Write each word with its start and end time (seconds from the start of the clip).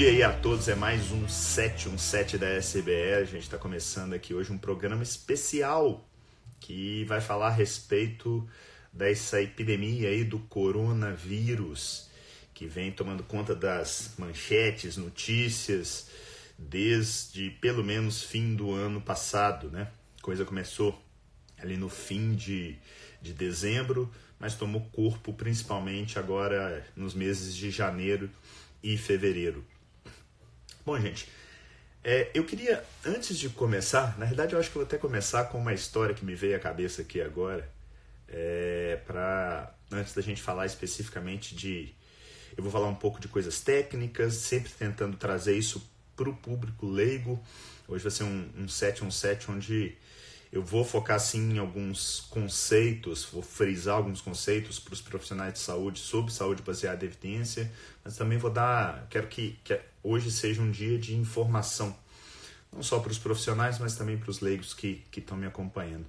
dia 0.00 0.08
aí 0.08 0.22
a 0.22 0.32
todos, 0.32 0.66
é 0.66 0.74
mais 0.74 1.12
um 1.12 1.28
717 1.28 2.38
da 2.38 2.56
SBE. 2.56 3.12
A 3.20 3.24
gente 3.24 3.42
está 3.42 3.58
começando 3.58 4.14
aqui 4.14 4.32
hoje 4.32 4.50
um 4.50 4.56
programa 4.56 5.02
especial 5.02 6.08
que 6.58 7.04
vai 7.04 7.20
falar 7.20 7.48
a 7.48 7.50
respeito 7.50 8.48
dessa 8.90 9.42
epidemia 9.42 10.08
aí 10.08 10.24
do 10.24 10.38
coronavírus 10.38 12.08
que 12.54 12.66
vem 12.66 12.90
tomando 12.90 13.22
conta 13.22 13.54
das 13.54 14.14
manchetes, 14.16 14.96
notícias 14.96 16.08
desde 16.58 17.50
pelo 17.60 17.84
menos 17.84 18.22
fim 18.22 18.54
do 18.54 18.72
ano 18.72 19.02
passado, 19.02 19.68
né? 19.68 19.88
A 20.18 20.22
coisa 20.22 20.46
começou 20.46 20.98
ali 21.58 21.76
no 21.76 21.90
fim 21.90 22.34
de, 22.34 22.74
de 23.20 23.34
dezembro, 23.34 24.10
mas 24.38 24.54
tomou 24.54 24.80
corpo 24.92 25.34
principalmente 25.34 26.18
agora 26.18 26.86
nos 26.96 27.12
meses 27.12 27.54
de 27.54 27.70
janeiro 27.70 28.30
e 28.82 28.96
fevereiro. 28.96 29.62
Bom, 30.84 30.98
gente, 30.98 31.28
é, 32.02 32.30
eu 32.32 32.44
queria, 32.44 32.82
antes 33.04 33.38
de 33.38 33.50
começar, 33.50 34.18
na 34.18 34.24
verdade 34.24 34.54
eu 34.54 34.58
acho 34.58 34.70
que 34.70 34.74
vou 34.76 34.84
até 34.84 34.96
começar 34.96 35.44
com 35.44 35.58
uma 35.58 35.74
história 35.74 36.14
que 36.14 36.24
me 36.24 36.34
veio 36.34 36.56
à 36.56 36.58
cabeça 36.58 37.02
aqui 37.02 37.20
agora, 37.20 37.70
é, 38.26 38.98
para 39.06 39.74
antes 39.92 40.14
da 40.14 40.22
gente 40.22 40.40
falar 40.40 40.64
especificamente 40.64 41.54
de. 41.54 41.94
Eu 42.56 42.62
vou 42.62 42.72
falar 42.72 42.88
um 42.88 42.94
pouco 42.94 43.20
de 43.20 43.28
coisas 43.28 43.60
técnicas, 43.60 44.34
sempre 44.34 44.70
tentando 44.72 45.16
trazer 45.16 45.56
isso 45.56 45.86
para 46.16 46.28
o 46.28 46.34
público 46.34 46.86
leigo. 46.86 47.42
Hoje 47.86 48.02
vai 48.02 48.10
ser 48.10 48.24
um, 48.24 48.48
um 48.56 48.68
717 48.68 49.50
onde 49.50 49.98
eu 50.52 50.62
vou 50.62 50.84
focar 50.84 51.20
sim 51.20 51.54
em 51.54 51.58
alguns 51.58 52.20
conceitos, 52.30 53.24
vou 53.24 53.42
frisar 53.42 53.96
alguns 53.96 54.20
conceitos 54.20 54.80
para 54.80 54.94
os 54.94 55.00
profissionais 55.00 55.54
de 55.54 55.58
saúde 55.60 56.00
sobre 56.00 56.32
saúde 56.32 56.62
baseada 56.62 57.04
em 57.04 57.08
evidência, 57.08 57.70
mas 58.04 58.16
também 58.16 58.36
vou 58.36 58.50
dar, 58.50 59.06
quero 59.08 59.28
que, 59.28 59.58
que 59.62 59.80
hoje 60.02 60.30
seja 60.30 60.60
um 60.60 60.70
dia 60.70 60.98
de 60.98 61.14
informação, 61.14 61.96
não 62.72 62.82
só 62.82 62.98
para 62.98 63.12
os 63.12 63.18
profissionais, 63.18 63.78
mas 63.78 63.96
também 63.96 64.18
para 64.18 64.30
os 64.30 64.40
leigos 64.40 64.74
que 64.74 65.04
estão 65.16 65.36
me 65.36 65.46
acompanhando. 65.46 66.06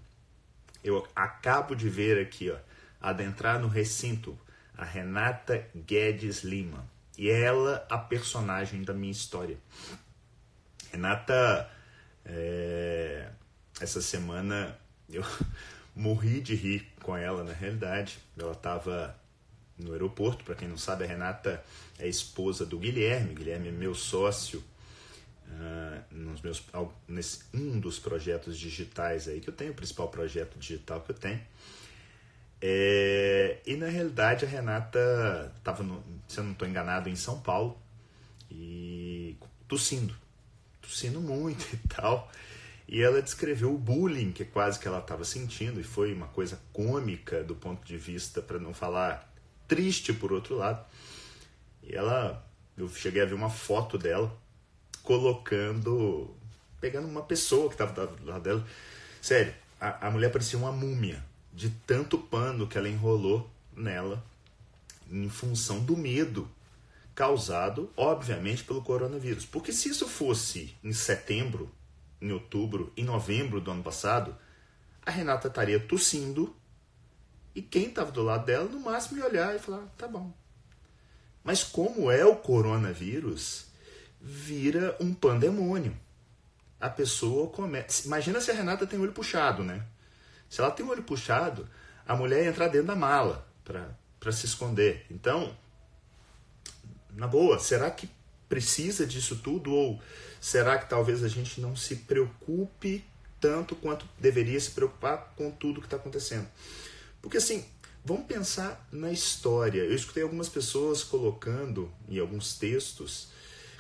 Eu 0.84 1.08
acabo 1.16 1.76
de 1.76 1.88
ver 1.88 2.20
aqui, 2.20 2.50
ó, 2.50 2.58
adentrar 3.00 3.60
no 3.60 3.68
recinto, 3.68 4.38
a 4.76 4.84
Renata 4.84 5.68
Guedes 5.76 6.44
Lima. 6.44 6.90
E 7.16 7.30
ela 7.30 7.86
a 7.90 7.98
personagem 7.98 8.82
da 8.82 8.94
minha 8.94 9.12
história. 9.12 9.58
Renata 10.92 11.70
é, 12.26 13.30
essa 13.82 14.02
semana 14.02 14.78
eu 15.10 15.24
morri 15.96 16.40
de 16.40 16.56
rir 16.56 16.88
com 17.02 17.18
ela, 17.18 17.44
na 17.44 17.54
realidade. 17.54 18.20
Ela 18.40 18.54
estava 18.54 19.16
no 19.78 19.92
aeroporto, 19.94 20.44
para 20.44 20.56
quem 20.56 20.68
não 20.68 20.78
sabe, 20.78 21.04
a 21.04 21.08
Renata 21.08 21.64
é 22.00 22.08
esposa 22.08 22.66
do 22.66 22.78
Guilherme. 22.78 23.34
Guilherme 23.34 23.70
é 23.70 23.72
meu 23.72 23.96
sócio 23.96 24.64
uh, 25.48 26.16
nos 26.16 26.42
meus, 26.42 26.64
nesse, 27.08 27.44
um 27.54 27.80
dos 27.80 28.00
projetos 28.00 28.58
digitais 28.58 29.28
aí 29.28 29.42
que 29.42 29.50
eu 29.50 29.54
tenho, 29.54 29.72
o 29.72 29.76
principal 29.76 30.08
projeto 30.10 30.58
digital 30.58 31.02
que 31.02 31.12
eu 31.12 31.16
tenho. 31.16 31.42
É, 32.64 33.60
e 33.66 33.76
na 33.76 33.88
realidade 33.88 34.46
a 34.46 34.48
Renata 34.48 35.52
estava, 35.58 35.84
se 36.28 36.40
eu 36.40 36.44
não 36.44 36.52
estou 36.52 36.68
enganado, 36.68 37.10
em 37.10 37.16
São 37.16 37.40
Paulo 37.40 37.76
e 38.52 39.36
tossindo, 39.68 40.16
tossindo 40.80 41.20
muito 41.20 41.66
e 41.74 41.88
tal. 41.88 42.32
E 42.92 43.02
ela 43.02 43.22
descreveu 43.22 43.74
o 43.74 43.78
bullying 43.78 44.34
que 44.34 44.44
quase 44.44 44.78
que 44.78 44.86
ela 44.86 45.00
estava 45.00 45.24
sentindo, 45.24 45.80
e 45.80 45.84
foi 45.84 46.14
uma 46.14 46.28
coisa 46.28 46.60
cômica 46.74 47.42
do 47.42 47.56
ponto 47.56 47.88
de 47.88 47.96
vista, 47.96 48.42
para 48.42 48.60
não 48.60 48.74
falar 48.74 49.34
triste 49.66 50.12
por 50.12 50.34
outro 50.34 50.58
lado. 50.58 50.86
E 51.82 51.96
ela, 51.96 52.46
eu 52.76 52.90
cheguei 52.90 53.22
a 53.22 53.26
ver 53.26 53.34
uma 53.34 53.50
foto 53.50 53.98
dela 53.98 54.38
colocando, 55.04 56.36
pegando 56.82 57.08
uma 57.08 57.22
pessoa 57.22 57.70
que 57.70 57.76
estava 57.76 58.08
do 58.08 58.26
lado 58.26 58.44
dela. 58.44 58.68
Sério, 59.22 59.56
a, 59.80 60.08
a 60.08 60.12
mulher 60.12 60.30
parecia 60.30 60.60
uma 60.60 60.74
múmia, 60.74 61.24
de 61.54 61.70
tanto 61.88 62.18
pano 62.18 62.68
que 62.68 62.78
ela 62.78 62.90
enrolou 62.90 63.50
nela, 63.74 64.22
em 65.10 65.30
função 65.30 65.80
do 65.80 65.96
medo 65.96 66.46
causado, 67.16 67.90
obviamente, 67.96 68.66
pelo 68.66 68.82
coronavírus. 68.82 69.46
Porque 69.46 69.72
se 69.72 69.88
isso 69.88 70.10
fosse 70.10 70.76
em 70.84 70.92
setembro, 70.92 71.72
em 72.22 72.32
outubro, 72.32 72.94
em 72.96 73.04
novembro 73.04 73.60
do 73.60 73.72
ano 73.72 73.84
passado, 73.84 74.36
a 75.06 75.10
Renata 75.10 75.48
estaria 75.48 75.80
tossindo 75.80 76.56
e 77.54 77.62
quem 77.62 77.88
estava 77.88 78.12
do 78.12 78.22
lado 78.24 78.46
dela, 78.46 78.70
no 78.70 78.80
máximo, 78.80 79.18
ia 79.18 79.26
olhar 79.26 79.56
e 79.56 79.60
falar: 79.60 79.86
tá 79.98 80.08
bom. 80.08 80.32
Mas 81.44 81.64
como 81.64 82.12
é 82.12 82.24
o 82.24 82.36
coronavírus, 82.36 83.66
vira 84.22 84.96
um 85.00 85.14
pandemônio. 85.14 85.98
A 86.80 86.90
pessoa 86.90 87.50
começa. 87.50 88.06
Imagina 88.06 88.40
se 88.40 88.52
a 88.52 88.54
Renata 88.54 88.88
tem 88.88 89.00
o 89.00 89.02
olho 89.02 89.12
puxado, 89.12 89.64
né? 89.64 89.84
Se 90.50 90.62
ela 90.62 90.72
tem 90.72 90.86
o 90.86 90.90
olho 90.90 91.04
puxado, 91.04 91.68
a 92.08 92.16
mulher 92.16 92.44
ia 92.44 92.50
entrar 92.50 92.68
dentro 92.68 92.88
da 92.88 92.96
mala 92.96 93.48
para 93.64 94.32
se 94.32 94.46
esconder. 94.46 95.06
Então, 95.10 95.56
na 97.12 97.28
boa, 97.28 97.60
será 97.60 97.90
que 97.90 98.10
precisa 98.48 99.06
disso 99.06 99.38
tudo? 99.38 99.72
Ou 99.72 100.02
será 100.42 100.80
que 100.80 100.90
talvez 100.90 101.24
a 101.24 101.28
gente 101.28 101.62
não 101.62 101.76
se 101.76 101.98
preocupe 101.98 103.06
tanto 103.40 103.76
quanto 103.76 104.08
deveria 104.20 104.60
se 104.60 104.72
preocupar 104.72 105.34
com 105.38 105.52
tudo 105.52 105.80
que 105.80 105.88
está 105.88 105.98
acontecendo? 105.98 106.48
Porque 107.22 107.38
assim, 107.38 107.64
vamos 108.04 108.26
pensar 108.26 108.88
na 108.92 109.12
história. 109.12 109.82
Eu 109.82 109.94
escutei 109.94 110.24
algumas 110.24 110.50
pessoas 110.50 111.04
colocando 111.04 111.92
em 112.10 112.18
alguns 112.18 112.58
textos, 112.58 113.30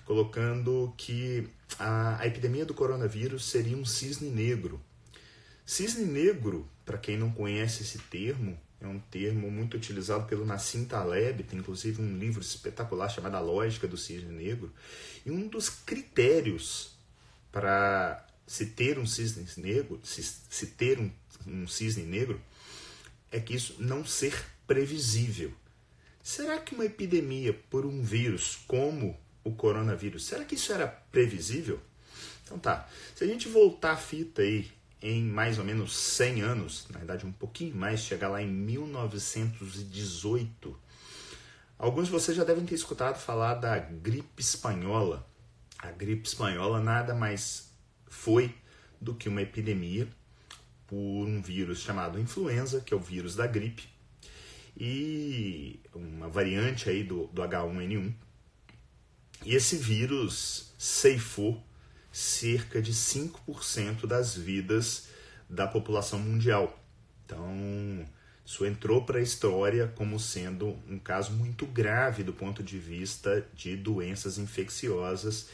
colocando 0.05 0.93
que 0.95 1.49
a, 1.79 2.21
a 2.21 2.27
epidemia 2.27 2.65
do 2.65 2.75
coronavírus 2.75 3.45
seria 3.45 3.75
um 3.75 3.85
cisne 3.85 4.29
negro. 4.29 4.79
Cisne 5.65 6.05
negro, 6.05 6.69
para 6.85 6.97
quem 6.97 7.17
não 7.17 7.31
conhece 7.31 7.81
esse 7.81 7.97
termo, 7.97 8.59
é 8.81 8.87
um 8.87 8.99
termo 8.99 9.49
muito 9.51 9.77
utilizado 9.77 10.25
pelo 10.25 10.45
Nassim 10.45 10.85
Taleb, 10.85 11.43
tem 11.43 11.59
inclusive 11.59 12.01
um 12.01 12.17
livro 12.17 12.41
espetacular 12.41 13.09
chamado 13.09 13.35
A 13.35 13.39
Lógica 13.39 13.87
do 13.87 13.95
Cisne 13.95 14.33
Negro. 14.33 14.73
E 15.23 15.29
um 15.29 15.47
dos 15.47 15.69
critérios 15.69 16.95
para 17.51 18.25
se 18.47 18.65
ter 18.65 18.97
um 18.97 19.05
cisne 19.05 19.45
negro, 19.57 19.99
se, 20.03 20.23
se 20.23 20.67
ter 20.67 20.99
um, 20.99 21.11
um 21.45 21.67
cisne 21.67 22.03
negro, 22.03 22.41
é 23.31 23.39
que 23.39 23.53
isso 23.53 23.75
não 23.79 24.03
ser 24.03 24.33
previsível. 24.65 25.53
Será 26.23 26.57
que 26.59 26.73
uma 26.73 26.85
epidemia 26.85 27.53
por 27.69 27.85
um 27.85 28.01
vírus 28.01 28.59
como 28.67 29.17
o 29.43 29.51
coronavírus, 29.53 30.25
será 30.25 30.43
que 30.43 30.55
isso 30.55 30.73
era 30.73 30.87
previsível? 30.87 31.79
Então 32.43 32.59
tá, 32.59 32.89
se 33.15 33.23
a 33.23 33.27
gente 33.27 33.47
voltar 33.47 33.91
a 33.91 33.97
fita 33.97 34.41
aí 34.41 34.69
em 35.01 35.23
mais 35.23 35.57
ou 35.57 35.65
menos 35.65 35.95
100 35.95 36.41
anos, 36.41 36.85
na 36.89 36.99
verdade 36.99 37.25
um 37.25 37.31
pouquinho 37.31 37.75
mais, 37.75 38.01
chegar 38.01 38.29
lá 38.29 38.39
em 38.41 38.47
1918. 38.47 40.79
Alguns 41.77 42.05
de 42.05 42.11
vocês 42.11 42.37
já 42.37 42.43
devem 42.43 42.65
ter 42.65 42.75
escutado 42.75 43.19
falar 43.19 43.55
da 43.55 43.79
gripe 43.79 44.41
espanhola. 44.41 45.27
A 45.79 45.91
gripe 45.91 46.27
espanhola 46.27 46.79
nada 46.79 47.15
mais 47.15 47.71
foi 48.07 48.55
do 48.99 49.15
que 49.15 49.27
uma 49.27 49.41
epidemia 49.41 50.07
por 50.85 51.25
um 51.25 51.41
vírus 51.41 51.79
chamado 51.79 52.19
influenza, 52.19 52.81
que 52.81 52.93
é 52.93 52.97
o 52.97 52.99
vírus 52.99 53.35
da 53.35 53.47
gripe, 53.47 53.89
e 54.77 55.79
uma 55.95 56.29
variante 56.29 56.87
aí 56.89 57.03
do, 57.03 57.25
do 57.27 57.41
H1N1. 57.41 58.13
E 59.43 59.55
esse 59.55 59.77
vírus 59.77 60.71
ceifou 60.77 61.63
cerca 62.11 62.81
de 62.81 62.93
5% 62.93 64.05
das 64.05 64.35
vidas 64.35 65.07
da 65.49 65.67
população 65.67 66.19
mundial. 66.19 66.77
Então, 67.25 68.05
isso 68.45 68.65
entrou 68.65 69.05
para 69.05 69.19
a 69.19 69.21
história 69.21 69.87
como 69.95 70.19
sendo 70.19 70.77
um 70.89 70.99
caso 70.99 71.31
muito 71.31 71.65
grave 71.65 72.23
do 72.23 72.33
ponto 72.33 72.61
de 72.61 72.77
vista 72.77 73.47
de 73.53 73.77
doenças 73.77 74.37
infecciosas, 74.37 75.47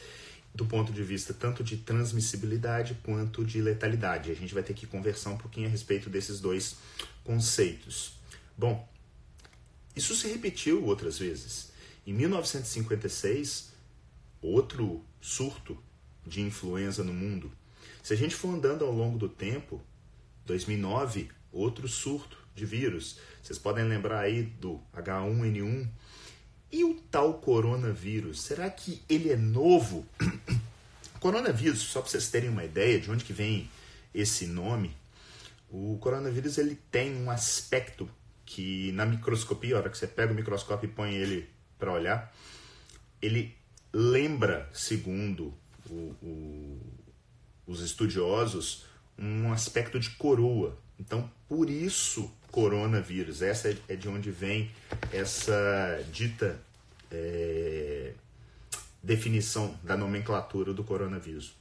do 0.54 0.66
ponto 0.66 0.92
de 0.92 1.02
vista 1.04 1.32
tanto 1.32 1.62
de 1.62 1.76
transmissibilidade 1.76 2.98
quanto 3.04 3.44
de 3.44 3.60
letalidade. 3.60 4.30
A 4.30 4.34
gente 4.34 4.52
vai 4.52 4.62
ter 4.62 4.74
que 4.74 4.86
conversar 4.86 5.30
um 5.30 5.36
pouquinho 5.36 5.68
a 5.68 5.70
respeito 5.70 6.10
desses 6.10 6.40
dois 6.40 6.76
conceitos. 7.22 8.14
Bom, 8.56 8.88
isso 9.94 10.14
se 10.16 10.26
repetiu 10.26 10.84
outras 10.84 11.18
vezes. 11.18 11.70
Em 12.06 12.12
1956, 12.12 13.70
outro 14.40 15.04
surto 15.20 15.78
de 16.28 16.42
influenza 16.42 17.02
no 17.02 17.12
mundo. 17.12 17.50
Se 18.02 18.12
a 18.12 18.16
gente 18.16 18.34
for 18.34 18.54
andando 18.54 18.84
ao 18.84 18.92
longo 18.92 19.18
do 19.18 19.28
tempo, 19.28 19.82
2009, 20.46 21.30
outro 21.52 21.88
surto 21.88 22.38
de 22.54 22.64
vírus. 22.64 23.18
Vocês 23.42 23.58
podem 23.58 23.84
lembrar 23.84 24.20
aí 24.20 24.42
do 24.42 24.80
H1N1. 24.94 25.88
E 26.70 26.84
o 26.84 26.94
tal 27.10 27.34
coronavírus, 27.34 28.42
será 28.42 28.68
que 28.70 29.02
ele 29.08 29.30
é 29.30 29.36
novo? 29.36 30.06
coronavírus, 31.18 31.80
só 31.80 32.00
para 32.00 32.10
vocês 32.10 32.30
terem 32.30 32.50
uma 32.50 32.64
ideia 32.64 33.00
de 33.00 33.10
onde 33.10 33.24
que 33.24 33.32
vem 33.32 33.70
esse 34.14 34.46
nome, 34.46 34.94
o 35.70 35.98
coronavírus 35.98 36.58
ele 36.58 36.78
tem 36.90 37.14
um 37.16 37.30
aspecto 37.30 38.08
que 38.44 38.92
na 38.92 39.04
microscopia, 39.04 39.76
a 39.76 39.78
hora 39.78 39.90
que 39.90 39.98
você 39.98 40.06
pega 40.06 40.32
o 40.32 40.36
microscópio 40.36 40.88
e 40.88 40.92
põe 40.92 41.14
ele 41.14 41.48
para 41.78 41.92
olhar, 41.92 42.34
ele 43.20 43.54
lembra, 43.92 44.68
segundo 44.72 45.54
o, 45.90 46.80
os 47.66 47.80
estudiosos, 47.82 48.84
um 49.18 49.52
aspecto 49.52 49.98
de 49.98 50.10
coroa. 50.10 50.76
Então, 50.98 51.30
por 51.48 51.68
isso, 51.70 52.30
coronavírus. 52.50 53.42
Essa 53.42 53.76
é 53.88 53.96
de 53.96 54.08
onde 54.08 54.30
vem 54.30 54.70
essa 55.12 56.04
dita 56.10 56.60
é, 57.10 58.12
definição 59.02 59.78
da 59.82 59.96
nomenclatura 59.96 60.72
do 60.72 60.82
coronavírus. 60.82 61.54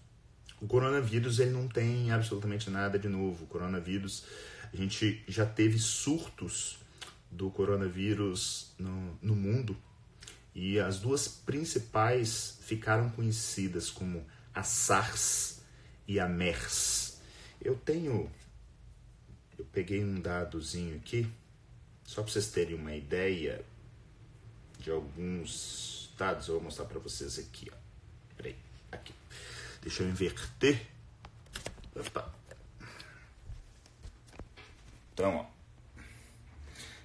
O 0.60 0.68
coronavírus 0.68 1.40
ele 1.40 1.52
não 1.52 1.68
tem 1.68 2.12
absolutamente 2.12 2.70
nada 2.70 2.98
de 2.98 3.08
novo. 3.08 3.44
O 3.44 3.48
coronavírus, 3.48 4.26
a 4.74 4.76
gente 4.76 5.24
já 5.28 5.46
teve 5.46 5.78
surtos 5.78 6.80
do 7.30 7.50
coronavírus 7.52 8.72
no, 8.80 9.18
no 9.22 9.36
mundo 9.36 9.78
e 10.58 10.80
as 10.80 10.98
duas 10.98 11.28
principais 11.28 12.58
ficaram 12.62 13.12
conhecidas 13.12 13.92
como 13.92 14.26
a 14.56 14.64
SARS 14.64 15.62
e 16.08 16.20
a 16.20 16.28
MERS. 16.28 17.22
Eu 17.62 17.76
tenho. 17.76 18.32
Eu 19.56 19.66
peguei 19.66 20.04
um 20.04 20.20
dadozinho 20.20 20.96
aqui, 20.98 21.32
só 22.04 22.24
para 22.24 22.32
vocês 22.32 22.50
terem 22.50 22.74
uma 22.74 22.96
ideia 22.96 23.64
de 24.80 24.90
alguns 24.90 26.12
dados. 26.18 26.48
Eu 26.48 26.56
vou 26.56 26.64
mostrar 26.64 26.86
para 26.86 26.98
vocês 26.98 27.38
aqui. 27.38 27.70
Ó. 27.72 27.78
Peraí, 28.36 28.56
aqui. 28.92 29.14
Deixa 29.84 30.02
eu 30.02 30.10
inverter. 30.10 30.88
Opa. 31.96 32.34
Então, 35.14 35.36
ó. 35.36 35.57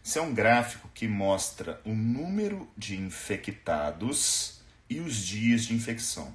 Esse 0.04 0.18
é 0.18 0.22
um 0.22 0.34
gráfico 0.34 0.90
que 0.92 1.06
mostra 1.06 1.80
o 1.84 1.94
número 1.94 2.68
de 2.76 2.96
infectados 2.96 4.60
e 4.90 4.98
os 4.98 5.16
dias 5.16 5.64
de 5.64 5.74
infecção. 5.74 6.34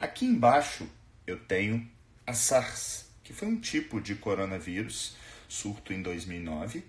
Aqui 0.00 0.24
embaixo 0.24 0.88
eu 1.26 1.38
tenho 1.38 1.86
a 2.26 2.32
SARS, 2.32 3.04
que 3.22 3.34
foi 3.34 3.48
um 3.48 3.60
tipo 3.60 4.00
de 4.00 4.14
coronavírus, 4.14 5.14
surto 5.46 5.92
em 5.92 6.00
2009, 6.00 6.86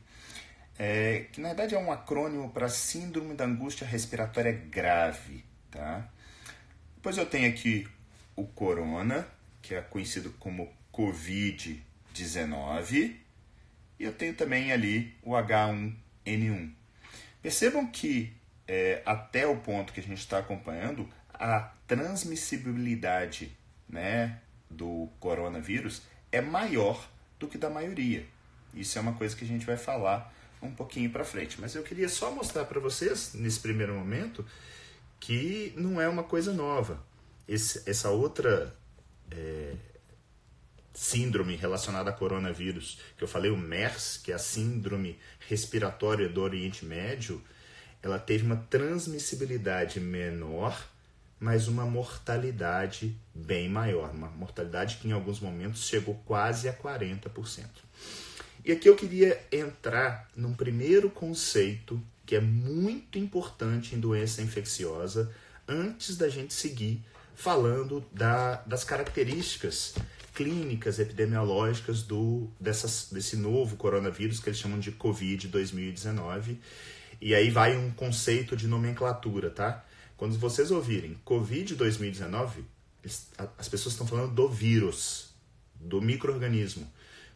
é, 0.80 1.26
que 1.32 1.42
na 1.42 1.50
verdade 1.50 1.76
é 1.76 1.78
um 1.78 1.92
acrônimo 1.92 2.50
para 2.52 2.70
Síndrome 2.70 3.36
da 3.36 3.44
Angústia 3.44 3.86
Respiratória 3.86 4.54
Grave. 4.54 5.44
Tá? 5.70 6.10
Depois 6.96 7.18
eu 7.18 7.26
tenho 7.26 7.50
aqui 7.50 7.86
o 8.34 8.46
corona, 8.46 9.28
que 9.62 9.76
é 9.76 9.82
conhecido 9.82 10.30
como 10.40 10.72
Covid-19, 10.94 13.18
e 14.00 14.04
eu 14.04 14.14
tenho 14.14 14.34
também 14.34 14.72
ali 14.72 15.14
o 15.22 15.36
H1N1. 16.26 16.72
Percebam 17.42 17.88
que 17.88 18.34
é, 18.68 19.02
até 19.06 19.46
o 19.46 19.58
ponto 19.58 19.94
que 19.94 20.00
a 20.00 20.04
gente 20.04 20.20
está 20.20 20.40
acompanhando, 20.40 21.08
a 21.34 21.72
transmissibilidade 21.88 23.58
né, 23.88 24.40
do 24.70 25.10
coronavírus 25.20 26.04
é 26.32 26.42
maior 26.42 27.10
do 27.40 27.48
que 27.48 27.58
da 27.58 27.70
maioria. 27.70 28.26
Isso 28.74 28.98
é 28.98 29.02
uma 29.02 29.14
coisa 29.14 29.36
que 29.36 29.44
a 29.44 29.48
gente 29.48 29.66
vai 29.66 29.78
falar 29.78 30.34
um 30.62 30.72
pouquinho 30.72 31.10
para 31.10 31.26
frente. 31.26 31.60
Mas 31.60 31.76
eu 31.76 31.84
queria 31.84 32.10
só 32.10 32.32
mostrar 32.32 32.66
para 32.66 32.80
vocês, 32.80 33.34
nesse 33.34 33.60
primeiro 33.60 33.94
momento, 33.94 34.46
que 35.20 35.74
não 35.76 36.02
é 36.02 36.08
uma 36.08 36.24
coisa 36.24 36.54
nova. 36.54 37.04
Esse, 37.48 37.88
essa 37.90 38.10
outra 38.10 38.76
é, 39.30 39.76
síndrome 40.94 41.56
relacionada 41.56 42.10
a 42.10 42.14
coronavírus, 42.14 43.00
que 43.18 43.24
eu 43.24 43.28
falei, 43.28 43.50
o 43.50 43.58
MERS, 43.58 44.20
que 44.24 44.32
é 44.32 44.36
a 44.36 44.40
síndrome 44.40 45.18
respiratória 45.48 46.30
do 46.30 46.42
Oriente 46.42 46.86
Médio, 46.86 47.42
ela 48.02 48.20
teve 48.20 48.46
uma 48.46 48.58
transmissibilidade 48.70 50.00
menor, 50.00 50.88
mas 51.40 51.68
uma 51.68 51.86
mortalidade 51.86 53.18
bem 53.34 53.68
maior, 53.68 54.12
uma 54.12 54.30
mortalidade 54.30 54.98
que 54.98 55.08
em 55.08 55.12
alguns 55.12 55.40
momentos 55.40 55.88
chegou 55.88 56.22
quase 56.26 56.70
a 56.70 56.74
40%. 56.74 57.66
E 58.66 58.72
aqui 58.72 58.88
eu 58.88 58.96
queria 58.96 59.42
entrar 59.52 60.30
num 60.36 60.54
primeiro 60.54 61.10
conceito 61.10 62.02
que 62.26 62.36
é 62.36 62.40
muito 62.40 63.18
importante 63.18 63.96
em 63.96 64.00
doença 64.00 64.42
infecciosa, 64.42 65.34
antes 65.68 66.16
da 66.16 66.30
gente 66.30 66.54
seguir 66.54 67.04
falando 67.36 68.06
da, 68.12 68.56
das 68.66 68.84
características 68.84 69.96
clínicas 70.34 71.00
epidemiológicas 71.00 72.02
do, 72.02 72.50
dessas, 72.60 73.10
desse 73.12 73.36
novo 73.38 73.76
coronavírus 73.78 74.40
que 74.40 74.50
eles 74.50 74.60
chamam 74.60 74.80
de 74.80 74.92
Covid 74.92 75.48
2019. 75.48 76.60
E 77.22 77.36
aí 77.36 77.50
vai 77.50 77.78
um 77.78 77.92
conceito 77.92 78.58
de 78.58 78.68
nomenclatura, 78.68 79.50
tá? 79.50 79.86
Quando 80.18 80.38
vocês 80.38 80.72
ouvirem 80.72 81.16
Covid 81.24 81.76
2019, 81.76 82.66
as 83.58 83.70
pessoas 83.70 83.94
estão 83.94 84.08
falando 84.08 84.34
do 84.34 84.50
vírus, 84.50 85.34
do 85.76 86.02
microorganismo. 86.02 86.92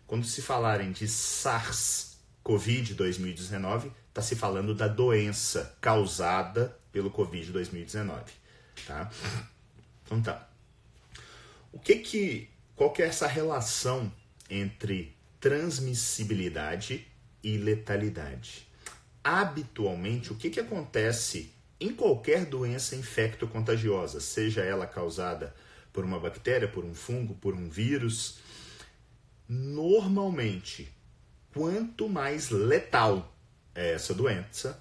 Quando 0.05 0.25
se 0.25 0.41
falarem 0.41 0.91
de 0.91 1.07
SARS 1.07 2.17
Covid 2.41 2.93
2019, 2.95 3.91
está 4.07 4.21
se 4.21 4.35
falando 4.35 4.73
da 4.73 4.87
doença 4.87 5.75
causada 5.81 6.77
pelo 6.91 7.11
Covid 7.11 7.51
2019, 7.51 8.23
tá? 8.85 9.11
Então 10.05 10.21
tá. 10.21 10.49
O 11.73 11.79
que 11.79 11.97
que 11.97 12.49
qual 12.77 12.91
que 12.91 13.01
é 13.01 13.07
essa 13.07 13.25
relação 13.25 14.13
entre 14.47 15.17
transmissibilidade 15.39 17.07
e 17.43 17.57
letalidade? 17.57 18.67
Habitualmente, 19.23 20.31
o 20.31 20.35
que, 20.35 20.51
que 20.51 20.59
acontece 20.59 21.51
em 21.79 21.91
qualquer 21.91 22.45
doença 22.45 22.95
infecto-contagiosa, 22.95 24.21
seja 24.21 24.61
ela 24.61 24.85
causada 24.85 25.55
por 25.91 26.05
uma 26.05 26.19
bactéria, 26.19 26.67
por 26.67 26.85
um 26.85 26.93
fungo, 26.93 27.33
por 27.33 27.55
um 27.55 27.67
vírus? 27.67 28.37
Normalmente, 29.49 30.87
quanto 31.51 32.07
mais 32.07 32.51
letal 32.51 33.35
é 33.73 33.93
essa 33.93 34.13
doença, 34.13 34.79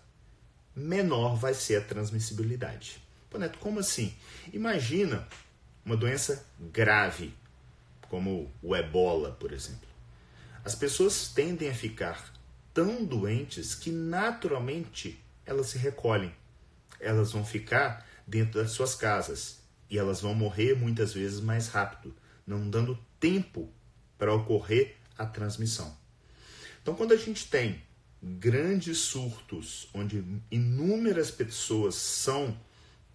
menor 0.75 1.35
vai 1.35 1.55
ser 1.55 1.77
a 1.77 1.81
transmissibilidade. 1.81 3.03
Pô, 3.31 3.39
Neto, 3.39 3.59
como 3.59 3.81
assim? 3.81 4.15
Imagina 4.53 5.27
uma 5.83 5.97
doença 5.97 6.45
grave, 6.61 7.33
como 8.09 8.53
o 8.63 8.75
ebola, 8.75 9.33
por 9.33 9.53
exemplo. 9.53 9.89
As 10.65 10.75
pessoas 10.75 11.29
tendem 11.29 11.69
a 11.69 11.75
ficar 11.75 12.33
tão 12.75 13.05
doentes 13.05 13.75
que 13.75 13.91
naturalmente 13.91 15.23
elas 15.45 15.69
se 15.69 15.79
recolhem. 15.79 16.35
Elas 17.01 17.33
vão 17.33 17.45
ficar 17.45 18.07
dentro 18.27 18.61
das 18.61 18.73
suas 18.73 18.95
casas 18.95 19.61
e 19.89 19.99
elas 19.99 20.21
vão 20.21 20.35
morrer 20.35 20.75
muitas 20.75 21.15
vezes 21.15 21.41
mais 21.41 21.69
rápido, 21.69 22.15
não 22.47 22.69
dando 22.69 22.99
tempo 23.21 23.71
para 24.19 24.35
ocorrer 24.35 24.97
a 25.17 25.25
transmissão. 25.25 25.97
Então, 26.83 26.95
quando 26.95 27.13
a 27.13 27.17
gente 27.17 27.49
tem 27.49 27.83
grandes 28.23 28.99
surtos 28.99 29.89
onde 29.95 30.25
inúmeras 30.51 31.31
pessoas 31.31 31.95
são 31.95 32.59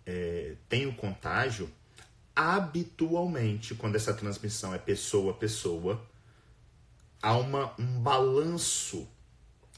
é, 0.06 0.56
têm 0.70 0.88
o 0.88 0.96
contágio, 0.96 1.70
habitualmente, 2.42 3.76
quando 3.76 3.96
essa 3.96 4.14
transmissão 4.14 4.74
é 4.74 4.78
pessoa 4.78 5.32
a 5.32 5.36
pessoa, 5.36 6.02
há 7.22 7.38
uma, 7.38 7.74
um 7.80 8.00
balanço, 8.00 9.08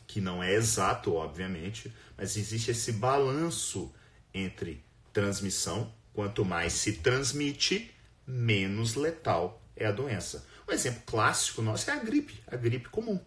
que 0.08 0.22
não 0.22 0.44
é 0.44 0.54
exato, 0.54 1.14
obviamente, 1.14 1.94
mas 2.18 2.38
existe 2.38 2.72
esse 2.72 2.94
balanço 2.94 3.94
entre 4.34 4.84
transmissão, 5.12 5.94
quanto 6.14 6.46
mais 6.46 6.74
se 6.74 6.94
transmite, 6.94 7.92
menos 8.26 8.96
letal 8.96 9.62
é 9.76 9.86
a 9.86 9.92
doença. 9.92 10.46
Um 10.68 10.72
exemplo 10.72 11.02
clássico 11.06 11.62
nosso 11.62 11.90
é 11.90 11.94
a 11.94 11.98
gripe, 11.98 12.42
a 12.48 12.56
gripe 12.56 12.90
comum. 12.90 13.20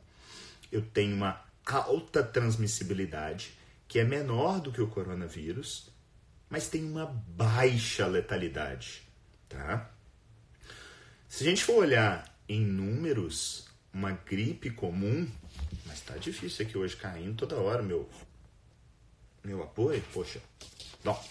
Eu 0.73 0.83
tenho 0.83 1.15
uma 1.15 1.45
alta 1.65 2.23
transmissibilidade, 2.23 3.53
que 3.87 3.99
é 3.99 4.05
menor 4.05 4.61
do 4.61 4.73
que 4.73 4.81
o 4.81 4.89
coronavírus, 4.89 5.91
mas 6.49 6.69
tem 6.69 6.85
uma 6.85 7.07
baixa 7.07 8.07
letalidade. 8.07 9.06
Tá? 9.49 9.91
Se 11.29 11.45
a 11.45 11.47
gente 11.49 11.65
for 11.65 11.77
olhar 11.77 12.35
em 12.49 12.61
números, 12.65 13.67
uma 13.93 14.13
gripe 14.13 14.71
comum, 14.71 15.29
mas 15.87 16.01
tá 16.01 16.17
difícil 16.17 16.67
aqui 16.67 16.79
hoje 16.79 16.97
caindo 16.97 17.37
toda 17.37 17.57
hora 17.57 17.83
meu 17.83 18.09
meu 19.43 19.63
apoio, 19.63 20.03
poxa. 20.13 20.41
Bom, 21.05 21.25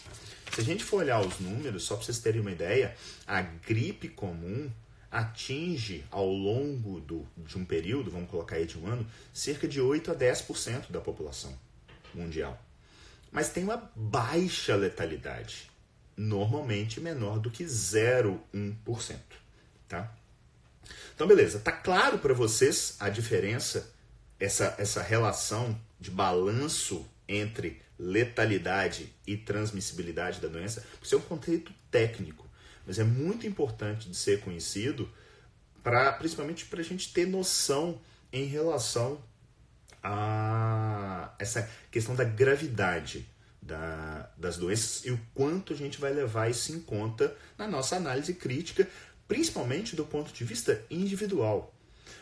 se 0.54 0.62
a 0.62 0.64
gente 0.64 0.84
for 0.84 0.98
olhar 0.98 1.20
os 1.20 1.40
números, 1.40 1.84
só 1.84 1.96
para 1.96 2.06
vocês 2.06 2.20
terem 2.20 2.40
uma 2.40 2.52
ideia, 2.52 2.96
a 3.28 3.42
gripe 3.42 4.08
comum 4.08 4.72
atinge 5.12 6.06
ao 6.10 6.28
longo 6.28 7.02
do, 7.02 7.28
de 7.38 7.58
um 7.58 7.66
período, 7.66 8.12
vamos 8.12 8.30
colocar 8.30 8.56
aí 8.56 8.66
de 8.66 8.78
um 8.78 8.88
ano, 8.88 9.06
cerca 9.34 9.68
de 9.68 9.82
8 9.82 10.12
a 10.12 10.16
10% 10.16 10.92
da 10.92 11.02
população 11.02 11.54
mundial. 12.14 12.62
Mas 13.32 13.50
tem 13.50 13.66
uma 13.66 13.92
baixa 13.96 14.76
letalidade 14.76 15.70
normalmente 16.16 17.00
menor 17.00 17.40
do 17.40 17.52
que 17.52 17.64
0,1%, 17.64 19.18
tá? 19.88 20.16
Então, 21.14 21.28
beleza. 21.28 21.60
Tá 21.60 21.72
claro 21.72 22.20
para 22.20 22.34
vocês 22.34 22.96
a 23.00 23.10
diferença, 23.10 23.94
essa, 24.40 24.76
essa 24.78 25.02
relação 25.02 25.80
de 26.00 26.12
balanço 26.12 27.06
entre 27.28 27.82
letalidade 27.98 29.14
e 29.26 29.38
transmissibilidade 29.38 30.42
da 30.42 30.48
doença, 30.48 30.86
isso 31.02 31.16
é 31.16 31.18
um 31.18 31.22
conceito 31.22 31.74
técnico, 31.90 32.46
mas 32.86 33.00
é 33.00 33.04
muito 33.04 33.48
importante 33.48 34.10
de 34.10 34.16
ser 34.16 34.42
conhecido, 34.42 35.10
pra, 35.82 36.12
principalmente 36.12 36.66
para 36.66 36.82
a 36.82 36.84
gente 36.84 37.14
ter 37.14 37.26
noção 37.26 38.02
em 38.32 38.46
relação 38.46 39.24
a 40.04 41.34
essa 41.40 41.70
questão 41.90 42.16
da 42.16 42.24
gravidade 42.24 43.28
da, 43.66 44.30
das 44.38 44.58
doenças 44.58 45.04
e 45.06 45.12
o 45.12 45.20
quanto 45.34 45.74
a 45.74 45.76
gente 45.76 46.00
vai 46.00 46.14
levar 46.14 46.50
isso 46.50 46.72
em 46.72 46.80
conta 46.80 47.36
na 47.58 47.68
nossa 47.68 47.96
análise 47.96 48.34
crítica, 48.36 48.88
principalmente 49.28 49.96
do 49.96 50.06
ponto 50.06 50.32
de 50.32 50.44
vista 50.44 50.86
individual. 50.90 51.74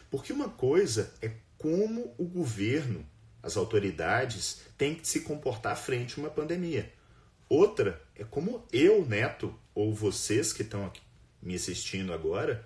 Porque 0.09 0.31
uma 0.31 0.47
coisa 0.47 1.13
é 1.21 1.31
como 1.57 2.15
o 2.17 2.25
governo, 2.25 3.05
as 3.41 3.57
autoridades, 3.57 4.61
têm 4.77 4.95
que 4.95 5.07
se 5.07 5.21
comportar 5.21 5.75
frente 5.75 6.17
a 6.17 6.23
uma 6.23 6.29
pandemia. 6.29 6.91
Outra 7.49 8.01
é 8.15 8.23
como 8.23 8.65
eu, 8.71 9.05
Neto, 9.05 9.53
ou 9.75 9.93
vocês 9.93 10.53
que 10.53 10.61
estão 10.61 10.85
aqui 10.85 11.01
me 11.41 11.55
assistindo 11.55 12.13
agora, 12.13 12.65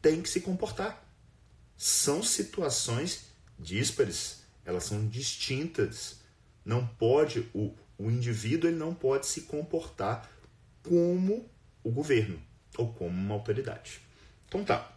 têm 0.00 0.22
que 0.22 0.28
se 0.28 0.40
comportar. 0.40 1.06
São 1.76 2.22
situações 2.22 3.26
díspares, 3.58 4.42
elas 4.64 4.84
são 4.84 5.06
distintas. 5.06 6.20
Não 6.64 6.86
pode, 6.86 7.48
o, 7.54 7.74
o 8.00 8.10
indivíduo 8.10 8.70
ele 8.70 8.78
não 8.78 8.94
pode 8.94 9.26
se 9.26 9.42
comportar 9.42 10.30
como 10.82 11.46
o 11.84 11.90
governo 11.90 12.40
ou 12.78 12.92
como 12.94 13.10
uma 13.10 13.34
autoridade. 13.34 14.00
Então 14.48 14.64
tá. 14.64 14.90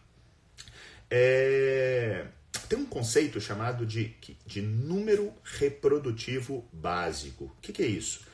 É, 1.10 2.26
tem 2.70 2.80
um 2.80 2.86
conceito 2.86 3.42
chamado 3.42 3.86
de, 3.86 4.16
de 4.46 4.62
número 4.62 5.34
reprodutivo 5.44 6.66
básico. 6.72 7.46
O 7.46 7.62
que, 7.62 7.74
que 7.74 7.84
é 7.84 7.88
isso? 7.88 8.26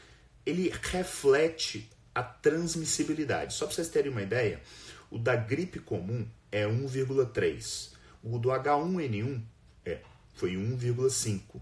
Ele 0.46 0.72
reflete 0.84 1.90
a 2.14 2.22
transmissibilidade. 2.22 3.56
Só 3.56 3.66
para 3.66 3.76
vocês 3.76 3.90
terem 3.90 4.12
uma 4.12 4.22
ideia, 4.22 4.62
o 5.10 5.18
da 5.18 5.36
gripe 5.36 5.80
comum 5.80 6.28
é 6.52 6.66
1,3. 6.66 7.94
O 8.24 8.38
do 8.38 8.50
H1N1 8.50 9.42
é, 9.84 10.02
foi 10.36 10.54
1,5 10.54 11.60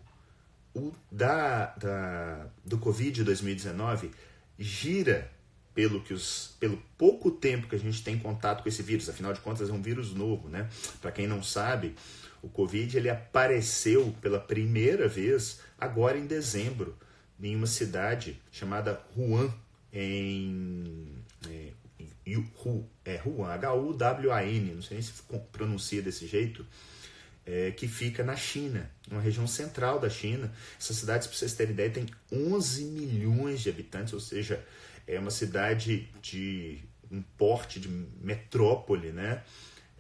o 0.78 0.94
da, 1.12 1.68
da, 1.76 2.48
do 2.64 2.78
Covid 2.78 3.24
2019 3.24 4.12
gira 4.60 5.32
pelo 5.74 6.02
que 6.02 6.14
os, 6.14 6.56
pelo 6.60 6.82
pouco 6.98 7.30
tempo 7.32 7.68
que 7.68 7.76
a 7.76 7.80
gente 7.80 8.04
tem 8.04 8.18
contato 8.18 8.64
com 8.64 8.70
esse 8.70 8.82
vírus, 8.82 9.10
afinal 9.10 9.34
de 9.34 9.40
contas 9.42 9.70
é 9.70 9.74
um 9.74 9.82
vírus 9.82 10.14
novo, 10.14 10.50
né? 10.50 10.70
Para 11.02 11.12
quem 11.12 11.28
não 11.28 11.44
sabe, 11.44 11.96
o 12.42 12.50
Covid 12.50 12.98
ele 12.98 13.10
apareceu 13.10 14.16
pela 14.22 14.40
primeira 14.40 15.08
vez 15.08 15.60
agora 15.80 16.18
em 16.18 16.26
dezembro 16.26 16.96
em 17.42 17.56
uma 17.56 17.68
cidade 17.68 18.42
chamada 18.52 19.02
Wuhan 19.16 19.54
em 19.94 21.24
é, 21.48 21.74
é 23.06 23.22
Wuhan, 23.26 23.54
H-U-W-A-N, 23.54 24.74
não 24.74 24.82
sei 24.82 24.98
nem 24.98 25.06
se 25.06 25.14
pronuncia 25.52 26.02
desse 26.02 26.28
jeito, 26.28 26.66
é, 27.48 27.72
que 27.72 27.88
fica 27.88 28.24
na 28.26 28.36
China, 28.36 28.92
uma 29.10 29.22
região 29.22 29.48
central 29.48 30.00
da 30.00 30.10
China. 30.10 30.52
Essa 30.78 30.94
cidade, 30.94 31.30
para 31.30 31.38
vocês 31.38 31.54
terem 31.54 31.74
ideia, 31.74 31.90
tem 31.90 32.06
11 32.30 32.84
milhões 32.84 33.62
de 33.62 33.70
habitantes, 33.70 34.14
ou 34.14 34.20
seja, 34.20 34.64
é 35.08 35.18
uma 35.18 35.32
cidade 35.32 36.10
de 36.22 36.80
um 37.10 37.22
porte 37.22 37.80
de 37.80 37.88
metrópole, 37.88 39.14
né? 39.14 39.42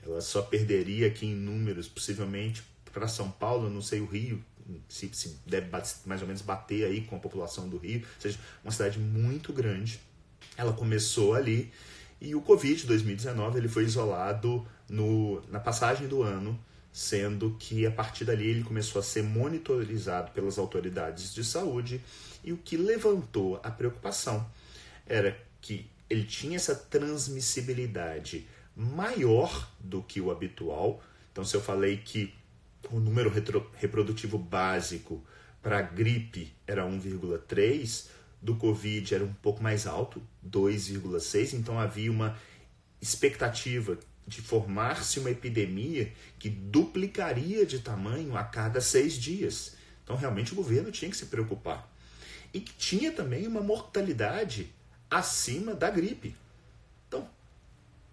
Ela 0.06 0.20
só 0.20 0.42
perderia 0.42 1.08
aqui 1.08 1.26
em 1.26 1.36
números, 1.36 1.88
possivelmente, 1.88 2.62
para 2.92 3.08
São 3.08 3.32
Paulo, 3.32 3.70
não 3.70 3.82
sei 3.82 4.02
o 4.02 4.06
Rio, 4.06 4.44
se, 4.90 5.10
se 5.14 5.40
deve 5.46 5.70
mais 6.06 6.22
ou 6.22 6.28
menos 6.28 6.42
bater 6.42 6.86
aí 6.86 7.02
com 7.02 7.16
a 7.16 7.20
população 7.20 7.70
do 7.70 7.78
Rio, 7.78 8.02
ou 8.02 8.22
seja, 8.22 8.38
uma 8.62 8.72
cidade 8.74 9.00
muito 9.00 9.54
grande. 9.54 10.02
Ela 10.58 10.74
começou 10.74 11.34
ali 11.34 11.72
e 12.20 12.36
o 12.36 12.42
Covid 12.42 12.86
2019 12.86 13.58
ele 13.58 13.70
foi 13.70 13.86
isolado 13.86 14.68
no, 14.90 15.42
na 15.50 15.60
passagem 15.60 16.08
do 16.08 16.24
ano 16.24 16.60
sendo 16.98 17.56
que 17.60 17.86
a 17.86 17.92
partir 17.92 18.26
dali 18.26 18.48
ele 18.48 18.64
começou 18.64 19.00
a 19.00 19.04
ser 19.04 19.22
monitorizado 19.22 20.32
pelas 20.32 20.58
autoridades 20.58 21.32
de 21.32 21.44
saúde 21.44 22.02
e 22.44 22.52
o 22.52 22.58
que 22.58 22.76
levantou 22.76 23.60
a 23.64 23.70
preocupação 23.70 24.50
era 25.06 25.40
que 25.62 25.88
ele 26.10 26.24
tinha 26.24 26.56
essa 26.56 26.74
transmissibilidade 26.74 28.48
maior 28.76 29.72
do 29.80 30.02
que 30.02 30.20
o 30.20 30.32
habitual. 30.32 31.00
Então, 31.32 31.46
se 31.46 31.56
eu 31.56 31.62
falei 31.62 31.98
que 31.98 32.34
o 32.90 33.00
número 33.00 33.32
reprodutivo 33.76 34.40
básico 34.40 35.24
para 35.62 35.78
a 35.78 35.84
gripe 35.84 36.52
era 36.66 36.84
1,3, 36.84 38.08
do 38.42 38.56
Covid 38.56 39.14
era 39.14 39.24
um 39.24 39.34
pouco 39.34 39.62
mais 39.62 39.86
alto, 39.86 40.20
2,6, 40.50 41.54
então 41.54 41.80
havia 41.80 42.12
uma 42.12 42.36
expectativa 43.00 44.00
de 44.28 44.42
formar-se 44.42 45.20
uma 45.20 45.32
epidemia 45.32 46.12
que 46.38 46.50
duplicaria 46.50 47.66
de 47.66 47.80
tamanho 47.80 48.36
a 48.36 48.44
cada 48.44 48.82
seis 48.82 49.14
dias. 49.14 49.78
Então, 50.04 50.18
realmente, 50.18 50.52
o 50.52 50.56
governo 50.56 50.92
tinha 50.92 51.10
que 51.10 51.16
se 51.16 51.28
preocupar. 51.28 51.90
E 52.54 52.60
que 52.60 52.74
tinha 52.74 53.12
também 53.12 53.48
uma 53.48 53.62
mortalidade 53.62 54.74
acima 55.10 55.74
da 55.74 55.90
gripe. 55.90 56.36
Então, 57.08 57.30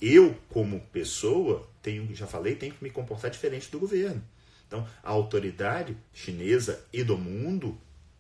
eu, 0.00 0.38
como 0.49 0.80
pessoa, 0.92 1.68
tenho, 1.83 2.14
já 2.14 2.26
falei, 2.26 2.54
tenho 2.54 2.75
que 2.75 2.85
me 2.85 2.90
comportar 2.90 3.30
diferente 3.30 3.71
do 3.71 3.80
governo. 3.80 4.23
Então, 4.66 4.88
a 5.02 5.11
autoridade 5.11 5.97
chinesa 6.12 6.85
e 6.92 7.02
do 7.02 7.18
mundo, 7.18 7.78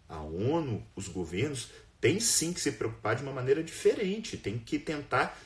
a 0.08 0.20
ONU, 0.20 0.84
os 0.96 1.08
governos, 1.08 1.70
têm 2.00 2.20
sim 2.20 2.52
que 2.52 2.60
se 2.60 2.72
preocupar 2.72 3.16
de 3.16 3.22
uma 3.22 3.32
maneira 3.32 3.62
diferente, 3.62 4.36
tem 4.36 4.58
que 4.58 4.78
tentar 4.78 5.38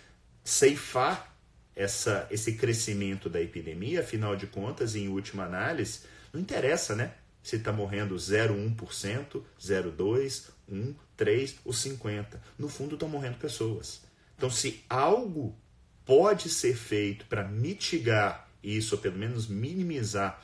ceifar 0.43 1.38
essa, 1.79 2.27
esse 2.29 2.55
crescimento 2.55 3.31
da 3.31 3.41
epidemia, 3.41 4.01
afinal 4.01 4.35
de 4.35 4.49
contas, 4.49 4.97
em 4.97 5.07
última 5.07 5.45
análise, 5.45 6.01
não 6.33 6.41
interessa, 6.41 6.97
né? 6.97 7.15
Se 7.41 7.55
está 7.55 7.73
morrendo 7.73 8.17
0,1%, 8.17 9.43
0,2%, 9.61 10.51
1, 10.69 10.95
3 11.17 11.57
ou 11.65 11.73
50. 11.73 12.43
No 12.59 12.69
fundo, 12.69 12.95
estão 12.95 13.09
morrendo 13.09 13.39
pessoas. 13.39 14.03
Então, 14.37 14.51
se 14.51 14.83
algo 14.91 15.57
pode 16.05 16.51
ser 16.51 16.77
feito 16.77 17.27
para 17.27 17.45
mitigar 17.45 18.51
isso, 18.61 18.97
ou 18.97 19.01
pelo 19.01 19.17
menos 19.17 19.47
minimizar 19.47 20.43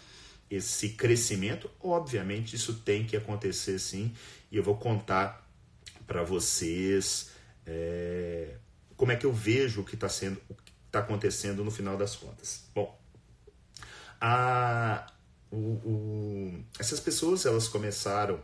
esse 0.49 0.91
crescimento, 0.91 1.69
obviamente 1.81 2.55
isso 2.55 2.75
tem 2.75 3.05
que 3.05 3.17
acontecer 3.17 3.81
sim. 3.81 4.15
E 4.53 4.57
eu 4.57 4.63
vou 4.63 4.77
contar 4.77 5.45
para 6.07 6.23
vocês 6.23 7.31
é, 7.67 8.55
como 8.97 9.11
é 9.11 9.17
que 9.17 9.27
eu 9.27 9.33
vejo 9.33 9.81
o 9.81 9.85
que 9.85 9.97
está 9.97 10.09
sendo, 10.09 10.41
o 10.49 10.55
está 10.95 11.01
acontecendo 11.01 11.65
no 11.65 11.71
final 11.71 11.97
das 11.97 12.15
contas. 12.15 12.65
Bom, 12.73 12.97
a, 14.21 15.07
o, 15.51 15.57
o, 15.57 16.65
essas 16.79 17.01
pessoas 17.01 17.45
elas 17.45 17.67
começaram 17.67 18.41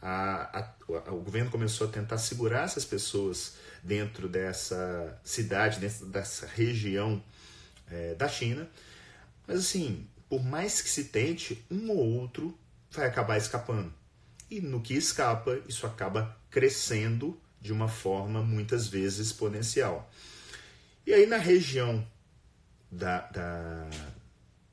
a, 0.00 0.60
a, 0.60 1.12
o 1.12 1.20
governo 1.20 1.50
começou 1.50 1.88
a 1.88 1.90
tentar 1.90 2.18
segurar 2.18 2.64
essas 2.64 2.84
pessoas 2.84 3.56
dentro 3.82 4.28
dessa 4.28 5.20
cidade, 5.24 5.80
dentro 5.80 6.06
dessa 6.06 6.46
região 6.46 7.22
é, 7.90 8.14
da 8.14 8.28
China. 8.28 8.68
Mas 9.46 9.58
assim, 9.58 10.06
por 10.28 10.42
mais 10.42 10.80
que 10.80 10.88
se 10.88 11.04
tente, 11.04 11.64
um 11.68 11.90
ou 11.90 11.98
outro 11.98 12.56
vai 12.92 13.06
acabar 13.08 13.36
escapando. 13.36 13.92
E 14.48 14.60
no 14.60 14.80
que 14.80 14.94
escapa, 14.94 15.60
isso 15.68 15.84
acaba 15.84 16.36
crescendo 16.48 17.38
de 17.60 17.72
uma 17.72 17.88
forma 17.88 18.40
muitas 18.40 18.86
vezes 18.86 19.26
exponencial. 19.26 20.08
E 21.08 21.14
aí 21.14 21.24
na 21.24 21.38
região 21.38 22.06
da, 22.92 23.20
da, 23.28 23.88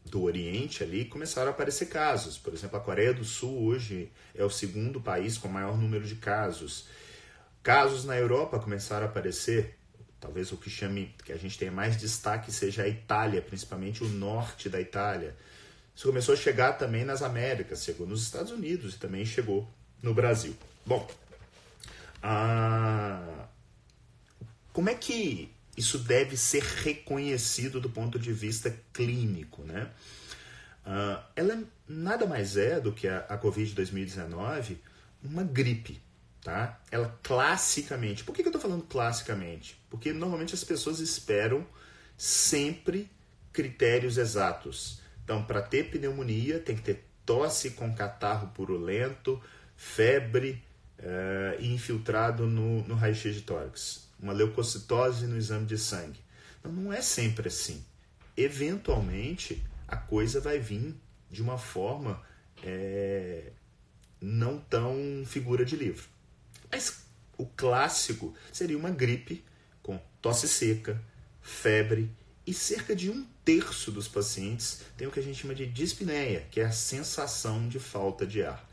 do 0.04 0.22
Oriente 0.22 0.84
ali 0.84 1.06
começaram 1.06 1.48
a 1.48 1.52
aparecer 1.52 1.86
casos. 1.86 2.38
Por 2.38 2.54
exemplo, 2.54 2.76
a 2.76 2.82
Coreia 2.82 3.14
do 3.14 3.24
Sul 3.24 3.64
hoje 3.64 4.12
é 4.36 4.44
o 4.44 4.50
segundo 4.50 5.00
país 5.00 5.38
com 5.38 5.48
maior 5.48 5.78
número 5.78 6.04
de 6.04 6.16
casos. 6.16 6.90
Casos 7.64 8.04
na 8.04 8.18
Europa 8.18 8.60
começaram 8.60 9.06
a 9.06 9.10
aparecer. 9.10 9.78
Talvez 10.20 10.52
o 10.52 10.58
que 10.58 10.70
chame, 10.70 11.16
que 11.24 11.32
a 11.32 11.38
gente 11.38 11.58
tenha 11.58 11.72
mais 11.72 11.96
destaque 11.96 12.52
seja 12.52 12.84
a 12.84 12.88
Itália, 12.90 13.42
principalmente 13.42 14.04
o 14.04 14.10
norte 14.10 14.68
da 14.68 14.82
Itália. 14.82 15.38
Isso 15.96 16.06
começou 16.06 16.34
a 16.34 16.38
chegar 16.38 16.74
também 16.74 17.06
nas 17.06 17.22
Américas, 17.22 17.82
chegou 17.82 18.06
nos 18.06 18.24
Estados 18.24 18.52
Unidos 18.52 18.96
e 18.96 19.00
também 19.00 19.26
chegou 19.26 19.66
no 20.04 20.14
Brasil. 20.14 20.54
Bom, 20.86 21.10
a... 22.22 23.48
como 24.74 24.90
é 24.90 24.96
que 24.96 25.55
isso 25.76 25.98
deve 26.00 26.38
ser 26.38 26.64
reconhecido 26.64 27.80
do 27.80 27.90
ponto 27.90 28.18
de 28.18 28.32
vista 28.32 28.76
clínico, 28.94 29.64
né? 29.64 29.90
Uh, 30.86 31.24
ela 31.36 31.64
nada 31.88 32.26
mais 32.26 32.58
é 32.58 32.80
do 32.80 32.92
que 32.92 33.08
a, 33.08 33.20
a 33.30 33.38
Covid-2019 33.38 34.78
uma 35.24 35.44
gripe, 35.44 36.02
tá? 36.42 36.80
Ela 36.92 37.18
classicamente, 37.24 38.24
por 38.24 38.34
que, 38.34 38.44
que 38.44 38.48
eu 38.48 38.52
estou 38.52 38.62
falando 38.62 38.84
classicamente? 38.84 39.78
Porque 39.90 40.14
normalmente 40.14 40.54
as 40.54 40.64
pessoas 40.64 41.00
esperam 41.00 41.66
sempre 42.18 43.10
critérios 43.52 44.18
exatos. 44.18 45.02
Então, 45.24 45.44
para 45.44 45.62
ter 45.62 45.90
pneumonia, 45.90 46.60
tem 46.60 46.76
que 46.76 46.84
ter 46.84 47.06
tosse 47.26 47.72
com 47.72 47.94
catarro 47.94 48.50
purulento, 48.50 49.42
febre 49.76 50.64
uh, 51.00 51.60
e 51.60 51.74
infiltrado 51.74 52.46
no, 52.46 52.88
no 52.88 52.96
raio-x 52.96 53.34
de 53.34 53.42
tórax, 53.42 54.05
uma 54.26 54.34
leucocitose 54.34 55.28
no 55.28 55.38
exame 55.38 55.66
de 55.66 55.78
sangue. 55.78 56.20
Então, 56.60 56.72
não 56.72 56.92
é 56.92 57.02
sempre 57.02 57.48
assim. 57.48 57.86
Eventualmente, 58.36 59.64
a 59.88 59.96
coisa 59.96 60.42
vai 60.42 60.60
vir 60.60 60.96
de 61.30 61.42
uma 61.44 61.58
forma 61.58 62.22
é, 62.64 63.52
não 64.20 64.60
tão 64.60 65.24
figura 65.26 65.64
de 65.64 65.76
livro. 65.76 66.06
Mas 66.72 67.06
o 67.38 67.46
clássico 67.46 68.34
seria 68.52 68.78
uma 68.78 68.90
gripe 68.90 69.44
com 69.84 70.02
tosse 70.22 70.48
seca, 70.48 71.00
febre 71.42 72.10
e 72.48 72.54
cerca 72.54 72.96
de 72.96 73.12
um 73.12 73.26
terço 73.44 73.92
dos 73.92 74.08
pacientes 74.08 74.82
tem 74.98 75.08
o 75.08 75.12
que 75.12 75.20
a 75.20 75.24
gente 75.24 75.40
chama 75.40 75.54
de 75.54 75.68
dispneia, 75.68 76.48
que 76.50 76.60
é 76.60 76.66
a 76.66 76.72
sensação 76.72 77.70
de 77.70 77.80
falta 77.80 78.26
de 78.26 78.44
ar. 78.44 78.68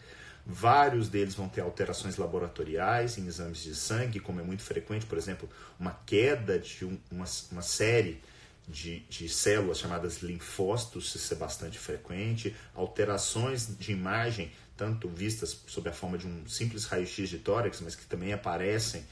Vários 0.45 1.09
deles 1.09 1.35
vão 1.35 1.49
ter 1.49 1.61
alterações 1.61 2.17
laboratoriais 2.17 3.17
em 3.17 3.27
exames 3.27 3.63
de 3.63 3.75
sangue, 3.75 4.19
como 4.19 4.41
é 4.41 4.43
muito 4.43 4.63
frequente, 4.63 5.07
por 5.07 5.17
exemplo, 5.17 5.49
uma 5.79 5.93
queda 6.05 6.59
de 6.59 6.85
um, 6.85 6.99
uma, 7.11 7.25
uma 7.53 7.63
série 7.63 8.21
de, 8.67 9.01
de, 9.09 9.29
células 9.29 9.79
chamadas 9.79 10.21
linfócitos, 10.23 11.15
isso 11.15 11.33
é 11.33 11.37
bastante 11.37 11.79
frequente, 11.79 12.57
alterações 12.75 13.77
de 13.79 13.93
imagem, 13.93 14.51
tanto 14.77 15.09
vistas 15.09 15.61
sob 15.67 15.89
a 15.89 15.93
forma 15.93 16.19
de 16.19 16.27
um 16.27 16.47
simples 16.49 16.87
raio-x 16.87 17.29
de 17.29 17.39
tórax, 17.39 17.81
mas 17.81 17.95
que 17.95 18.05
também 18.07 18.33
aparecem 18.33 19.05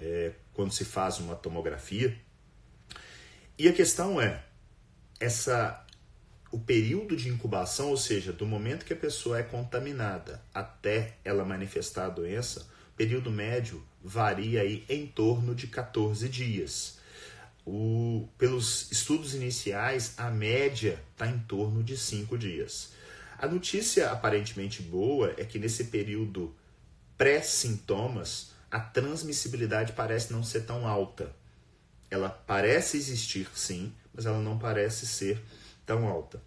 é, 0.00 0.32
quando 0.52 0.72
se 0.72 0.84
faz 0.84 1.18
uma 1.18 1.36
tomografia. 1.36 2.16
E 3.56 3.68
a 3.68 3.72
questão 3.72 4.20
é, 4.20 4.42
essa 5.20 5.83
o 6.54 6.58
período 6.60 7.16
de 7.16 7.28
incubação, 7.28 7.90
ou 7.90 7.96
seja, 7.96 8.32
do 8.32 8.46
momento 8.46 8.84
que 8.84 8.92
a 8.92 8.96
pessoa 8.96 9.40
é 9.40 9.42
contaminada 9.42 10.40
até 10.54 11.16
ela 11.24 11.44
manifestar 11.44 12.06
a 12.06 12.08
doença, 12.08 12.64
período 12.96 13.28
médio 13.28 13.84
varia 14.00 14.60
aí 14.60 14.84
em 14.88 15.04
torno 15.04 15.52
de 15.52 15.66
14 15.66 16.28
dias. 16.28 17.00
O, 17.66 18.28
pelos 18.38 18.88
estudos 18.92 19.34
iniciais, 19.34 20.14
a 20.16 20.30
média 20.30 21.02
está 21.10 21.26
em 21.26 21.40
torno 21.40 21.82
de 21.82 21.98
5 21.98 22.38
dias. 22.38 22.92
A 23.36 23.48
notícia 23.48 24.12
aparentemente 24.12 24.80
boa 24.80 25.34
é 25.36 25.44
que 25.44 25.58
nesse 25.58 25.86
período 25.86 26.54
pré-sintomas, 27.18 28.52
a 28.70 28.78
transmissibilidade 28.78 29.92
parece 29.92 30.32
não 30.32 30.44
ser 30.44 30.60
tão 30.60 30.86
alta. 30.86 31.34
Ela 32.08 32.28
parece 32.28 32.96
existir 32.96 33.48
sim, 33.56 33.92
mas 34.14 34.24
ela 34.24 34.38
não 34.38 34.56
parece 34.56 35.04
ser 35.04 35.42
tão 35.84 36.06
alta. 36.06 36.42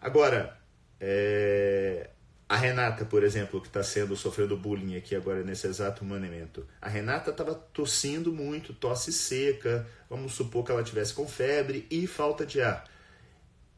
Agora, 0.00 0.58
é... 1.00 2.10
a 2.48 2.56
Renata, 2.56 3.04
por 3.04 3.22
exemplo, 3.22 3.60
que 3.60 3.66
está 3.66 3.82
sendo 3.82 4.16
sofrendo 4.16 4.56
bullying 4.56 4.96
aqui 4.96 5.14
agora 5.14 5.42
nesse 5.42 5.66
exato 5.66 6.04
momento, 6.04 6.66
a 6.80 6.88
Renata 6.88 7.30
estava 7.30 7.54
tossindo 7.54 8.32
muito, 8.32 8.72
tosse 8.72 9.12
seca, 9.12 9.86
vamos 10.08 10.32
supor 10.32 10.64
que 10.64 10.72
ela 10.72 10.82
tivesse 10.82 11.12
com 11.12 11.28
febre 11.28 11.86
e 11.90 12.06
falta 12.06 12.46
de 12.46 12.60
ar. 12.60 12.84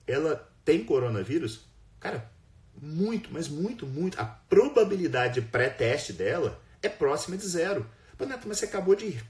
Ela 0.07 0.49
tem 0.65 0.85
coronavírus? 0.85 1.67
Cara, 1.99 2.31
muito, 2.81 3.31
mas 3.33 3.49
muito, 3.49 3.87
muito. 3.87 4.21
A 4.21 4.25
probabilidade 4.25 5.41
pré-teste 5.41 6.13
dela 6.13 6.61
é 6.81 6.89
próxima 6.89 7.37
de 7.37 7.47
zero. 7.47 7.87
Renata, 8.19 8.47
mas 8.47 8.59
você 8.59 8.65
acabou 8.67 8.95
de 8.95 9.21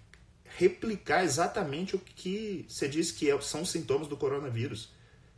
replicar 0.56 1.24
exatamente 1.24 1.96
o 1.96 1.98
que 1.98 2.64
você 2.68 2.86
disse 2.86 3.14
que 3.14 3.30
é, 3.30 3.40
são 3.40 3.64
sintomas 3.64 4.08
do 4.08 4.16
coronavírus. 4.16 4.90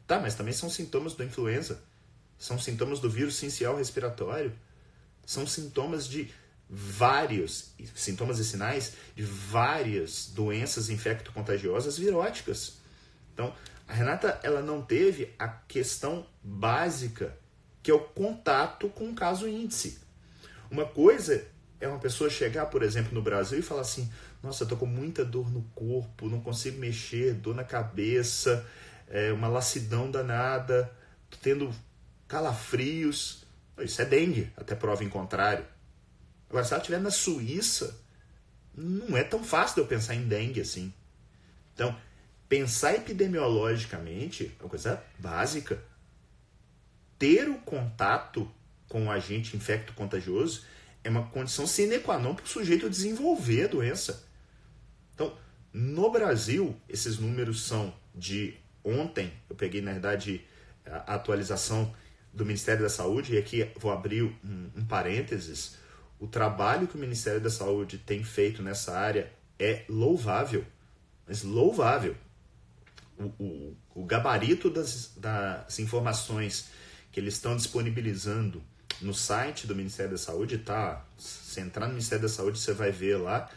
Tá, 0.06 0.20
mas 0.20 0.34
também 0.34 0.52
são 0.52 0.68
sintomas 0.68 1.14
da 1.14 1.25
influenza. 1.25 1.82
São 2.38 2.58
sintomas 2.58 3.00
do 3.00 3.08
vírus 3.08 3.37
sincial 3.37 3.76
respiratório. 3.76 4.52
São 5.25 5.46
sintomas 5.46 6.06
de 6.06 6.30
vários 6.68 7.73
sintomas 7.94 8.38
e 8.38 8.44
sinais 8.44 8.94
de 9.14 9.23
várias 9.23 10.30
doenças 10.34 10.90
infecto-contagiosas 10.90 11.97
viróticas. 11.97 12.78
Então, 13.32 13.54
a 13.86 13.93
Renata 13.93 14.40
ela 14.43 14.62
não 14.62 14.82
teve 14.82 15.34
a 15.38 15.49
questão 15.49 16.26
básica, 16.43 17.36
que 17.82 17.90
é 17.90 17.95
o 17.95 18.00
contato 18.00 18.88
com 18.88 19.10
o 19.10 19.14
caso 19.14 19.49
índice. 19.49 19.99
Uma 20.71 20.86
coisa 20.86 21.47
é 21.80 21.86
uma 21.86 21.99
pessoa 21.99 22.30
chegar, 22.30 22.67
por 22.67 22.82
exemplo, 22.82 23.12
no 23.12 23.23
Brasil 23.23 23.58
e 23.58 23.62
falar 23.62 23.82
assim: 23.82 24.10
"Nossa, 24.43 24.64
eu 24.64 24.69
tô 24.69 24.76
com 24.76 24.86
muita 24.86 25.25
dor 25.25 25.50
no 25.50 25.62
corpo, 25.75 26.30
não 26.30 26.40
consigo 26.40 26.78
mexer, 26.78 27.34
dor 27.34 27.54
na 27.54 27.64
cabeça, 27.64 28.67
é, 29.08 29.32
uma 29.32 29.49
lassidão 29.49 30.10
danada, 30.10 30.90
tendo 31.43 31.75
calafrios. 32.26 33.45
Isso 33.78 34.00
é 34.00 34.04
dengue, 34.04 34.52
até 34.56 34.75
prova 34.75 35.04
em 35.04 35.08
contrário. 35.08 35.67
Agora, 36.49 36.64
se 36.64 36.73
ela 36.73 36.80
estiver 36.80 37.00
na 37.00 37.10
Suíça, 37.10 38.00
não 38.75 39.17
é 39.17 39.25
tão 39.25 39.43
fácil 39.43 39.76
de 39.76 39.80
eu 39.80 39.86
pensar 39.86 40.14
em 40.14 40.26
dengue 40.26 40.60
assim. 40.60 40.93
Então, 41.73 41.97
pensar 42.49 42.95
epidemiologicamente 42.95 44.54
é 44.58 44.62
uma 44.62 44.69
coisa 44.69 45.02
básica. 45.19 45.82
Ter 47.19 47.49
o 47.49 47.58
contato 47.58 48.50
com 48.88 49.06
o 49.06 49.10
agente 49.10 49.56
infecto-contagioso 49.56 50.64
é 51.02 51.10
uma 51.10 51.26
condição 51.26 51.67
sine 51.67 51.99
qua 51.99 52.19
non 52.19 52.34
para 52.34 52.45
o 52.45 52.49
sujeito 52.49 52.88
desenvolver 52.88 53.64
a 53.64 53.69
doença. 53.69 54.25
Então, 55.14 55.36
no 55.73 56.10
Brasil, 56.10 56.80
esses 56.88 57.19
números 57.19 57.64
são 57.64 57.95
de 58.14 58.56
ontem, 58.84 59.32
eu 59.49 59.56
peguei, 59.56 59.80
na 59.80 59.92
verdade, 59.92 60.44
a 60.86 61.14
atualização 61.14 61.94
do 62.32 62.44
Ministério 62.44 62.82
da 62.82 62.88
Saúde, 62.88 63.34
e 63.34 63.38
aqui 63.38 63.70
vou 63.76 63.92
abrir 63.92 64.23
um, 64.23 64.70
um 64.76 64.84
parênteses. 64.84 65.76
O 66.18 66.26
trabalho 66.26 66.86
que 66.86 66.97
o 66.97 66.99
Ministério 66.99 67.40
da 67.40 67.50
Saúde 67.50 67.99
tem 67.99 68.23
feito 68.23 68.62
nessa 68.62 68.97
área 68.97 69.32
é 69.58 69.84
louvável, 69.88 70.64
mas 71.26 71.42
louvável. 71.42 72.16
O, 73.16 73.25
o, 73.42 73.76
o 73.94 74.04
gabarito 74.04 74.68
das, 74.68 75.12
das 75.16 75.78
informações 75.78 76.68
que 77.12 77.20
eles 77.20 77.34
estão 77.34 77.54
disponibilizando 77.56 78.62
no 79.00 79.14
site 79.14 79.66
do 79.66 79.75
Ministério 79.75 80.12
da 80.12 80.18
Saúde, 80.18 80.58
tá? 80.58 81.04
Se 81.16 81.60
entrar 81.60 81.86
no 81.86 81.92
Ministério 81.92 82.23
da 82.23 82.28
Saúde, 82.28 82.58
você 82.58 82.73
vai 82.73 82.90
ver 82.90 83.16
lá, 83.16 83.49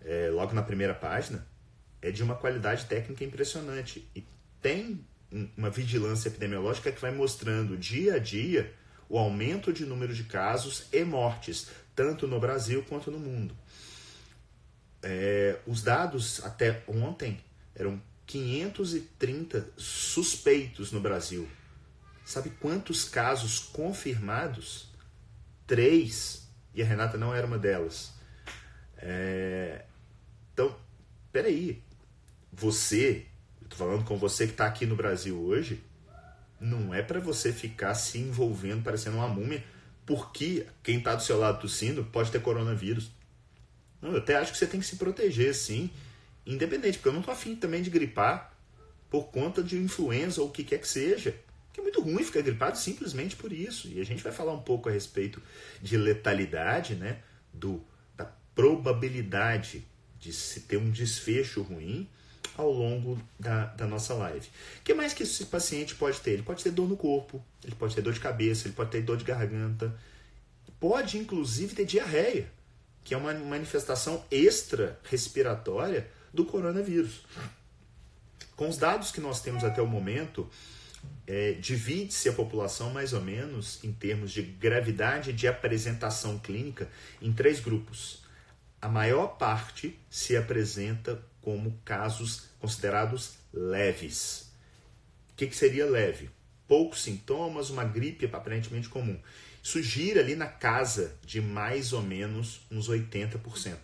é, 0.00 0.30
logo 0.30 0.52
na 0.52 0.62
primeira 0.62 0.94
página, 0.94 1.44
é 2.00 2.10
de 2.10 2.22
uma 2.22 2.36
qualidade 2.36 2.84
técnica 2.84 3.24
impressionante. 3.24 4.08
E 4.14 4.24
tem 4.64 5.06
uma 5.56 5.68
vigilância 5.68 6.28
epidemiológica 6.28 6.90
que 6.90 6.98
vai 6.98 7.10
mostrando 7.10 7.76
dia 7.76 8.14
a 8.14 8.18
dia 8.18 8.72
o 9.10 9.18
aumento 9.18 9.74
de 9.74 9.84
número 9.84 10.14
de 10.14 10.24
casos 10.24 10.86
e 10.90 11.04
mortes, 11.04 11.68
tanto 11.94 12.26
no 12.26 12.40
Brasil 12.40 12.82
quanto 12.88 13.10
no 13.10 13.18
mundo. 13.18 13.54
É, 15.02 15.60
os 15.66 15.82
dados 15.82 16.42
até 16.42 16.82
ontem 16.88 17.38
eram 17.74 18.00
530 18.26 19.68
suspeitos 19.76 20.90
no 20.90 21.00
Brasil. 21.00 21.46
Sabe 22.24 22.48
quantos 22.58 23.04
casos 23.04 23.58
confirmados? 23.58 24.88
Três. 25.66 26.48
E 26.74 26.80
a 26.80 26.86
Renata 26.86 27.18
não 27.18 27.34
era 27.34 27.46
uma 27.46 27.58
delas. 27.58 28.14
É, 28.96 29.84
então, 30.54 30.74
peraí. 31.30 31.82
Você 32.50 33.26
Falando 33.74 34.04
com 34.04 34.16
você 34.16 34.46
que 34.46 34.52
está 34.52 34.66
aqui 34.66 34.86
no 34.86 34.94
Brasil 34.94 35.36
hoje. 35.36 35.82
Não 36.60 36.94
é 36.94 37.02
para 37.02 37.18
você 37.18 37.52
ficar 37.52 37.94
se 37.94 38.18
envolvendo, 38.18 38.84
parecendo 38.84 39.16
uma 39.16 39.26
múmia, 39.26 39.64
porque 40.06 40.66
quem 40.82 40.98
está 40.98 41.14
do 41.14 41.22
seu 41.22 41.36
lado 41.36 41.60
tossindo 41.60 42.04
pode 42.04 42.30
ter 42.30 42.40
coronavírus. 42.40 43.10
Não, 44.00 44.12
eu 44.12 44.18
até 44.18 44.36
acho 44.36 44.52
que 44.52 44.58
você 44.58 44.66
tem 44.66 44.78
que 44.78 44.86
se 44.86 44.96
proteger, 44.96 45.52
sim, 45.54 45.90
independente, 46.46 46.98
porque 46.98 47.08
eu 47.08 47.12
não 47.12 47.22
tô 47.22 47.32
afim 47.32 47.56
também 47.56 47.82
de 47.82 47.90
gripar 47.90 48.56
por 49.10 49.24
conta 49.24 49.62
de 49.62 49.76
influenza 49.76 50.40
ou 50.40 50.48
o 50.48 50.50
que 50.52 50.62
quer 50.62 50.78
que 50.78 50.88
seja. 50.88 51.34
Que 51.72 51.80
é 51.80 51.82
muito 51.82 52.00
ruim 52.00 52.22
ficar 52.22 52.42
gripado 52.42 52.78
simplesmente 52.78 53.34
por 53.34 53.52
isso. 53.52 53.88
E 53.88 54.00
a 54.00 54.04
gente 54.04 54.22
vai 54.22 54.32
falar 54.32 54.52
um 54.52 54.62
pouco 54.62 54.88
a 54.88 54.92
respeito 54.92 55.42
de 55.82 55.96
letalidade, 55.96 56.94
né? 56.94 57.18
Do, 57.52 57.84
da 58.16 58.24
probabilidade 58.54 59.84
de 60.20 60.32
se 60.32 60.60
ter 60.60 60.76
um 60.76 60.90
desfecho 60.90 61.60
ruim 61.62 62.08
ao 62.56 62.70
longo 62.70 63.18
da, 63.38 63.66
da 63.66 63.86
nossa 63.86 64.14
live. 64.14 64.46
O 64.80 64.82
que 64.82 64.94
mais 64.94 65.12
que 65.12 65.22
esse 65.22 65.46
paciente 65.46 65.94
pode 65.94 66.20
ter? 66.20 66.32
Ele 66.32 66.42
pode 66.42 66.62
ter 66.62 66.70
dor 66.70 66.88
no 66.88 66.96
corpo, 66.96 67.44
ele 67.64 67.74
pode 67.74 67.94
ter 67.94 68.02
dor 68.02 68.12
de 68.12 68.20
cabeça, 68.20 68.66
ele 68.66 68.74
pode 68.74 68.90
ter 68.90 69.02
dor 69.02 69.16
de 69.16 69.24
garganta, 69.24 69.94
pode 70.78 71.18
inclusive 71.18 71.74
ter 71.74 71.84
diarreia, 71.84 72.50
que 73.02 73.14
é 73.14 73.16
uma 73.16 73.34
manifestação 73.34 74.24
extra 74.30 74.98
respiratória 75.04 76.08
do 76.32 76.44
coronavírus. 76.44 77.22
Com 78.56 78.68
os 78.68 78.76
dados 78.76 79.10
que 79.10 79.20
nós 79.20 79.40
temos 79.40 79.64
até 79.64 79.82
o 79.82 79.86
momento, 79.86 80.48
é, 81.26 81.52
divide-se 81.52 82.28
a 82.28 82.32
população 82.32 82.90
mais 82.90 83.12
ou 83.12 83.20
menos 83.20 83.82
em 83.82 83.92
termos 83.92 84.30
de 84.30 84.42
gravidade 84.42 85.32
de 85.32 85.48
apresentação 85.48 86.38
clínica 86.38 86.88
em 87.20 87.32
três 87.32 87.60
grupos. 87.60 88.22
A 88.80 88.88
maior 88.88 89.38
parte 89.38 89.98
se 90.10 90.36
apresenta 90.36 91.20
como 91.44 91.78
casos 91.84 92.44
considerados 92.58 93.34
leves. 93.52 94.50
O 95.30 95.36
que, 95.36 95.46
que 95.46 95.54
seria 95.54 95.84
leve? 95.84 96.30
Poucos 96.66 97.02
sintomas, 97.02 97.68
uma 97.68 97.84
gripe 97.84 98.24
aparentemente 98.24 98.88
comum. 98.88 99.20
Isso 99.62 99.82
gira 99.82 100.22
ali 100.22 100.34
na 100.34 100.46
casa 100.46 101.14
de 101.22 101.42
mais 101.42 101.92
ou 101.92 102.00
menos 102.00 102.62
uns 102.70 102.88
80%. 102.88 103.76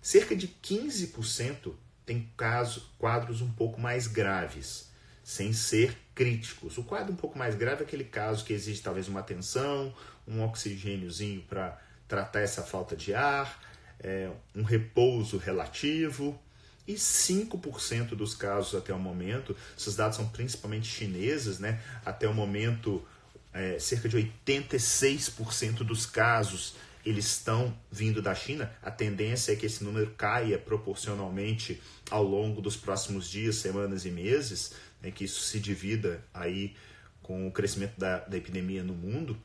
Cerca 0.00 0.36
de 0.36 0.46
15% 0.46 1.74
tem 2.06 2.30
casos, 2.36 2.84
quadros 2.98 3.42
um 3.42 3.50
pouco 3.50 3.80
mais 3.80 4.06
graves, 4.06 4.88
sem 5.24 5.52
ser 5.52 5.96
críticos. 6.14 6.78
O 6.78 6.84
quadro 6.84 7.12
um 7.12 7.16
pouco 7.16 7.36
mais 7.36 7.56
grave 7.56 7.82
é 7.82 7.84
aquele 7.84 8.04
caso 8.04 8.44
que 8.44 8.52
exige 8.52 8.80
talvez 8.80 9.08
uma 9.08 9.20
atenção, 9.20 9.92
um 10.26 10.40
oxigêniozinho 10.44 11.42
para 11.42 11.76
tratar 12.06 12.40
essa 12.40 12.62
falta 12.62 12.94
de 12.94 13.12
ar, 13.12 13.60
é, 14.00 14.30
um 14.54 14.62
repouso 14.62 15.36
relativo. 15.36 16.38
E 16.86 16.94
5% 16.94 18.14
dos 18.14 18.34
casos 18.34 18.74
até 18.74 18.94
o 18.94 18.98
momento, 18.98 19.54
esses 19.76 19.94
dados 19.94 20.16
são 20.16 20.26
principalmente 20.26 20.86
chineses, 20.88 21.58
né? 21.58 21.82
até 22.02 22.26
o 22.26 22.32
momento, 22.32 23.06
é, 23.52 23.78
cerca 23.78 24.08
de 24.08 24.16
86% 24.16 25.84
dos 25.84 26.06
casos 26.06 26.76
eles 27.04 27.26
estão 27.26 27.74
vindo 27.90 28.20
da 28.20 28.34
China. 28.34 28.70
A 28.82 28.90
tendência 28.90 29.52
é 29.52 29.56
que 29.56 29.66
esse 29.66 29.82
número 29.82 30.10
caia 30.16 30.58
proporcionalmente 30.58 31.80
ao 32.10 32.22
longo 32.22 32.60
dos 32.60 32.76
próximos 32.76 33.30
dias, 33.30 33.56
semanas 33.56 34.04
e 34.04 34.10
meses, 34.10 34.72
né? 35.00 35.10
que 35.10 35.24
isso 35.24 35.40
se 35.40 35.58
divida 35.58 36.22
aí 36.34 36.74
com 37.22 37.46
o 37.46 37.52
crescimento 37.52 37.98
da, 37.98 38.18
da 38.20 38.36
epidemia 38.36 38.82
no 38.82 38.94
mundo. 38.94 39.38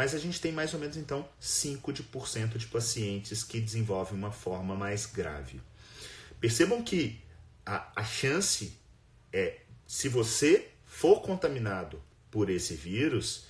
Mas 0.00 0.14
a 0.14 0.18
gente 0.18 0.40
tem 0.40 0.50
mais 0.50 0.72
ou 0.72 0.80
menos 0.80 0.96
então 0.96 1.28
5% 1.42 2.56
de 2.56 2.66
pacientes 2.68 3.44
que 3.44 3.60
desenvolvem 3.60 4.16
uma 4.16 4.32
forma 4.32 4.74
mais 4.74 5.04
grave. 5.04 5.60
Percebam 6.40 6.82
que 6.82 7.20
a, 7.66 7.92
a 7.94 8.02
chance 8.02 8.78
é, 9.30 9.58
se 9.86 10.08
você 10.08 10.70
for 10.86 11.20
contaminado 11.20 12.02
por 12.30 12.48
esse 12.48 12.72
vírus, 12.72 13.44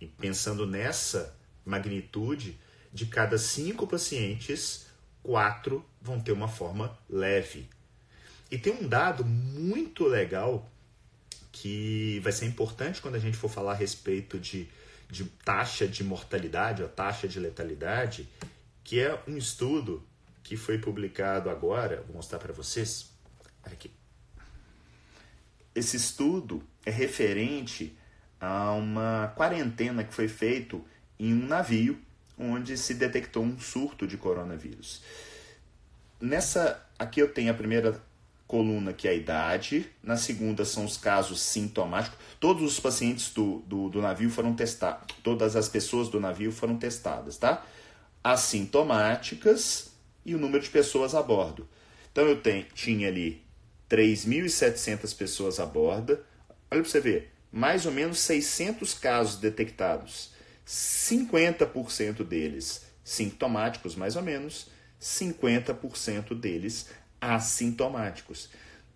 e 0.00 0.08
pensando 0.08 0.66
nessa 0.66 1.38
magnitude, 1.64 2.58
de 2.92 3.06
cada 3.06 3.38
cinco 3.38 3.86
pacientes, 3.86 4.86
quatro 5.22 5.86
vão 6.02 6.18
ter 6.18 6.32
uma 6.32 6.48
forma 6.48 6.98
leve. 7.08 7.70
E 8.50 8.58
tem 8.58 8.72
um 8.72 8.88
dado 8.88 9.24
muito 9.24 10.04
legal 10.04 10.68
que 11.52 12.18
vai 12.24 12.32
ser 12.32 12.46
importante 12.46 13.00
quando 13.00 13.14
a 13.14 13.20
gente 13.20 13.36
for 13.36 13.48
falar 13.48 13.70
a 13.70 13.76
respeito 13.76 14.36
de 14.36 14.68
de 15.08 15.24
taxa 15.24 15.86
de 15.86 16.02
mortalidade, 16.02 16.82
a 16.82 16.88
taxa 16.88 17.28
de 17.28 17.38
letalidade, 17.38 18.28
que 18.82 19.00
é 19.00 19.20
um 19.26 19.36
estudo 19.36 20.06
que 20.42 20.56
foi 20.56 20.78
publicado 20.78 21.50
agora, 21.50 22.02
vou 22.06 22.16
mostrar 22.16 22.38
para 22.38 22.52
vocês. 22.52 23.10
Aqui. 23.64 23.90
Esse 25.74 25.96
estudo 25.96 26.62
é 26.84 26.90
referente 26.90 27.96
a 28.40 28.72
uma 28.72 29.32
quarentena 29.36 30.04
que 30.04 30.14
foi 30.14 30.28
feito 30.28 30.84
em 31.18 31.34
um 31.34 31.46
navio 31.46 32.00
onde 32.38 32.76
se 32.76 32.94
detectou 32.94 33.42
um 33.42 33.58
surto 33.58 34.06
de 34.06 34.16
coronavírus. 34.16 35.02
Nessa 36.20 36.86
aqui 36.98 37.20
eu 37.20 37.32
tenho 37.32 37.50
a 37.50 37.54
primeira 37.54 38.00
coluna, 38.46 38.92
que 38.92 39.08
é 39.08 39.10
a 39.10 39.14
idade. 39.14 39.90
Na 40.02 40.16
segunda 40.16 40.64
são 40.64 40.84
os 40.84 40.96
casos 40.96 41.40
sintomáticos. 41.40 42.18
Todos 42.38 42.62
os 42.62 42.80
pacientes 42.80 43.30
do, 43.32 43.58
do, 43.66 43.88
do 43.88 44.00
navio 44.00 44.30
foram 44.30 44.54
testados. 44.54 45.14
Todas 45.22 45.56
as 45.56 45.68
pessoas 45.68 46.08
do 46.08 46.20
navio 46.20 46.52
foram 46.52 46.76
testadas, 46.76 47.36
tá? 47.36 47.64
Assintomáticas 48.22 49.90
e 50.24 50.34
o 50.34 50.38
número 50.38 50.62
de 50.62 50.70
pessoas 50.70 51.14
a 51.14 51.22
bordo. 51.22 51.68
Então 52.12 52.24
eu 52.24 52.40
tenho, 52.40 52.64
tinha 52.74 53.08
ali 53.08 53.42
3.700 53.90 55.16
pessoas 55.16 55.60
a 55.60 55.66
bordo. 55.66 56.18
Olha 56.70 56.82
para 56.82 56.84
você 56.84 57.00
ver, 57.00 57.32
mais 57.52 57.86
ou 57.86 57.92
menos 57.92 58.18
600 58.20 58.94
casos 58.94 59.36
detectados. 59.36 60.30
50% 60.66 62.24
deles 62.24 62.86
sintomáticos, 63.04 63.94
mais 63.94 64.16
ou 64.16 64.22
menos, 64.22 64.66
50% 65.00 66.34
deles 66.34 66.88
assintomáticos. 67.34 68.48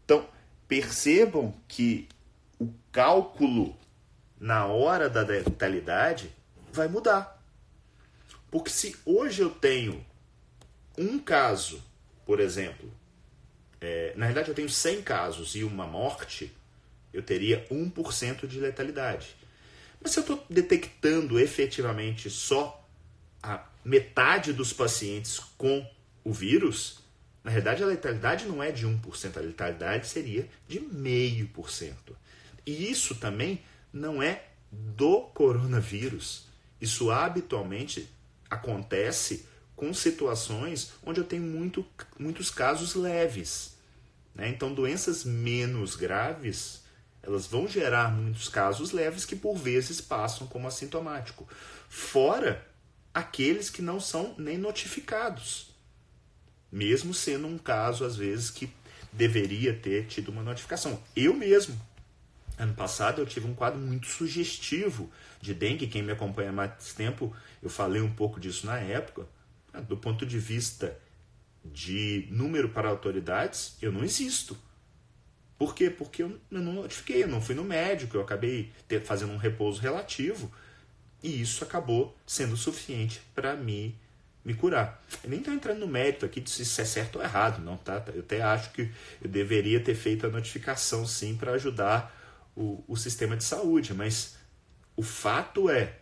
Então, 0.04 0.28
percebam 0.68 1.54
que 1.66 2.08
o 2.58 2.68
cálculo 2.92 3.76
na 4.38 4.66
hora 4.66 5.08
da 5.10 5.22
letalidade 5.22 6.30
vai 6.72 6.88
mudar. 6.88 7.38
Porque 8.50 8.70
se 8.70 8.96
hoje 9.04 9.42
eu 9.42 9.50
tenho 9.50 10.04
um 10.96 11.18
caso, 11.18 11.82
por 12.24 12.40
exemplo, 12.40 12.90
é, 13.80 14.12
na 14.16 14.26
realidade 14.26 14.48
eu 14.48 14.54
tenho 14.54 14.68
100 14.68 15.02
casos 15.02 15.54
e 15.54 15.64
uma 15.64 15.86
morte, 15.86 16.52
eu 17.12 17.22
teria 17.22 17.66
1% 17.70 18.46
de 18.46 18.60
letalidade. 18.60 19.36
Mas 20.00 20.12
se 20.12 20.18
eu 20.18 20.22
estou 20.22 20.44
detectando 20.48 21.38
efetivamente 21.38 22.30
só 22.30 22.86
a 23.42 23.64
metade 23.84 24.52
dos 24.52 24.72
pacientes 24.72 25.38
com 25.58 25.86
o 26.24 26.32
vírus, 26.32 26.99
na 27.42 27.50
verdade, 27.50 27.82
a 27.82 27.86
letalidade 27.86 28.44
não 28.46 28.62
é 28.62 28.70
de 28.70 28.86
1%, 28.86 29.36
a 29.36 29.40
letalidade 29.40 30.06
seria 30.06 30.48
de 30.68 30.78
0,5%. 30.80 31.94
E 32.66 32.90
isso 32.90 33.14
também 33.14 33.62
não 33.92 34.22
é 34.22 34.44
do 34.70 35.22
coronavírus. 35.22 36.46
Isso 36.80 37.10
habitualmente 37.10 38.08
acontece 38.48 39.46
com 39.74 39.92
situações 39.94 40.92
onde 41.02 41.20
eu 41.20 41.24
tenho 41.24 41.42
muito, 41.42 41.84
muitos 42.18 42.50
casos 42.50 42.94
leves. 42.94 43.76
Né? 44.34 44.48
Então, 44.50 44.74
doenças 44.74 45.24
menos 45.24 45.96
graves, 45.96 46.82
elas 47.22 47.46
vão 47.46 47.66
gerar 47.66 48.14
muitos 48.14 48.50
casos 48.50 48.92
leves 48.92 49.24
que 49.24 49.34
por 49.34 49.56
vezes 49.56 50.00
passam 50.00 50.46
como 50.46 50.68
assintomático. 50.68 51.48
Fora 51.88 52.66
aqueles 53.14 53.70
que 53.70 53.80
não 53.80 53.98
são 53.98 54.34
nem 54.36 54.58
notificados 54.58 55.69
mesmo 56.70 57.12
sendo 57.12 57.46
um 57.46 57.58
caso, 57.58 58.04
às 58.04 58.16
vezes, 58.16 58.50
que 58.50 58.70
deveria 59.12 59.74
ter 59.74 60.06
tido 60.06 60.30
uma 60.30 60.42
notificação. 60.42 61.02
Eu 61.16 61.34
mesmo, 61.34 61.78
ano 62.58 62.74
passado, 62.74 63.20
eu 63.20 63.26
tive 63.26 63.46
um 63.46 63.54
quadro 63.54 63.80
muito 63.80 64.06
sugestivo 64.06 65.10
de 65.40 65.54
dengue. 65.54 65.86
Quem 65.86 66.02
me 66.02 66.12
acompanha 66.12 66.50
há 66.50 66.52
mais 66.52 66.92
tempo, 66.94 67.34
eu 67.62 67.70
falei 67.70 68.00
um 68.00 68.12
pouco 68.12 68.38
disso 68.38 68.66
na 68.66 68.78
época. 68.78 69.26
Do 69.88 69.96
ponto 69.96 70.26
de 70.26 70.38
vista 70.38 70.98
de 71.64 72.26
número 72.30 72.68
para 72.70 72.88
autoridades, 72.88 73.76
eu 73.80 73.92
não 73.92 74.04
existo. 74.04 74.56
Por 75.58 75.74
quê? 75.74 75.90
Porque 75.90 76.22
eu 76.22 76.40
não 76.50 76.72
notifiquei, 76.72 77.22
eu 77.22 77.28
não 77.28 77.40
fui 77.40 77.54
no 77.54 77.62
médico, 77.62 78.16
eu 78.16 78.22
acabei 78.22 78.72
fazendo 79.04 79.32
um 79.32 79.36
repouso 79.36 79.80
relativo 79.80 80.50
e 81.22 81.42
isso 81.42 81.62
acabou 81.62 82.16
sendo 82.26 82.56
suficiente 82.56 83.20
para 83.34 83.54
me 83.54 83.94
me 84.44 84.54
curar. 84.54 85.02
Eu 85.22 85.30
nem 85.30 85.38
estou 85.38 85.52
entrando 85.52 85.80
no 85.80 85.86
mérito 85.86 86.24
aqui 86.24 86.40
de 86.40 86.50
se 86.50 86.62
isso 86.62 86.80
é 86.80 86.84
certo 86.84 87.16
ou 87.16 87.22
errado, 87.22 87.62
não, 87.62 87.76
tá? 87.76 88.02
Eu 88.14 88.20
até 88.20 88.40
acho 88.42 88.70
que 88.72 88.90
eu 89.22 89.28
deveria 89.28 89.80
ter 89.80 89.94
feito 89.94 90.26
a 90.26 90.30
notificação 90.30 91.06
sim 91.06 91.36
para 91.36 91.52
ajudar 91.52 92.14
o, 92.56 92.82
o 92.88 92.96
sistema 92.96 93.36
de 93.36 93.44
saúde, 93.44 93.94
mas 93.94 94.36
o 94.96 95.02
fato 95.02 95.70
é, 95.70 95.94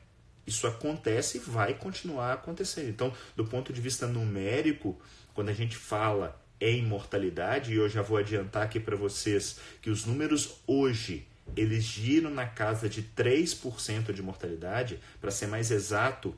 isso 0.46 0.66
acontece 0.66 1.38
e 1.38 1.40
vai 1.40 1.74
continuar 1.74 2.33
acontecendo. 2.33 2.88
Então, 2.88 3.12
do 3.37 3.44
ponto 3.44 3.72
de 3.72 3.81
vista 3.81 4.07
numérico, 4.07 5.01
quando 5.35 5.51
a 5.51 5.55
gente 5.55 5.77
fala 5.77 6.40
em 6.61 6.83
mortalidade, 6.85 7.72
e 7.72 7.77
eu 7.77 7.88
já 7.88 8.03
vou 8.03 8.16
adiantar 8.16 8.62
aqui 8.62 8.81
para 8.81 8.96
vocês 8.96 9.59
que 9.81 9.90
os 9.90 10.05
números 10.05 10.57
hoje 10.66 11.27
eles 11.57 11.85
giram 11.85 12.31
na 12.31 12.46
casa 12.46 12.88
de 12.88 13.03
3% 13.03 14.12
de 14.12 14.22
mortalidade, 14.22 15.01
para 15.20 15.31
ser 15.31 15.46
mais 15.46 15.70
exato, 15.70 16.37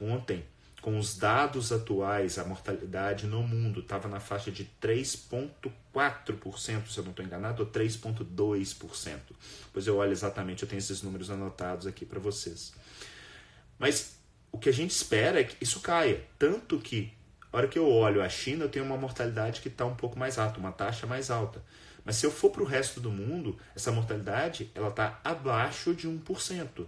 ontem 0.00 0.44
com 0.80 0.98
os 0.98 1.16
dados 1.16 1.72
atuais, 1.72 2.38
a 2.38 2.44
mortalidade 2.44 3.26
no 3.26 3.42
mundo 3.42 3.80
estava 3.80 4.08
na 4.08 4.18
faixa 4.18 4.50
de 4.50 4.68
3,4%, 4.80 6.88
se 6.88 6.98
eu 6.98 7.04
não 7.04 7.10
estou 7.10 7.24
enganado, 7.24 7.62
ou 7.62 7.68
3,2%. 7.68 9.18
Pois 9.72 9.86
eu 9.86 9.96
olho 9.96 10.12
exatamente, 10.12 10.62
eu 10.62 10.68
tenho 10.68 10.78
esses 10.78 11.02
números 11.02 11.30
anotados 11.30 11.86
aqui 11.86 12.06
para 12.06 12.18
vocês. 12.18 12.72
Mas 13.78 14.16
o 14.50 14.58
que 14.58 14.68
a 14.68 14.72
gente 14.72 14.90
espera 14.90 15.40
é 15.40 15.44
que 15.44 15.62
isso 15.62 15.80
caia. 15.80 16.24
Tanto 16.38 16.78
que, 16.78 17.12
a 17.52 17.58
hora 17.58 17.68
que 17.68 17.78
eu 17.78 17.88
olho 17.88 18.22
a 18.22 18.28
China, 18.28 18.64
eu 18.64 18.68
tenho 18.68 18.84
uma 18.84 18.96
mortalidade 18.96 19.60
que 19.60 19.68
está 19.68 19.84
um 19.84 19.94
pouco 19.94 20.18
mais 20.18 20.38
alta, 20.38 20.58
uma 20.58 20.72
taxa 20.72 21.06
mais 21.06 21.30
alta. 21.30 21.62
Mas 22.04 22.16
se 22.16 22.24
eu 22.24 22.30
for 22.30 22.50
para 22.50 22.62
o 22.62 22.66
resto 22.66 23.00
do 23.00 23.10
mundo, 23.10 23.58
essa 23.76 23.92
mortalidade 23.92 24.70
ela 24.74 24.88
está 24.88 25.20
abaixo 25.22 25.94
de 25.94 26.08
1% 26.08 26.86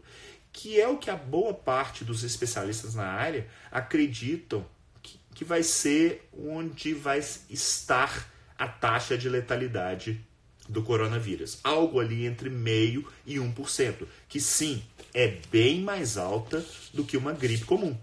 que 0.53 0.79
é 0.79 0.87
o 0.87 0.99
que 0.99 1.11
a 1.11 1.17
boa 1.17 1.55
parte 1.55 2.05
dos 2.05 2.23
especialistas 2.23 2.95
na 2.95 3.07
área 3.07 3.49
acreditam 3.71 4.65
que, 5.03 5.19
que 5.35 5.45
vai 5.45 5.63
ser 5.63 6.29
onde 6.33 6.93
vai 6.93 7.21
estar 7.49 8.31
a 8.59 8.69
taxa 8.69 9.17
de 9.17 9.29
letalidade 9.29 10.23
do 10.69 10.83
coronavírus. 10.83 11.59
Algo 11.65 11.99
ali 11.99 12.27
entre 12.27 12.51
meio 12.51 13.11
e 13.27 13.37
1%, 13.37 14.07
que 14.29 14.41
sim, 14.41 14.85
é 15.15 15.27
bem 15.51 15.81
mais 15.81 16.17
alta 16.17 16.65
do 16.93 17.05
que 17.05 17.17
uma 17.17 17.33
gripe 17.33 17.65
comum, 17.65 17.99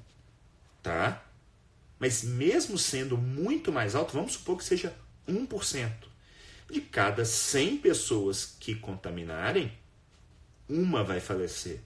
tá? 0.82 1.24
Mas 2.00 2.24
mesmo 2.24 2.78
sendo 2.78 3.18
muito 3.18 3.72
mais 3.72 3.94
alto, 3.96 4.14
vamos 4.14 4.34
supor 4.34 4.58
que 4.58 4.64
seja 4.64 4.94
1%. 5.28 5.92
De 6.70 6.82
cada 6.82 7.26
100 7.26 7.78
pessoas 7.78 8.56
que 8.60 8.76
contaminarem, 8.76 9.72
uma 10.68 11.04
vai 11.04 11.20
falecer 11.20 11.82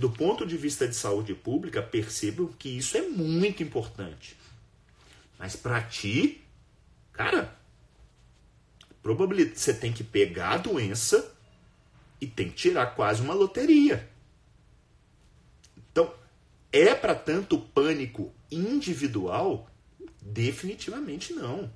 do 0.00 0.08
ponto 0.08 0.46
de 0.46 0.56
vista 0.56 0.88
de 0.88 0.96
saúde 0.96 1.34
pública, 1.34 1.82
percebam 1.82 2.46
que 2.46 2.70
isso 2.70 2.96
é 2.96 3.02
muito 3.02 3.62
importante. 3.62 4.34
Mas 5.38 5.54
para 5.54 5.82
ti, 5.82 6.40
cara, 7.12 7.54
probabilidade 9.02 9.60
você 9.60 9.74
tem 9.74 9.92
que 9.92 10.02
pegar 10.02 10.52
a 10.52 10.56
doença 10.56 11.30
e 12.18 12.26
tem 12.26 12.48
que 12.48 12.54
tirar 12.54 12.94
quase 12.94 13.20
uma 13.20 13.34
loteria. 13.34 14.08
Então, 15.76 16.14
é 16.72 16.94
para 16.94 17.14
tanto 17.14 17.58
pânico 17.58 18.32
individual? 18.50 19.70
Definitivamente 20.22 21.34
não. 21.34 21.70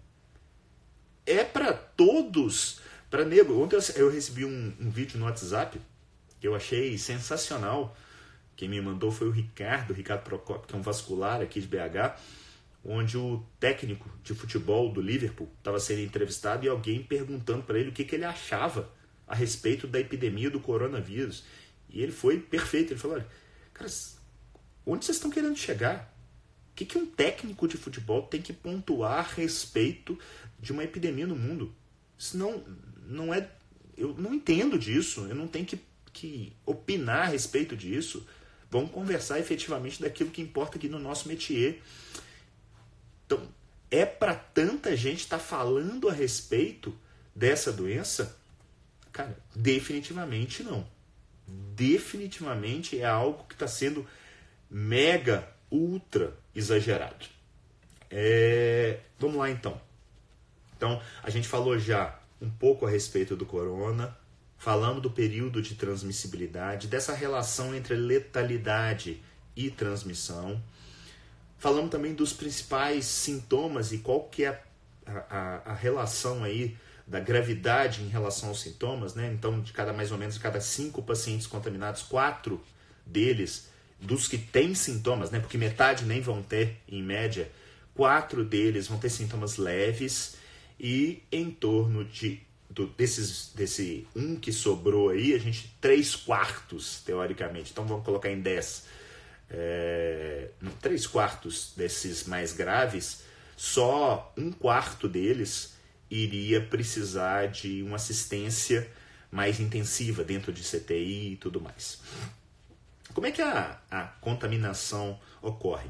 É 1.26 1.44
para 1.44 1.74
todos. 1.74 2.80
Para 3.10 3.26
nego. 3.26 3.62
Ontem 3.62 3.76
eu 3.96 4.10
recebi 4.10 4.46
um, 4.46 4.72
um 4.80 4.88
vídeo 4.88 5.18
no 5.18 5.26
WhatsApp 5.26 5.78
que 6.40 6.48
eu 6.48 6.54
achei 6.54 6.96
sensacional. 6.96 7.94
Quem 8.56 8.68
me 8.68 8.80
mandou 8.80 9.10
foi 9.10 9.28
o 9.28 9.30
Ricardo, 9.30 9.92
Ricardo 9.92 10.22
Procopio, 10.22 10.66
que 10.66 10.74
é 10.74 10.78
um 10.78 10.82
vascular 10.82 11.40
aqui 11.40 11.60
de 11.60 11.66
BH, 11.66 12.18
onde 12.84 13.16
o 13.16 13.44
técnico 13.58 14.08
de 14.22 14.34
futebol 14.34 14.92
do 14.92 15.00
Liverpool 15.00 15.50
estava 15.58 15.80
sendo 15.80 16.00
entrevistado 16.00 16.64
e 16.64 16.68
alguém 16.68 17.02
perguntando 17.02 17.62
para 17.62 17.78
ele 17.78 17.88
o 17.88 17.92
que, 17.92 18.04
que 18.04 18.14
ele 18.14 18.24
achava 18.24 18.90
a 19.26 19.34
respeito 19.34 19.86
da 19.86 19.98
epidemia 19.98 20.50
do 20.50 20.60
coronavírus. 20.60 21.44
E 21.88 22.02
ele 22.02 22.12
foi 22.12 22.38
perfeito. 22.38 22.92
Ele 22.92 23.00
falou: 23.00 23.16
olha, 23.16 23.26
cara, 23.72 23.90
onde 24.84 25.04
vocês 25.04 25.16
estão 25.16 25.30
querendo 25.30 25.56
chegar? 25.56 26.12
O 26.70 26.74
que, 26.74 26.84
que 26.84 26.98
um 26.98 27.06
técnico 27.06 27.68
de 27.68 27.76
futebol 27.76 28.22
tem 28.22 28.42
que 28.42 28.52
pontuar 28.52 29.18
a 29.20 29.22
respeito 29.22 30.18
de 30.58 30.72
uma 30.72 30.82
epidemia 30.82 31.26
no 31.26 31.36
mundo? 31.36 31.74
Isso 32.18 32.36
não, 32.36 32.64
não 33.06 33.32
é. 33.32 33.48
Eu 33.96 34.14
não 34.14 34.34
entendo 34.34 34.78
disso. 34.78 35.26
Eu 35.26 35.34
não 35.34 35.46
tenho 35.46 35.64
que, 35.64 35.78
que 36.12 36.52
opinar 36.66 37.22
a 37.22 37.30
respeito 37.30 37.76
disso. 37.76 38.26
Vamos 38.74 38.90
conversar 38.90 39.38
efetivamente 39.38 40.02
daquilo 40.02 40.32
que 40.32 40.42
importa 40.42 40.76
aqui 40.76 40.88
no 40.88 40.98
nosso 40.98 41.28
métier. 41.28 41.80
Então, 43.24 43.40
é 43.88 44.04
para 44.04 44.34
tanta 44.34 44.96
gente 44.96 45.20
estar 45.20 45.38
tá 45.38 45.44
falando 45.44 46.08
a 46.08 46.12
respeito 46.12 46.92
dessa 47.32 47.72
doença? 47.72 48.36
Cara, 49.12 49.38
definitivamente 49.54 50.64
não. 50.64 50.84
Definitivamente 51.46 52.98
é 52.98 53.04
algo 53.04 53.44
que 53.44 53.54
está 53.54 53.68
sendo 53.68 54.04
mega, 54.68 55.48
ultra 55.70 56.36
exagerado. 56.52 57.26
É... 58.10 58.98
Vamos 59.20 59.36
lá 59.36 59.50
então. 59.50 59.80
Então, 60.76 61.00
a 61.22 61.30
gente 61.30 61.46
falou 61.46 61.78
já 61.78 62.18
um 62.42 62.50
pouco 62.50 62.86
a 62.86 62.90
respeito 62.90 63.36
do 63.36 63.46
corona, 63.46 64.18
falamos 64.64 65.02
do 65.02 65.10
período 65.10 65.60
de 65.60 65.74
transmissibilidade, 65.74 66.88
dessa 66.88 67.12
relação 67.12 67.74
entre 67.74 67.94
letalidade 67.94 69.20
e 69.54 69.68
transmissão. 69.70 70.58
Falamos 71.58 71.90
também 71.90 72.14
dos 72.14 72.32
principais 72.32 73.04
sintomas 73.04 73.92
e 73.92 73.98
qual 73.98 74.22
que 74.22 74.46
é 74.46 74.62
a, 75.04 75.12
a, 75.28 75.70
a 75.72 75.74
relação 75.74 76.42
aí 76.42 76.78
da 77.06 77.20
gravidade 77.20 78.00
em 78.00 78.08
relação 78.08 78.48
aos 78.48 78.62
sintomas, 78.62 79.14
né? 79.14 79.30
Então, 79.34 79.60
de 79.60 79.70
cada 79.70 79.92
mais 79.92 80.10
ou 80.10 80.16
menos 80.16 80.36
de 80.36 80.40
cada 80.40 80.62
cinco 80.62 81.02
pacientes 81.02 81.46
contaminados, 81.46 82.00
quatro 82.00 82.58
deles, 83.04 83.68
dos 84.00 84.26
que 84.26 84.38
têm 84.38 84.74
sintomas, 84.74 85.30
né? 85.30 85.40
Porque 85.40 85.58
metade 85.58 86.06
nem 86.06 86.22
vão 86.22 86.42
ter, 86.42 86.78
em 86.88 87.02
média, 87.02 87.52
quatro 87.94 88.42
deles 88.42 88.88
vão 88.88 88.98
ter 88.98 89.10
sintomas 89.10 89.58
leves 89.58 90.36
e 90.80 91.22
em 91.30 91.50
torno 91.50 92.02
de 92.02 92.40
do, 92.74 92.88
desses, 92.88 93.52
desse 93.54 94.06
um 94.14 94.36
que 94.36 94.52
sobrou 94.52 95.10
aí, 95.10 95.32
a 95.32 95.38
gente 95.38 95.74
três 95.80 96.16
quartos, 96.16 97.00
teoricamente. 97.04 97.70
Então 97.70 97.86
vamos 97.86 98.04
colocar 98.04 98.30
em 98.30 98.40
dez. 98.40 98.84
É, 99.48 100.48
três 100.80 101.06
quartos 101.06 101.72
desses 101.76 102.24
mais 102.24 102.52
graves, 102.52 103.22
só 103.56 104.32
um 104.36 104.50
quarto 104.50 105.08
deles 105.08 105.74
iria 106.10 106.60
precisar 106.60 107.46
de 107.48 107.82
uma 107.82 107.96
assistência 107.96 108.90
mais 109.30 109.60
intensiva 109.60 110.24
dentro 110.24 110.52
de 110.52 110.62
CTI 110.62 111.32
e 111.32 111.36
tudo 111.36 111.60
mais. 111.60 112.00
Como 113.12 113.26
é 113.26 113.30
que 113.30 113.42
a, 113.42 113.78
a 113.90 114.02
contaminação 114.20 115.20
ocorre? 115.40 115.88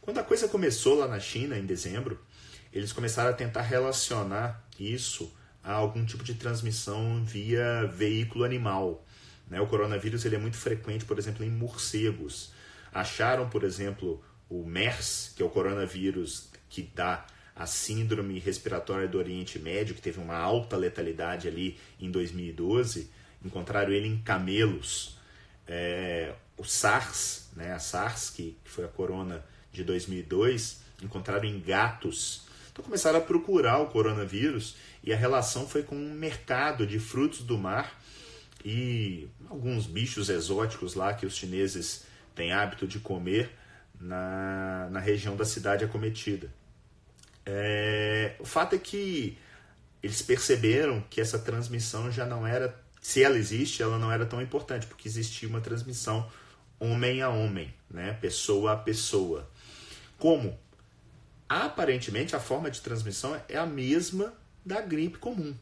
Quando 0.00 0.18
a 0.18 0.24
coisa 0.24 0.46
começou 0.46 0.94
lá 0.98 1.08
na 1.08 1.18
China, 1.18 1.58
em 1.58 1.66
dezembro, 1.66 2.20
eles 2.72 2.92
começaram 2.92 3.30
a 3.30 3.32
tentar 3.32 3.62
relacionar 3.62 4.64
isso 4.78 5.32
a 5.64 5.72
algum 5.72 6.04
tipo 6.04 6.22
de 6.22 6.34
transmissão 6.34 7.24
via 7.24 7.86
veículo 7.86 8.44
animal. 8.44 9.04
Né? 9.48 9.60
O 9.60 9.66
coronavírus 9.66 10.24
ele 10.24 10.36
é 10.36 10.38
muito 10.38 10.58
frequente, 10.58 11.04
por 11.04 11.18
exemplo, 11.18 11.44
em 11.44 11.50
morcegos. 11.50 12.52
Acharam, 12.92 13.48
por 13.48 13.64
exemplo, 13.64 14.22
o 14.48 14.64
MERS, 14.64 15.32
que 15.34 15.42
é 15.42 15.46
o 15.46 15.48
coronavírus 15.48 16.50
que 16.68 16.82
dá 16.82 17.26
a 17.56 17.66
síndrome 17.66 18.38
respiratória 18.38 19.08
do 19.08 19.16
Oriente 19.16 19.58
Médio, 19.58 19.94
que 19.94 20.02
teve 20.02 20.20
uma 20.20 20.36
alta 20.36 20.76
letalidade 20.76 21.48
ali 21.48 21.78
em 21.98 22.10
2012. 22.10 23.10
Encontraram 23.42 23.92
ele 23.92 24.08
em 24.08 24.18
camelos. 24.18 25.18
É, 25.66 26.34
o 26.58 26.64
SARS, 26.64 27.48
né, 27.56 27.72
a 27.72 27.78
SARS, 27.78 28.30
que, 28.30 28.56
que 28.62 28.70
foi 28.70 28.84
a 28.84 28.88
corona 28.88 29.44
de 29.72 29.82
2002, 29.82 30.82
encontraram 31.02 31.44
em 31.44 31.58
gatos 31.58 32.44
então 32.74 32.84
começaram 32.84 33.20
a 33.20 33.22
procurar 33.22 33.78
o 33.78 33.86
coronavírus 33.86 34.74
e 35.04 35.12
a 35.12 35.16
relação 35.16 35.68
foi 35.68 35.82
com 35.82 35.94
um 35.94 36.14
mercado 36.14 36.86
de 36.86 36.98
frutos 36.98 37.42
do 37.42 37.58
mar 37.58 38.00
e 38.64 39.28
alguns 39.48 39.86
bichos 39.86 40.30
exóticos 40.30 40.94
lá 40.94 41.12
que 41.12 41.26
os 41.26 41.36
chineses 41.36 42.04
têm 42.34 42.52
hábito 42.52 42.86
de 42.86 42.98
comer 42.98 43.50
na, 44.00 44.88
na 44.90 44.98
região 44.98 45.36
da 45.36 45.44
cidade 45.44 45.84
acometida. 45.84 46.50
É, 47.44 48.34
o 48.38 48.44
fato 48.44 48.74
é 48.74 48.78
que 48.78 49.36
eles 50.02 50.22
perceberam 50.22 51.04
que 51.10 51.20
essa 51.20 51.38
transmissão 51.38 52.10
já 52.10 52.24
não 52.24 52.46
era, 52.46 52.74
se 53.00 53.22
ela 53.22 53.36
existe, 53.36 53.82
ela 53.82 53.98
não 53.98 54.10
era 54.10 54.24
tão 54.24 54.40
importante, 54.40 54.86
porque 54.86 55.06
existia 55.06 55.48
uma 55.48 55.60
transmissão 55.60 56.30
homem 56.80 57.20
a 57.20 57.28
homem, 57.28 57.72
né? 57.90 58.14
pessoa 58.14 58.72
a 58.72 58.76
pessoa. 58.76 59.48
Como? 60.18 60.58
aparentemente 61.48 62.34
a 62.34 62.40
forma 62.40 62.70
de 62.70 62.80
transmissão 62.80 63.40
é 63.48 63.56
a 63.56 63.66
mesma 63.66 64.32
da 64.64 64.80
gripe 64.80 65.18
comum. 65.18 65.54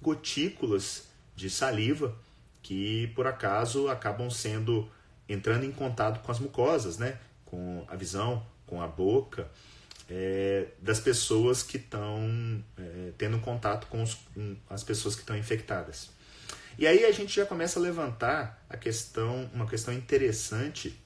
Gotículas 0.00 1.08
de 1.34 1.50
saliva 1.50 2.16
que 2.62 3.08
por 3.14 3.26
acaso 3.26 3.88
acabam 3.88 4.30
sendo 4.30 4.88
entrando 5.28 5.64
em 5.64 5.72
contato 5.72 6.20
com 6.22 6.32
as 6.32 6.38
mucosas, 6.38 6.98
né? 6.98 7.18
com 7.44 7.84
a 7.88 7.96
visão, 7.96 8.44
com 8.66 8.82
a 8.82 8.86
boca, 8.86 9.50
é, 10.08 10.68
das 10.80 11.00
pessoas 11.00 11.62
que 11.62 11.76
estão 11.76 12.62
é, 12.76 13.12
tendo 13.16 13.38
contato 13.40 13.86
com, 13.86 14.02
os, 14.02 14.14
com 14.14 14.56
as 14.68 14.84
pessoas 14.84 15.14
que 15.14 15.22
estão 15.22 15.36
infectadas. 15.36 16.10
E 16.78 16.86
aí 16.86 17.04
a 17.04 17.12
gente 17.12 17.34
já 17.34 17.46
começa 17.46 17.78
a 17.78 17.82
levantar 17.82 18.64
a 18.68 18.76
questão, 18.76 19.50
uma 19.52 19.66
questão 19.66 19.92
interessante 19.92 20.98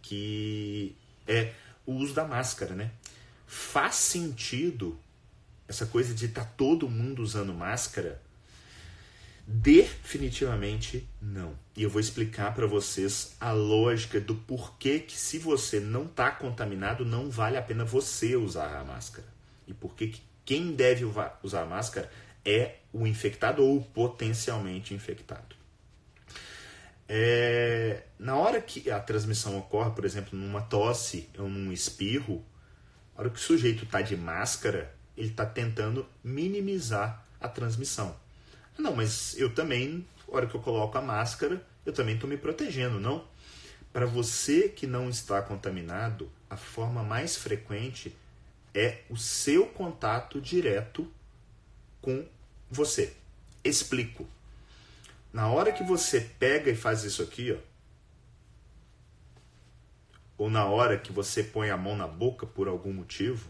que 0.00 0.96
é 1.26 1.52
o 1.86 1.92
uso 1.92 2.14
da 2.14 2.24
máscara, 2.24 2.74
né? 2.74 2.90
Faz 3.46 3.94
sentido 3.94 4.98
essa 5.72 5.86
coisa 5.86 6.14
de 6.14 6.26
estar 6.26 6.44
tá 6.44 6.50
todo 6.56 6.88
mundo 6.88 7.22
usando 7.22 7.52
máscara? 7.52 8.20
Definitivamente 9.46 11.08
não. 11.20 11.58
E 11.76 11.82
eu 11.82 11.90
vou 11.90 12.00
explicar 12.00 12.54
para 12.54 12.66
vocês 12.66 13.34
a 13.40 13.50
lógica 13.52 14.20
do 14.20 14.34
porquê 14.34 15.00
que 15.00 15.16
se 15.16 15.38
você 15.38 15.80
não 15.80 16.04
está 16.04 16.30
contaminado, 16.30 17.04
não 17.04 17.30
vale 17.30 17.56
a 17.56 17.62
pena 17.62 17.84
você 17.84 18.36
usar 18.36 18.78
a 18.78 18.84
máscara. 18.84 19.26
E 19.66 19.74
porquê 19.74 20.08
que 20.08 20.22
quem 20.44 20.72
deve 20.72 21.04
usar 21.42 21.62
a 21.62 21.66
máscara 21.66 22.10
é 22.44 22.76
o 22.92 23.06
infectado 23.06 23.64
ou 23.64 23.80
potencialmente 23.80 24.94
infectado. 24.94 25.56
É, 27.08 28.04
na 28.18 28.36
hora 28.36 28.60
que 28.60 28.90
a 28.90 29.00
transmissão 29.00 29.58
ocorre, 29.58 29.90
por 29.90 30.04
exemplo, 30.04 30.38
numa 30.38 30.62
tosse 30.62 31.28
ou 31.38 31.48
num 31.48 31.72
espirro, 31.72 32.44
a 33.16 33.20
hora 33.20 33.30
que 33.30 33.38
o 33.38 33.42
sujeito 33.42 33.84
está 33.84 34.00
de 34.00 34.16
máscara, 34.16 34.94
ele 35.16 35.28
está 35.28 35.44
tentando 35.44 36.06
minimizar 36.22 37.24
a 37.40 37.48
transmissão. 37.48 38.16
Não, 38.78 38.94
mas 38.94 39.36
eu 39.38 39.54
também, 39.54 40.06
na 40.26 40.34
hora 40.34 40.46
que 40.46 40.54
eu 40.54 40.60
coloco 40.60 40.96
a 40.96 41.02
máscara, 41.02 41.64
eu 41.84 41.92
também 41.92 42.14
estou 42.14 42.28
me 42.28 42.36
protegendo, 42.36 42.98
não? 42.98 43.24
Para 43.92 44.06
você 44.06 44.68
que 44.68 44.86
não 44.86 45.10
está 45.10 45.42
contaminado, 45.42 46.30
a 46.48 46.56
forma 46.56 47.02
mais 47.02 47.36
frequente 47.36 48.16
é 48.74 49.02
o 49.10 49.16
seu 49.16 49.66
contato 49.66 50.40
direto 50.40 51.06
com 52.00 52.26
você. 52.70 53.14
Explico. 53.62 54.26
Na 55.32 55.48
hora 55.48 55.72
que 55.72 55.84
você 55.84 56.20
pega 56.20 56.70
e 56.70 56.76
faz 56.76 57.04
isso 57.04 57.22
aqui, 57.22 57.52
ó, 57.52 57.72
ou 60.38 60.50
na 60.50 60.64
hora 60.64 60.98
que 60.98 61.12
você 61.12 61.44
põe 61.44 61.70
a 61.70 61.76
mão 61.76 61.96
na 61.96 62.08
boca 62.08 62.46
por 62.46 62.66
algum 62.66 62.92
motivo, 62.92 63.48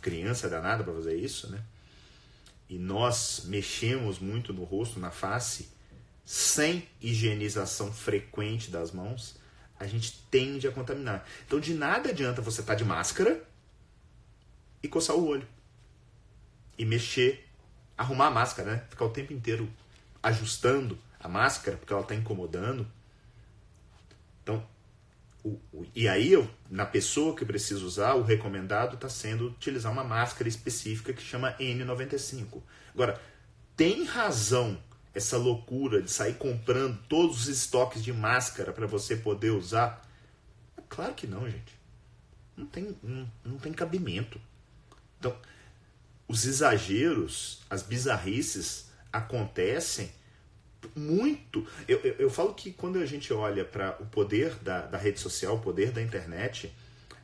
criança 0.00 0.48
danada 0.48 0.82
para 0.84 0.92
fazer 0.94 1.14
isso, 1.14 1.50
né? 1.50 1.62
E 2.68 2.78
nós 2.78 3.42
mexemos 3.46 4.18
muito 4.18 4.52
no 4.52 4.64
rosto, 4.64 5.00
na 5.00 5.10
face, 5.10 5.68
sem 6.24 6.86
higienização 7.00 7.92
frequente 7.92 8.70
das 8.70 8.92
mãos, 8.92 9.36
a 9.78 9.86
gente 9.86 10.20
tende 10.30 10.68
a 10.68 10.72
contaminar. 10.72 11.26
Então, 11.46 11.58
de 11.58 11.74
nada 11.74 12.10
adianta 12.10 12.40
você 12.40 12.60
estar 12.60 12.74
tá 12.74 12.78
de 12.78 12.84
máscara 12.84 13.42
e 14.82 14.86
coçar 14.86 15.16
o 15.16 15.26
olho. 15.26 15.48
E 16.78 16.84
mexer, 16.84 17.48
arrumar 17.96 18.26
a 18.26 18.30
máscara, 18.30 18.72
né? 18.72 18.84
Ficar 18.88 19.06
o 19.06 19.10
tempo 19.10 19.32
inteiro 19.32 19.68
ajustando 20.22 20.98
a 21.18 21.28
máscara, 21.28 21.76
porque 21.76 21.92
ela 21.92 22.02
está 22.02 22.14
incomodando. 22.14 22.86
Então, 24.42 24.64
e 25.94 26.08
aí, 26.08 26.32
eu, 26.32 26.48
na 26.70 26.84
pessoa 26.84 27.34
que 27.34 27.44
precisa 27.44 27.84
usar, 27.84 28.14
o 28.14 28.22
recomendado 28.22 28.94
está 28.94 29.08
sendo 29.08 29.48
utilizar 29.48 29.90
uma 29.90 30.04
máscara 30.04 30.48
específica 30.48 31.12
que 31.12 31.22
chama 31.22 31.56
N95. 31.58 32.62
Agora, 32.94 33.20
tem 33.76 34.04
razão 34.04 34.78
essa 35.14 35.36
loucura 35.36 36.02
de 36.02 36.10
sair 36.10 36.34
comprando 36.34 36.98
todos 37.08 37.42
os 37.42 37.48
estoques 37.48 38.02
de 38.02 38.12
máscara 38.12 38.72
para 38.72 38.86
você 38.86 39.16
poder 39.16 39.50
usar? 39.50 40.06
É 40.76 40.82
claro 40.88 41.14
que 41.14 41.26
não, 41.26 41.48
gente. 41.48 41.78
Não 42.56 42.66
tem, 42.66 42.96
não, 43.02 43.30
não 43.44 43.58
tem 43.58 43.72
cabimento. 43.72 44.40
Então, 45.18 45.36
os 46.28 46.44
exageros, 46.44 47.62
as 47.68 47.82
bizarrices 47.82 48.90
acontecem 49.12 50.12
muito. 50.94 51.66
Eu, 51.86 51.98
eu, 52.00 52.14
eu 52.18 52.30
falo 52.30 52.54
que 52.54 52.72
quando 52.72 52.98
a 52.98 53.06
gente 53.06 53.32
olha 53.32 53.64
para 53.64 53.96
o 54.00 54.06
poder 54.06 54.54
da, 54.56 54.86
da 54.86 54.98
rede 54.98 55.20
social, 55.20 55.56
o 55.56 55.60
poder 55.60 55.90
da 55.92 56.02
internet, 56.02 56.72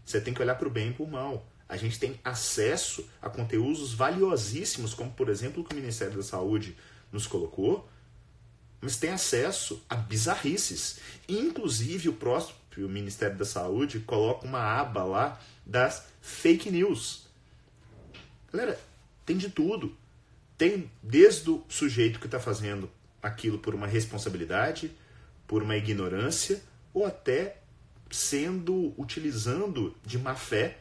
você 0.05 0.21
tem 0.21 0.33
que 0.33 0.41
olhar 0.41 0.55
para 0.55 0.69
o 0.69 0.71
bem 0.71 0.91
e 0.91 0.93
para 0.93 1.05
o 1.05 1.09
mal. 1.09 1.47
A 1.69 1.77
gente 1.77 1.99
tem 1.99 2.19
acesso 2.23 3.09
a 3.21 3.29
conteúdos 3.29 3.93
valiosíssimos, 3.93 4.95
como 4.95 5.11
por 5.11 5.29
exemplo 5.29 5.63
o 5.63 5.67
que 5.67 5.75
o 5.75 5.77
Ministério 5.77 6.17
da 6.17 6.23
Saúde 6.23 6.77
nos 7.11 7.27
colocou, 7.27 7.89
mas 8.81 8.97
tem 8.97 9.11
acesso 9.11 9.83
a 9.89 9.97
bizarrices. 9.97 11.01
Inclusive, 11.29 12.09
o 12.09 12.13
próprio 12.13 12.89
Ministério 12.89 13.37
da 13.37 13.45
Saúde 13.45 14.01
coloca 14.01 14.47
uma 14.47 14.61
aba 14.61 15.03
lá 15.03 15.41
das 15.65 16.05
fake 16.21 16.71
news. 16.71 17.27
Galera, 18.53 18.79
tem 19.25 19.37
de 19.37 19.51
tudo. 19.51 19.97
Tem 20.57 20.91
desde 21.03 21.51
o 21.51 21.65
sujeito 21.69 22.21
que 22.21 22.27
está 22.27 22.39
fazendo 22.39 22.89
aquilo 23.27 23.59
por 23.59 23.75
uma 23.75 23.87
responsabilidade, 23.87 24.91
por 25.47 25.63
uma 25.63 25.77
ignorância, 25.77 26.63
ou 26.93 27.05
até 27.05 27.59
sendo 28.11 28.95
utilizando 28.97 29.95
de 30.05 30.19
má 30.19 30.35
fé 30.35 30.79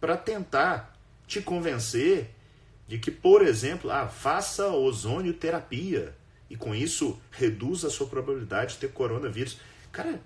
para 0.00 0.16
tentar 0.16 0.98
te 1.26 1.40
convencer 1.40 2.30
de 2.86 2.98
que, 2.98 3.10
por 3.10 3.42
exemplo, 3.42 3.90
ah, 3.90 4.08
faça 4.08 4.68
ozônio 4.68 5.32
terapia 5.32 6.14
e 6.50 6.56
com 6.56 6.74
isso 6.74 7.18
reduz 7.30 7.84
a 7.84 7.90
sua 7.90 8.06
probabilidade 8.06 8.74
de 8.74 8.80
ter 8.80 8.92
coronavírus. 8.92 9.58
Cara, 9.90 10.20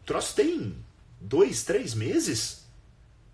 o 0.00 0.04
troço 0.04 0.34
tem 0.34 0.76
dois, 1.20 1.64
três 1.64 1.94
meses. 1.94 2.60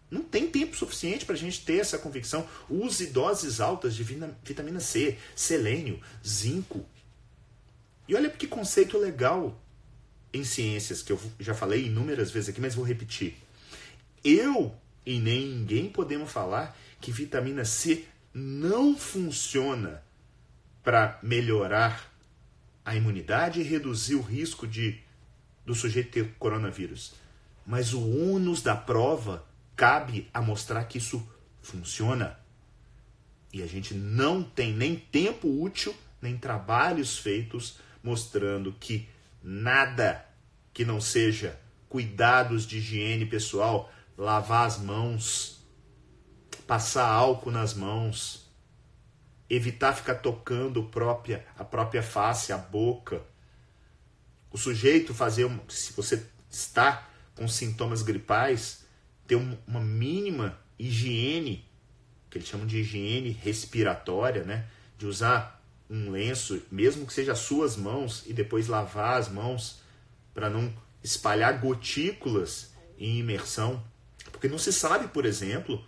Não 0.09 0.23
tem 0.23 0.49
tempo 0.49 0.77
suficiente 0.77 1.25
para 1.25 1.35
a 1.35 1.38
gente 1.38 1.64
ter 1.64 1.79
essa 1.79 1.99
convicção. 1.99 2.47
Use 2.71 3.07
doses 3.09 3.61
altas 3.61 3.95
de 3.95 4.05
vitamina 4.05 4.79
C, 4.79 5.19
selênio, 5.35 6.01
zinco. 6.25 6.85
E 8.09 8.14
olha 8.14 8.31
que 8.31 8.47
conceito 8.47 8.99
legal 8.99 9.61
em 10.33 10.45
ciências, 10.45 11.03
que 11.03 11.12
eu 11.12 11.21
já 11.40 11.55
falei 11.55 11.87
inúmeras 11.87 12.31
vezes 12.31 12.51
aqui, 12.51 12.61
mas 12.61 12.75
vou 12.75 12.85
repetir. 12.85 13.37
Eu 14.23 14.75
e 15.05 15.19
nem 15.19 15.47
ninguém 15.47 15.88
podemos 15.88 16.31
falar 16.31 16.77
que 17.01 17.12
vitamina 17.12 17.64
C 17.64 18.05
não 18.35 18.97
funciona 18.97 20.03
para 20.83 21.19
melhorar 21.23 22.12
a 22.85 22.95
imunidade 22.95 23.61
e 23.61 23.64
reduzir 23.64 24.14
o 24.14 24.21
risco 24.21 24.66
de 24.66 25.01
do 25.64 25.75
sujeito 25.75 26.12
ter 26.12 26.35
coronavírus. 26.38 27.14
Mas 27.66 27.92
o 27.92 28.31
ônus 28.31 28.62
da 28.62 28.77
prova 28.77 29.45
cabe 29.75 30.29
a 30.33 30.40
mostrar 30.40 30.85
que 30.85 30.99
isso 30.99 31.27
funciona. 31.61 32.38
E 33.53 33.62
a 33.62 33.66
gente 33.66 33.92
não 33.92 34.45
tem 34.45 34.73
nem 34.73 34.97
tempo 34.97 35.49
útil, 35.49 35.95
nem 36.23 36.38
trabalhos 36.38 37.19
feitos 37.19 37.81
mostrando 38.07 38.73
que 38.73 39.09
nada 39.42 40.25
que 40.73 40.85
não 40.85 41.01
seja 41.01 41.59
cuidados 41.88 42.64
de 42.64 42.79
higiene 42.79 43.27
pessoal, 43.27 43.92
lavar 44.16 44.64
as 44.64 44.79
mãos, 44.79 45.66
passar 46.69 47.09
álcool 47.09 47.51
nas 47.51 47.75
mãos, 47.75 48.49
evitar 49.51 49.92
ficar 49.92 50.14
tocando 50.16 50.85
própria, 50.85 51.45
a 51.59 51.64
própria 51.64 52.03
face, 52.03 52.53
a 52.53 52.57
boca. 52.59 53.23
O 54.53 54.57
sujeito 54.57 55.12
fazer, 55.12 55.51
se 55.69 55.92
você 55.92 56.25
está 56.49 57.09
com 57.35 57.49
sintomas 57.49 58.03
gripais, 58.03 58.85
ter 59.27 59.35
uma 59.35 59.81
mínima 59.81 60.57
higiene, 60.79 61.69
que 62.31 62.38
eles 62.38 62.47
chamam 62.47 62.69
de 62.69 62.79
higiene 62.79 63.31
respiratória, 63.31 64.45
né? 64.45 64.66
De 64.97 65.07
usar 65.07 65.56
um 65.88 66.11
lenço, 66.11 66.62
mesmo 66.70 67.07
que 67.07 67.12
seja 67.12 67.33
as 67.33 67.38
suas 67.40 67.77
mãos, 67.77 68.25
e 68.27 68.33
depois 68.33 68.66
lavar 68.66 69.18
as 69.18 69.29
mãos 69.29 69.81
para 70.35 70.51
não 70.51 70.72
espalhar 71.03 71.61
gotículas 71.61 72.72
em 72.99 73.18
imersão. 73.18 73.83
Porque 74.33 74.49
não 74.49 74.59
se 74.59 74.72
sabe, 74.72 75.09
por 75.09 75.25
exemplo, 75.25 75.85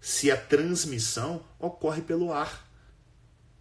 se 0.00 0.30
a 0.30 0.36
transmissão 0.36 1.44
ocorre 1.58 2.02
pelo 2.02 2.32
ar. 2.32 2.68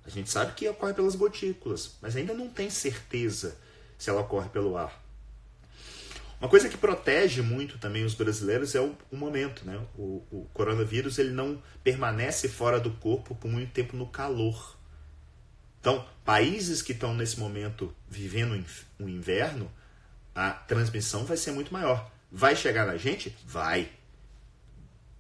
A 0.05 0.09
gente 0.09 0.29
sabe 0.29 0.53
que 0.53 0.67
ocorre 0.67 0.93
pelas 0.93 1.15
gotículas, 1.15 1.97
mas 2.01 2.15
ainda 2.15 2.33
não 2.33 2.49
tem 2.49 2.69
certeza 2.69 3.57
se 3.97 4.09
ela 4.09 4.21
ocorre 4.21 4.49
pelo 4.49 4.75
ar. 4.75 5.01
Uma 6.43 6.49
coisa 6.49 6.67
que 6.67 6.75
protege 6.75 7.41
muito 7.41 7.77
também 7.77 8.03
os 8.03 8.13
brasileiros 8.13 8.75
é 8.75 8.81
o, 8.81 8.93
o 9.09 9.15
momento, 9.15 9.63
né? 9.65 9.79
O, 9.97 10.21
o, 10.29 10.49
coronavírus 10.53 11.17
ele 11.17 11.31
não 11.31 11.63
permanece 11.81 12.49
fora 12.49 12.81
do 12.81 12.91
corpo 12.91 13.33
por 13.33 13.49
muito 13.49 13.71
tempo 13.71 13.95
no 13.95 14.07
calor. 14.07 14.77
Então, 15.83 16.07
países 16.23 16.81
que 16.81 16.93
estão 16.93 17.13
nesse 17.13 17.37
momento 17.37 17.93
vivendo 18.07 18.65
o 18.97 19.09
inverno, 19.09 19.69
a 20.33 20.51
transmissão 20.51 21.25
vai 21.25 21.35
ser 21.35 21.51
muito 21.51 21.73
maior. 21.73 22.09
Vai 22.31 22.55
chegar 22.55 22.87
na 22.87 22.95
gente? 22.95 23.35
Vai 23.45 23.91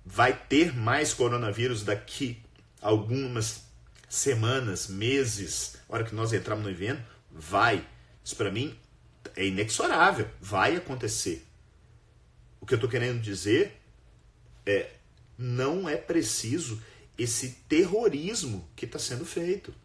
vai 0.05 0.33
ter 0.33 0.73
mais 0.73 1.13
coronavírus 1.13 1.83
daqui 1.83 2.41
algumas 2.81 3.63
semanas, 4.07 4.87
meses, 4.87 5.75
hora 5.89 6.05
que 6.05 6.15
nós 6.15 6.31
entramos 6.31 6.63
no 6.63 6.71
inverno? 6.71 7.03
Vai. 7.29 7.85
Isso 8.23 8.37
para 8.37 8.49
mim 8.49 8.73
é 9.35 9.45
inexorável. 9.45 10.29
Vai 10.39 10.77
acontecer. 10.77 11.45
O 12.61 12.65
que 12.65 12.73
eu 12.73 12.77
estou 12.77 12.89
querendo 12.89 13.19
dizer 13.19 13.81
é 14.65 14.91
não 15.37 15.89
é 15.89 15.97
preciso 15.97 16.81
esse 17.17 17.49
terrorismo 17.67 18.65
que 18.77 18.85
está 18.85 18.97
sendo 18.97 19.25
feito. 19.25 19.75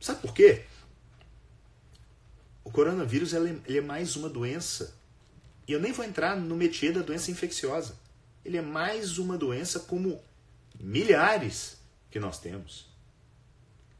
Sabe 0.00 0.20
por 0.20 0.34
quê? 0.34 0.64
O 2.64 2.70
coronavírus 2.70 3.32
ele 3.32 3.62
é 3.66 3.80
mais 3.80 4.16
uma 4.16 4.28
doença. 4.28 4.94
E 5.66 5.72
eu 5.72 5.80
nem 5.80 5.92
vou 5.92 6.04
entrar 6.04 6.36
no 6.36 6.56
métier 6.56 6.92
da 6.92 7.02
doença 7.02 7.30
infecciosa 7.30 7.96
ele 8.46 8.56
é 8.56 8.62
mais 8.62 9.18
uma 9.18 9.36
doença 9.36 9.80
como 9.80 10.22
milhares 10.78 11.78
que 12.08 12.20
nós 12.20 12.38
temos. 12.38 12.88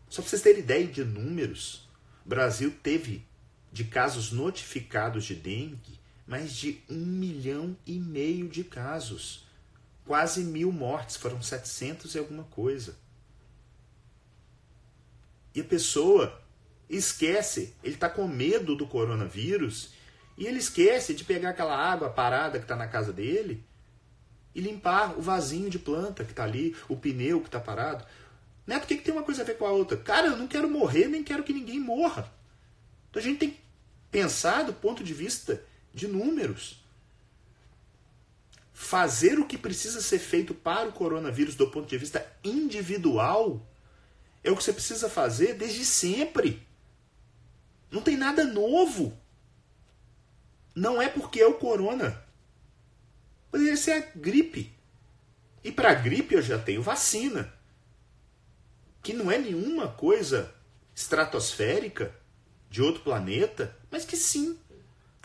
Só 0.08 0.22
para 0.22 0.30
vocês 0.30 0.42
terem 0.42 0.60
ideia 0.60 0.86
de 0.86 1.02
números, 1.04 1.88
o 2.24 2.28
Brasil 2.28 2.72
teve 2.80 3.26
de 3.72 3.84
casos 3.84 4.30
notificados 4.30 5.24
de 5.24 5.34
dengue 5.34 5.98
mais 6.24 6.52
de 6.52 6.80
um 6.88 7.04
milhão 7.04 7.76
e 7.84 7.98
meio 7.98 8.48
de 8.48 8.62
casos. 8.62 9.44
Quase 10.04 10.44
mil 10.44 10.70
mortes, 10.70 11.16
foram 11.16 11.42
700 11.42 12.14
e 12.14 12.18
alguma 12.18 12.44
coisa. 12.44 12.96
E 15.56 15.62
a 15.62 15.64
pessoa 15.64 16.38
esquece, 16.86 17.74
ele 17.82 17.94
está 17.94 18.10
com 18.10 18.28
medo 18.28 18.76
do 18.76 18.86
coronavírus 18.86 19.94
e 20.36 20.46
ele 20.46 20.58
esquece 20.58 21.14
de 21.14 21.24
pegar 21.24 21.48
aquela 21.48 21.74
água 21.74 22.10
parada 22.10 22.58
que 22.58 22.66
está 22.66 22.76
na 22.76 22.86
casa 22.86 23.10
dele 23.10 23.64
e 24.54 24.60
limpar 24.60 25.18
o 25.18 25.22
vasinho 25.22 25.70
de 25.70 25.78
planta 25.78 26.24
que 26.24 26.32
está 26.32 26.44
ali, 26.44 26.76
o 26.90 26.94
pneu 26.94 27.40
que 27.40 27.48
está 27.48 27.58
parado. 27.58 28.04
Neto, 28.66 28.84
o 28.84 28.86
que, 28.86 28.98
que 28.98 29.02
tem 29.02 29.14
uma 29.14 29.22
coisa 29.22 29.40
a 29.40 29.44
ver 29.46 29.56
com 29.56 29.64
a 29.64 29.70
outra? 29.70 29.96
Cara, 29.96 30.26
eu 30.26 30.36
não 30.36 30.46
quero 30.46 30.68
morrer, 30.68 31.08
nem 31.08 31.24
quero 31.24 31.42
que 31.42 31.54
ninguém 31.54 31.80
morra. 31.80 32.30
Então 33.08 33.22
a 33.22 33.24
gente 33.24 33.38
tem 33.38 33.50
que 33.52 33.60
pensar 34.10 34.62
do 34.62 34.74
ponto 34.74 35.02
de 35.02 35.14
vista 35.14 35.64
de 35.94 36.06
números. 36.06 36.84
Fazer 38.74 39.38
o 39.38 39.46
que 39.46 39.56
precisa 39.56 40.02
ser 40.02 40.18
feito 40.18 40.52
para 40.52 40.86
o 40.86 40.92
coronavírus 40.92 41.54
do 41.54 41.70
ponto 41.70 41.88
de 41.88 41.96
vista 41.96 42.30
individual 42.44 43.66
é 44.46 44.50
o 44.50 44.56
que 44.56 44.62
você 44.62 44.72
precisa 44.72 45.10
fazer 45.10 45.54
desde 45.54 45.84
sempre. 45.84 46.64
Não 47.90 48.00
tem 48.00 48.16
nada 48.16 48.44
novo. 48.44 49.18
Não 50.72 51.02
é 51.02 51.08
porque 51.08 51.40
é 51.40 51.46
o 51.46 51.54
corona. 51.54 52.24
Poderia 53.50 53.76
ser 53.76 53.90
a 53.90 54.00
gripe. 54.14 54.72
E 55.64 55.72
para 55.72 55.90
a 55.90 55.94
gripe 55.94 56.36
eu 56.36 56.42
já 56.42 56.58
tenho 56.58 56.80
vacina. 56.80 57.52
Que 59.02 59.12
não 59.12 59.32
é 59.32 59.36
nenhuma 59.36 59.88
coisa 59.88 60.54
estratosférica. 60.94 62.14
de 62.68 62.82
outro 62.82 63.02
planeta, 63.02 63.74
mas 63.90 64.04
que 64.04 64.16
sim 64.16 64.58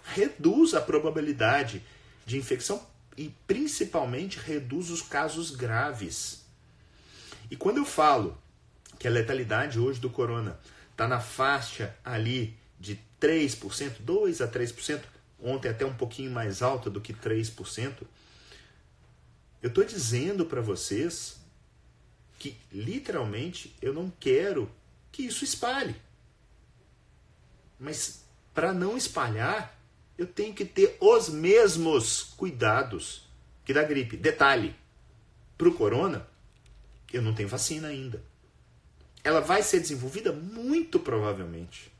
reduz 0.05 0.73
a 0.73 0.79
probabilidade 0.79 1.83
de 2.25 2.37
infecção 2.37 2.85
e 3.17 3.29
principalmente 3.45 4.39
reduz 4.39 4.89
os 4.89 5.01
casos 5.01 5.51
graves. 5.51 6.45
E 7.49 7.57
quando 7.57 7.77
eu 7.77 7.85
falo 7.85 8.41
que 9.01 9.07
a 9.07 9.11
letalidade 9.11 9.79
hoje 9.79 9.99
do 9.99 10.11
corona 10.11 10.59
está 10.91 11.07
na 11.07 11.19
faixa 11.19 11.95
ali 12.05 12.55
de 12.79 12.99
3%, 13.19 13.95
2 13.99 14.41
a 14.41 14.47
3%, 14.47 15.01
ontem 15.39 15.69
até 15.69 15.83
um 15.83 15.93
pouquinho 15.93 16.29
mais 16.29 16.61
alta 16.61 16.87
do 16.87 17.01
que 17.01 17.11
3%, 17.11 18.03
eu 19.59 19.69
estou 19.69 19.83
dizendo 19.83 20.45
para 20.45 20.61
vocês 20.61 21.41
que 22.37 22.55
literalmente 22.71 23.75
eu 23.81 23.91
não 23.91 24.13
quero 24.19 24.71
que 25.11 25.23
isso 25.23 25.43
espalhe. 25.43 25.95
Mas 27.79 28.23
para 28.53 28.71
não 28.71 28.95
espalhar, 28.95 29.75
eu 30.15 30.27
tenho 30.27 30.53
que 30.53 30.63
ter 30.63 30.95
os 30.99 31.27
mesmos 31.27 32.21
cuidados 32.37 33.27
que 33.65 33.73
da 33.73 33.81
gripe. 33.81 34.15
Detalhe: 34.15 34.75
para 35.57 35.69
o 35.69 35.73
corona, 35.73 36.27
eu 37.11 37.23
não 37.23 37.33
tenho 37.33 37.49
vacina 37.49 37.87
ainda. 37.87 38.29
Ela 39.23 39.39
vai 39.39 39.61
ser 39.61 39.79
desenvolvida? 39.79 40.31
Muito 40.31 40.99
provavelmente. 40.99 41.91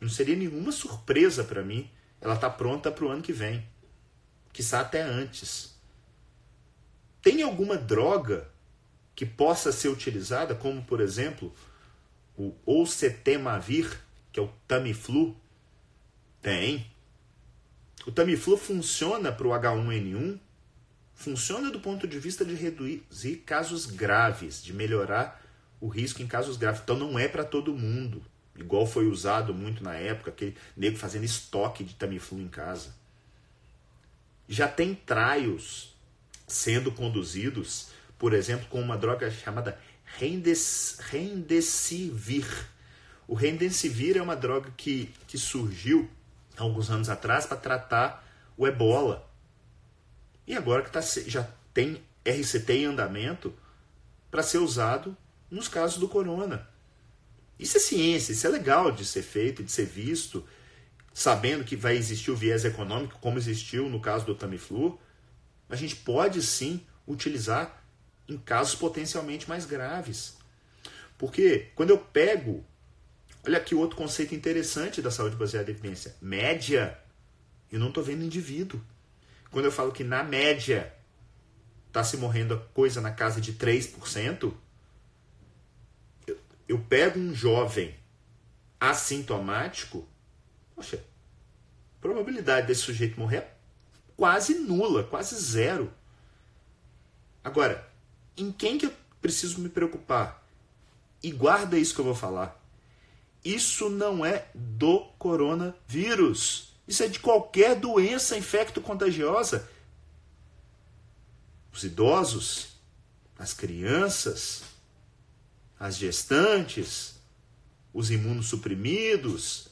Não 0.00 0.08
seria 0.08 0.34
nenhuma 0.34 0.72
surpresa 0.72 1.44
para 1.44 1.62
mim. 1.62 1.90
Ela 2.20 2.34
está 2.34 2.48
pronta 2.48 2.90
para 2.90 3.04
o 3.04 3.08
ano 3.08 3.22
que 3.22 3.32
vem. 3.32 3.66
Quizá 4.52 4.80
até 4.80 5.02
antes. 5.02 5.74
Tem 7.20 7.42
alguma 7.42 7.76
droga 7.76 8.50
que 9.14 9.26
possa 9.26 9.70
ser 9.70 9.88
utilizada, 9.88 10.54
como 10.54 10.82
por 10.82 11.00
exemplo 11.00 11.54
o 12.36 12.54
Oseltamivir, 12.64 14.00
que 14.32 14.40
é 14.40 14.42
o 14.42 14.48
Tamiflu? 14.66 15.36
Tem. 16.40 16.90
O 18.06 18.10
Tamiflu 18.10 18.56
funciona 18.56 19.30
para 19.30 19.46
o 19.46 19.50
H1N1, 19.50 20.40
funciona 21.14 21.70
do 21.70 21.78
ponto 21.78 22.08
de 22.08 22.18
vista 22.18 22.44
de 22.44 22.54
reduzir 22.54 23.36
casos 23.46 23.86
graves, 23.86 24.62
de 24.62 24.72
melhorar 24.72 25.41
o 25.82 25.88
risco 25.88 26.22
em 26.22 26.26
casos 26.28 26.56
graves. 26.56 26.80
Então 26.80 26.96
não 26.96 27.18
é 27.18 27.26
para 27.26 27.42
todo 27.44 27.74
mundo, 27.74 28.22
igual 28.54 28.86
foi 28.86 29.08
usado 29.08 29.52
muito 29.52 29.82
na 29.82 29.94
época, 29.94 30.30
aquele 30.30 30.56
nego 30.76 30.96
fazendo 30.96 31.24
estoque 31.24 31.82
de 31.82 31.96
Tamiflu 31.96 32.38
em 32.40 32.46
casa. 32.46 32.94
Já 34.48 34.68
tem 34.68 34.94
trials 34.94 35.92
sendo 36.46 36.92
conduzidos, 36.92 37.88
por 38.16 38.32
exemplo, 38.32 38.68
com 38.68 38.80
uma 38.80 38.96
droga 38.96 39.28
chamada 39.28 39.76
Remdesivir. 40.04 41.26
O 43.26 43.34
Remdesivir 43.34 44.16
é 44.16 44.22
uma 44.22 44.36
droga 44.36 44.70
que, 44.76 45.12
que 45.26 45.36
surgiu 45.36 46.08
alguns 46.56 46.90
anos 46.90 47.08
atrás 47.08 47.44
para 47.44 47.56
tratar 47.56 48.24
o 48.56 48.68
ebola. 48.68 49.28
E 50.46 50.54
agora 50.54 50.84
que 50.84 50.92
tá, 50.92 51.00
já 51.00 51.48
tem 51.74 52.00
RCT 52.24 52.72
em 52.72 52.84
andamento 52.84 53.52
para 54.30 54.44
ser 54.44 54.58
usado 54.58 55.16
nos 55.52 55.68
casos 55.68 55.98
do 55.98 56.08
corona. 56.08 56.68
Isso 57.58 57.76
é 57.76 57.80
ciência, 57.80 58.32
isso 58.32 58.46
é 58.46 58.50
legal 58.50 58.90
de 58.90 59.04
ser 59.04 59.22
feito, 59.22 59.62
de 59.62 59.70
ser 59.70 59.86
visto, 59.86 60.44
sabendo 61.12 61.64
que 61.64 61.76
vai 61.76 61.96
existir 61.96 62.30
o 62.30 62.36
viés 62.36 62.64
econômico, 62.64 63.18
como 63.20 63.38
existiu 63.38 63.88
no 63.88 64.00
caso 64.00 64.26
do 64.26 64.34
Tamiflu. 64.34 64.98
A 65.68 65.76
gente 65.76 65.96
pode 65.96 66.42
sim 66.42 66.84
utilizar 67.06 67.84
em 68.28 68.36
casos 68.36 68.74
potencialmente 68.74 69.48
mais 69.48 69.64
graves. 69.64 70.36
Porque 71.16 71.70
quando 71.74 71.90
eu 71.90 71.98
pego 71.98 72.64
Olha 73.44 73.58
aqui 73.58 73.74
outro 73.74 73.96
conceito 73.96 74.36
interessante 74.36 75.02
da 75.02 75.10
saúde 75.10 75.34
baseada 75.34 75.68
em 75.68 75.74
evidência. 75.74 76.14
Média. 76.20 76.96
Eu 77.70 77.80
não 77.80 77.88
estou 77.88 78.02
vendo 78.02 78.22
indivíduo. 78.22 78.80
Quando 79.50 79.64
eu 79.64 79.72
falo 79.72 79.90
que 79.90 80.04
na 80.04 80.22
média 80.22 80.94
está 81.88 82.04
se 82.04 82.16
morrendo 82.16 82.58
coisa 82.72 83.00
na 83.00 83.10
casa 83.10 83.40
de 83.40 83.54
3%, 83.54 84.54
eu, 86.68 86.78
pego 86.78 87.18
um 87.18 87.34
jovem 87.34 87.94
assintomático, 88.80 90.08
poxa, 90.74 90.96
a 90.96 92.00
probabilidade 92.00 92.66
desse 92.66 92.82
sujeito 92.82 93.18
morrer 93.18 93.36
é 93.36 93.54
quase 94.16 94.54
nula, 94.54 95.04
quase 95.04 95.36
zero. 95.36 95.92
Agora, 97.44 97.88
em 98.36 98.50
quem 98.50 98.78
que 98.78 98.86
eu 98.86 98.92
preciso 99.20 99.60
me 99.60 99.68
preocupar? 99.68 100.42
E 101.22 101.30
guarda 101.30 101.78
isso 101.78 101.94
que 101.94 102.00
eu 102.00 102.04
vou 102.04 102.14
falar. 102.14 102.60
Isso 103.44 103.88
não 103.88 104.24
é 104.24 104.46
do 104.54 105.00
coronavírus. 105.18 106.72
Isso 106.86 107.02
é 107.02 107.08
de 107.08 107.20
qualquer 107.20 107.76
doença 107.76 108.36
infecto-contagiosa. 108.36 109.68
Os 111.72 111.84
idosos, 111.84 112.76
as 113.38 113.52
crianças, 113.52 114.62
as 115.82 115.96
gestantes, 115.96 117.16
os 117.92 118.12
imunossuprimidos, 118.12 119.66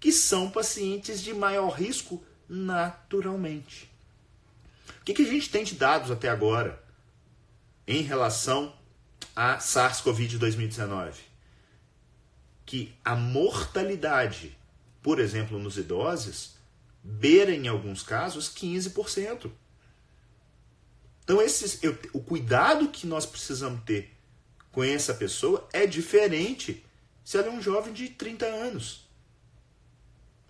que 0.00 0.10
são 0.10 0.50
pacientes 0.50 1.22
de 1.22 1.32
maior 1.32 1.68
risco 1.68 2.20
naturalmente. 2.48 3.88
O 5.00 5.04
que, 5.04 5.14
que 5.14 5.22
a 5.22 5.30
gente 5.30 5.48
tem 5.48 5.62
de 5.62 5.76
dados 5.76 6.10
até 6.10 6.28
agora 6.28 6.82
em 7.86 8.02
relação 8.02 8.74
a 9.36 9.60
SARS-CoV 9.60 10.36
2019? 10.36 11.36
que 12.64 12.92
a 13.04 13.14
mortalidade, 13.14 14.58
por 15.00 15.20
exemplo, 15.20 15.56
nos 15.56 15.78
idosos, 15.78 16.56
beira 17.00 17.54
em 17.54 17.68
alguns 17.68 18.02
casos 18.02 18.48
15%. 18.48 19.52
Então, 21.22 21.40
esses, 21.40 21.80
eu, 21.84 21.96
o 22.12 22.20
cuidado 22.20 22.88
que 22.88 23.06
nós 23.06 23.24
precisamos 23.24 23.84
ter 23.84 24.15
com 24.76 24.84
essa 24.84 25.14
pessoa 25.14 25.66
é 25.72 25.86
diferente 25.86 26.84
se 27.24 27.38
ela 27.38 27.46
é 27.46 27.50
um 27.50 27.62
jovem 27.62 27.94
de 27.94 28.10
30 28.10 28.44
anos. 28.44 29.08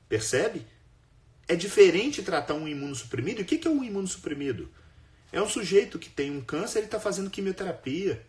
Percebe? 0.09 0.67
É 1.47 1.55
diferente 1.55 2.25
tratar 2.25 2.55
um 2.55 2.67
imunossuprimido. 2.67 3.43
O 3.43 3.45
que 3.45 3.69
é 3.69 3.71
um 3.71 3.85
imunossuprimido? 3.85 4.69
É 5.31 5.41
um 5.41 5.49
sujeito 5.49 5.97
que 5.97 6.11
tem 6.11 6.33
um 6.33 6.41
câncer 6.41 6.81
e 6.81 6.87
está 6.87 6.99
fazendo 6.99 7.31
quimioterapia 7.31 8.27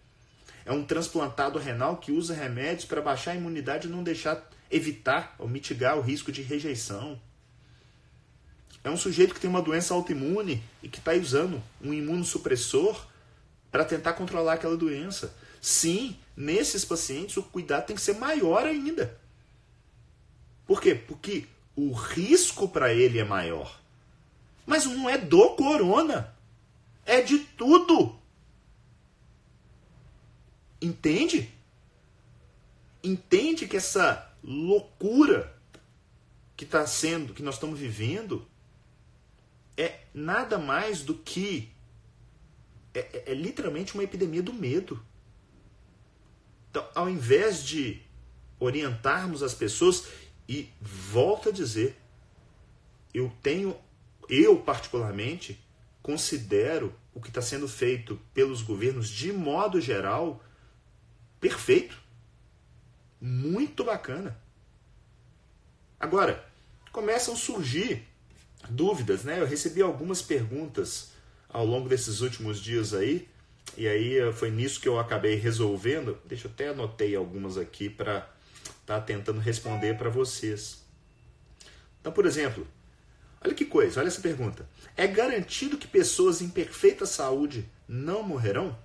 é 0.68 0.72
um 0.72 0.84
transplantado 0.84 1.58
renal 1.58 1.98
que 1.98 2.12
usa 2.12 2.36
remédios 2.36 2.86
para 2.86 3.02
baixar 3.02 3.32
a 3.32 3.36
imunidade 3.36 3.88
e 3.88 3.90
não 3.90 4.04
deixar 4.04 4.48
evitar 4.70 5.34
ou 5.40 5.48
mitigar 5.48 5.98
o 5.98 6.02
risco 6.02 6.32
de 6.32 6.44
rejeição. 6.44 7.20
É 8.84 8.90
um 8.92 8.98
sujeito 8.98 9.34
que 9.34 9.40
tem 9.40 9.50
uma 9.50 9.64
doença 9.64 9.96
autoimune 9.96 10.62
e 10.84 10.90
que 10.90 11.00
está 11.00 11.14
usando 11.14 11.64
um 11.82 11.92
imunossupressor 11.92 13.04
para 13.72 13.84
tentar 13.84 14.14
controlar 14.14 14.54
aquela 14.54 14.78
doença. 14.78 15.34
Sim, 15.62 16.18
nesses 16.36 16.86
pacientes 16.86 17.38
o 17.38 17.44
cuidado 17.44 17.88
tem 17.88 17.96
que 17.96 18.02
ser 18.02 18.16
maior 18.16 18.66
ainda. 18.66 19.20
Por 20.66 20.82
quê? 20.82 20.96
Porque 20.96 21.48
o 21.76 21.92
risco 21.92 22.68
para 22.68 22.94
ele 22.94 23.20
é 23.20 23.24
maior. 23.24 23.80
Mas 24.66 24.86
não 24.86 25.10
é 25.10 25.18
do 25.18 25.52
corona. 25.52 26.36
É 27.06 27.22
de 27.22 27.40
tudo. 27.40 28.18
Entende? 30.82 31.50
Entende 33.04 33.68
que 33.68 33.78
essa 33.78 34.30
loucura 34.44 35.56
que 36.56 36.66
está 36.66 36.86
sendo, 36.86 37.34
que 37.34 37.44
nós 37.44 37.56
estamos 37.56 37.80
vivendo, 37.80 38.46
é 39.78 40.00
nada 40.14 40.58
mais 40.58 41.02
do 41.04 41.14
que 41.14 41.72
é, 42.94 43.00
é, 43.00 43.24
é, 43.28 43.34
literalmente 43.36 43.94
uma 43.94 44.04
epidemia 44.04 44.42
do 44.42 44.52
medo. 44.52 45.00
Então, 46.70 46.88
ao 46.94 47.10
invés 47.10 47.64
de 47.64 48.02
orientarmos 48.60 49.44
as 49.44 49.54
pessoas, 49.54 50.08
e 50.48 50.70
volto 50.82 51.50
a 51.50 51.52
dizer, 51.52 51.98
eu 53.14 53.32
tenho, 53.42 53.76
eu 54.30 54.58
particularmente, 54.58 55.60
considero 56.02 56.94
o 57.14 57.22
que 57.22 57.30
está 57.30 57.42
sendo 57.42 57.68
feito 57.68 58.20
pelos 58.34 58.62
governos 58.62 59.10
de 59.10 59.34
modo 59.34 59.82
geral 59.82 60.44
perfeito. 61.40 62.02
Muito 63.20 63.84
bacana. 63.84 64.40
Agora, 66.00 66.48
começam 66.92 67.34
a 67.34 67.38
surgir 67.38 68.08
dúvidas, 68.70 69.24
né? 69.24 69.42
Eu 69.42 69.48
recebi 69.48 69.82
algumas 69.82 70.22
perguntas 70.22 71.12
ao 71.50 71.66
longo 71.66 71.90
desses 71.90 72.22
últimos 72.22 72.62
dias 72.62 72.94
aí, 72.94 73.28
e 73.76 73.88
aí 73.88 74.18
eh, 74.18 74.32
foi 74.32 74.50
nisso 74.52 74.80
que 74.80 74.88
eu 74.88 75.00
acabei 75.00 75.36
resolvendo. 75.36 76.18
Deixa 76.26 76.48
eu 76.48 76.52
até 76.52 76.70
anotei 76.70 77.16
algumas 77.16 77.58
aqui 77.58 77.90
para 77.90 78.30
estar 78.64 79.00
tá 79.00 79.02
tentando 79.02 79.40
responder 79.40 79.98
para 79.98 80.10
vocês. 80.10 80.86
Então, 82.00 82.12
por 82.12 82.26
exemplo, 82.26 82.68
olha 83.44 83.54
que 83.54 83.66
coisa, 83.66 84.00
olha 84.00 84.08
essa 84.08 84.22
pergunta. 84.22 84.68
É 84.96 85.08
garantido 85.08 85.78
que 85.78 85.88
pessoas 85.88 86.42
em 86.42 86.50
perfeita 86.50 87.06
saúde 87.06 87.68
não 87.88 88.24
morrerão? 88.24 88.78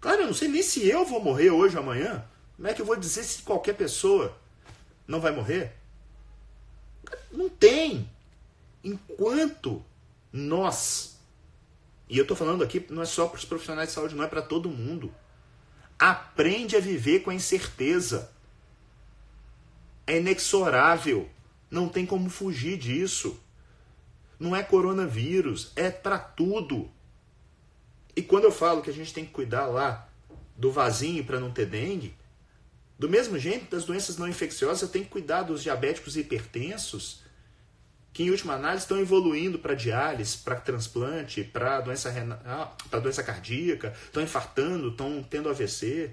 Claro, 0.00 0.22
eu 0.22 0.26
não 0.26 0.34
sei 0.34 0.48
nem 0.48 0.62
se 0.62 0.88
eu 0.88 1.04
vou 1.04 1.20
morrer 1.20 1.50
hoje 1.50 1.76
ou 1.76 1.82
amanhã. 1.82 2.24
Como 2.56 2.68
é 2.68 2.74
que 2.74 2.82
eu 2.82 2.86
vou 2.86 2.96
dizer 2.96 3.22
se 3.22 3.42
qualquer 3.42 3.74
pessoa? 3.74 4.36
não 5.06 5.20
vai 5.20 5.32
morrer? 5.32 5.72
Não 7.30 7.48
tem. 7.48 8.08
Enquanto 8.82 9.84
nós, 10.32 11.11
e 12.08 12.18
eu 12.18 12.22
estou 12.22 12.36
falando 12.36 12.62
aqui, 12.62 12.84
não 12.90 13.02
é 13.02 13.06
só 13.06 13.26
para 13.26 13.38
os 13.38 13.44
profissionais 13.44 13.88
de 13.88 13.94
saúde, 13.94 14.14
não 14.14 14.24
é 14.24 14.28
para 14.28 14.42
todo 14.42 14.68
mundo. 14.68 15.14
Aprende 15.98 16.76
a 16.76 16.80
viver 16.80 17.20
com 17.20 17.30
a 17.30 17.34
incerteza. 17.34 18.30
É 20.06 20.18
inexorável. 20.18 21.28
Não 21.70 21.88
tem 21.88 22.04
como 22.04 22.28
fugir 22.28 22.76
disso. 22.76 23.40
Não 24.38 24.54
é 24.54 24.62
coronavírus, 24.62 25.72
é 25.76 25.90
para 25.90 26.18
tudo. 26.18 26.90
E 28.14 28.20
quando 28.20 28.44
eu 28.44 28.52
falo 28.52 28.82
que 28.82 28.90
a 28.90 28.92
gente 28.92 29.14
tem 29.14 29.24
que 29.24 29.30
cuidar 29.30 29.66
lá 29.66 30.08
do 30.56 30.70
vasinho 30.70 31.24
para 31.24 31.40
não 31.40 31.50
ter 31.50 31.66
dengue, 31.66 32.14
do 32.98 33.08
mesmo 33.08 33.38
jeito 33.38 33.70
das 33.70 33.84
doenças 33.84 34.16
não 34.18 34.28
infecciosas, 34.28 34.82
eu 34.82 34.88
tenho 34.88 35.04
que 35.04 35.10
cuidar 35.10 35.42
dos 35.42 35.62
diabéticos 35.62 36.16
e 36.16 36.20
hipertensos, 36.20 37.21
que 38.12 38.24
em 38.24 38.30
última 38.30 38.54
análise 38.54 38.84
estão 38.84 39.00
evoluindo 39.00 39.58
para 39.58 39.74
diálise, 39.74 40.36
para 40.38 40.56
transplante, 40.56 41.42
para 41.42 41.80
doença, 41.80 42.10
renal, 42.10 42.76
para 42.90 43.00
doença 43.00 43.22
cardíaca, 43.22 43.94
estão 44.04 44.22
infartando, 44.22 44.88
estão 44.88 45.22
tendo 45.22 45.48
AVC. 45.48 46.10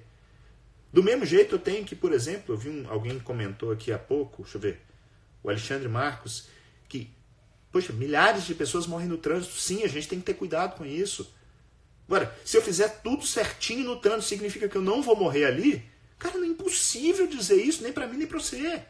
Do 0.93 1.04
mesmo 1.04 1.26
jeito 1.26 1.56
eu 1.56 1.60
tenho 1.60 1.84
que, 1.84 1.95
por 1.95 2.14
exemplo, 2.14 2.56
eu 2.56 2.58
vi 2.58 2.70
um, 2.70 2.89
alguém 2.89 3.20
comentou 3.20 3.72
aqui 3.72 3.91
há 3.91 4.00
pouco, 4.00 4.43
deixa 4.43 4.58
eu 4.58 4.62
ver, 4.62 4.82
o 5.43 5.50
Alexandre 5.50 5.89
Marcos, 5.89 6.47
que, 6.88 7.10
poxa, 7.72 7.91
milhares 7.91 8.45
de 8.45 8.56
pessoas 8.56 8.88
morrem 8.88 9.08
no 9.08 9.18
trânsito. 9.18 9.56
Sim, 9.56 9.84
a 9.84 9.88
gente 9.88 10.08
tem 10.08 10.20
que 10.20 10.26
ter 10.26 10.34
cuidado 10.36 10.78
com 10.78 10.86
isso. 10.86 11.34
Agora, 12.08 12.36
se 12.43 12.58
eu 12.58 12.62
fizer 12.62 13.02
tudo 13.04 13.26
certinho 13.26 13.84
no 13.84 13.97
trânsito, 13.97 14.30
significa 14.30 14.68
que 14.68 14.76
eu 14.76 14.82
não 14.82 15.02
vou 15.02 15.16
morrer 15.16 15.45
ali? 15.45 15.86
Cara, 16.18 16.38
não 16.38 16.45
é 16.45 16.47
impossível 16.47 17.28
dizer 17.28 17.62
isso, 17.62 17.84
nem 17.84 17.93
para 17.93 18.08
mim, 18.08 18.18
nem 18.18 18.28
para 18.28 18.39
você. 18.39 18.84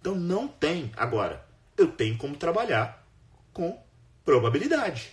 Então 0.00 0.14
não 0.14 0.46
tem. 0.46 0.92
Agora, 0.96 1.43
eu 1.76 1.90
tenho 1.90 2.16
como 2.16 2.36
trabalhar 2.36 3.06
com 3.52 3.82
probabilidade. 4.24 5.12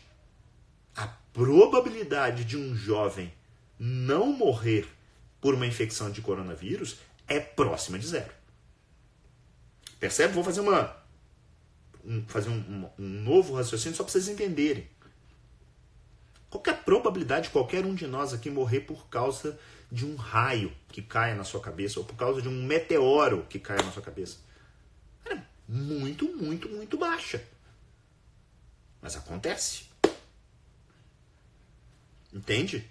A 0.96 1.08
probabilidade 1.34 2.44
de 2.44 2.58
um 2.58 2.76
jovem 2.76 3.34
não 3.80 4.32
morrer 4.32 4.88
por 5.40 5.54
uma 5.54 5.66
infecção 5.66 6.12
de 6.12 6.22
coronavírus 6.22 7.00
é 7.28 7.40
próxima 7.40 7.98
de 7.98 8.08
zero. 8.08 8.32
Percebe? 10.00 10.34
Vou 10.34 10.44
fazer 10.44 10.62
uma 10.62 11.02
um, 12.04 12.24
fazer 12.28 12.50
um, 12.50 12.54
um, 12.54 12.90
um 13.00 13.08
novo 13.08 13.56
raciocínio 13.56 13.96
só 13.96 14.04
para 14.04 14.12
vocês 14.12 14.28
entenderem. 14.28 14.88
Qual 16.50 16.62
é 16.68 16.72
a 16.72 16.74
probabilidade 16.74 17.44
de 17.44 17.50
qualquer 17.52 17.86
um 17.86 17.96
de 17.96 18.08
nós 18.08 18.34
aqui 18.34 18.50
morrer 18.50 18.82
por 18.82 19.08
causa 19.08 19.58
de 19.92 20.06
um 20.06 20.16
raio 20.16 20.74
que 20.90 21.02
caia 21.02 21.36
na 21.36 21.44
sua 21.44 21.62
cabeça 21.62 22.00
ou 22.00 22.06
por 22.06 22.16
causa 22.16 22.42
de 22.42 22.48
um 22.48 22.64
meteoro 22.64 23.46
que 23.50 23.60
caia 23.60 23.82
na 23.84 23.92
sua 23.92 24.02
cabeça? 24.02 24.38
É 25.26 25.40
muito, 25.72 26.26
muito, 26.36 26.68
muito 26.68 26.98
baixa. 26.98 27.42
Mas 29.02 29.16
acontece. 29.16 29.86
Entende? 32.34 32.90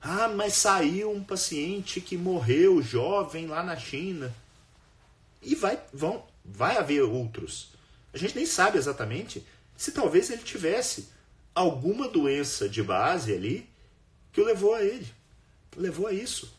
Ah, 0.00 0.28
mas 0.28 0.54
saiu 0.54 1.12
um 1.12 1.22
paciente 1.22 2.00
que 2.00 2.16
morreu 2.16 2.80
jovem 2.80 3.46
lá 3.46 3.62
na 3.62 3.76
China. 3.76 4.34
E 5.42 5.54
vai, 5.54 5.78
vão, 5.92 6.26
vai 6.42 6.78
haver 6.78 7.02
outros. 7.02 7.68
A 8.14 8.18
gente 8.18 8.34
nem 8.34 8.46
sabe 8.46 8.78
exatamente 8.78 9.46
se 9.76 9.92
talvez 9.92 10.30
ele 10.30 10.42
tivesse 10.42 11.10
alguma 11.54 12.08
doença 12.08 12.66
de 12.66 12.82
base 12.82 13.34
ali 13.34 13.68
que 14.32 14.40
o 14.40 14.44
levou 14.44 14.74
a 14.74 14.82
ele. 14.82 15.06
Levou 15.76 16.06
a 16.06 16.12
isso. 16.14 16.55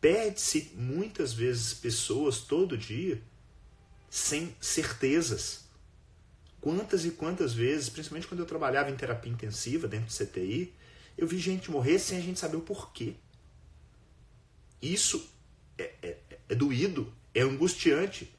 Perde-se 0.00 0.72
muitas 0.74 1.32
vezes 1.32 1.74
pessoas 1.74 2.38
todo 2.38 2.78
dia 2.78 3.20
sem 4.08 4.54
certezas. 4.60 5.64
Quantas 6.60 7.04
e 7.04 7.10
quantas 7.10 7.52
vezes, 7.52 7.88
principalmente 7.88 8.26
quando 8.26 8.40
eu 8.40 8.46
trabalhava 8.46 8.90
em 8.90 8.96
terapia 8.96 9.32
intensiva 9.32 9.86
dentro 9.86 10.06
do 10.06 10.26
CTI, 10.26 10.72
eu 11.16 11.26
vi 11.26 11.38
gente 11.38 11.70
morrer 11.70 11.98
sem 11.98 12.18
a 12.18 12.20
gente 12.20 12.38
saber 12.38 12.56
o 12.56 12.62
porquê. 12.62 13.14
Isso 14.80 15.28
é, 15.76 15.92
é, 16.02 16.18
é 16.48 16.54
doído, 16.54 17.12
é 17.34 17.40
angustiante. 17.40 18.32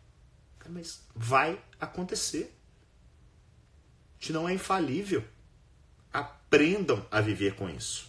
Mas 0.70 1.02
vai 1.16 1.60
acontecer 1.80 2.54
gente 4.20 4.34
não 4.34 4.48
é 4.48 4.54
infalível. 4.54 5.24
Aprendam 6.12 7.06
a 7.10 7.22
viver 7.22 7.56
com 7.56 7.70
isso. 7.70 8.09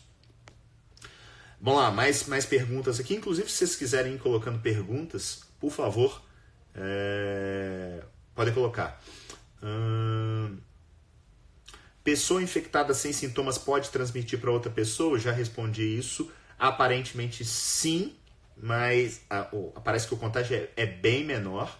Vamos 1.60 1.80
lá, 1.80 1.90
mais, 1.90 2.26
mais 2.26 2.46
perguntas 2.46 2.98
aqui. 2.98 3.14
Inclusive, 3.14 3.50
se 3.50 3.58
vocês 3.58 3.76
quiserem 3.76 4.14
ir 4.14 4.18
colocando 4.18 4.58
perguntas, 4.60 5.42
por 5.60 5.70
favor, 5.70 6.22
é... 6.74 8.02
podem 8.34 8.54
colocar. 8.54 9.00
Hum... 9.62 10.58
Pessoa 12.02 12.42
infectada 12.42 12.94
sem 12.94 13.12
sintomas 13.12 13.58
pode 13.58 13.90
transmitir 13.90 14.40
para 14.40 14.50
outra 14.50 14.70
pessoa? 14.70 15.18
já 15.18 15.32
respondi 15.32 15.98
isso. 15.98 16.30
Aparentemente 16.58 17.44
sim, 17.44 18.16
mas 18.56 19.20
a, 19.28 19.48
oh, 19.52 19.72
parece 19.82 20.08
que 20.08 20.14
o 20.14 20.16
contágio 20.16 20.56
é, 20.56 20.70
é 20.76 20.86
bem 20.86 21.24
menor. 21.24 21.78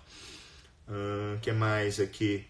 Hum, 0.87 1.39
que 1.41 1.53
mais 1.53 1.99
aqui? 1.99 2.47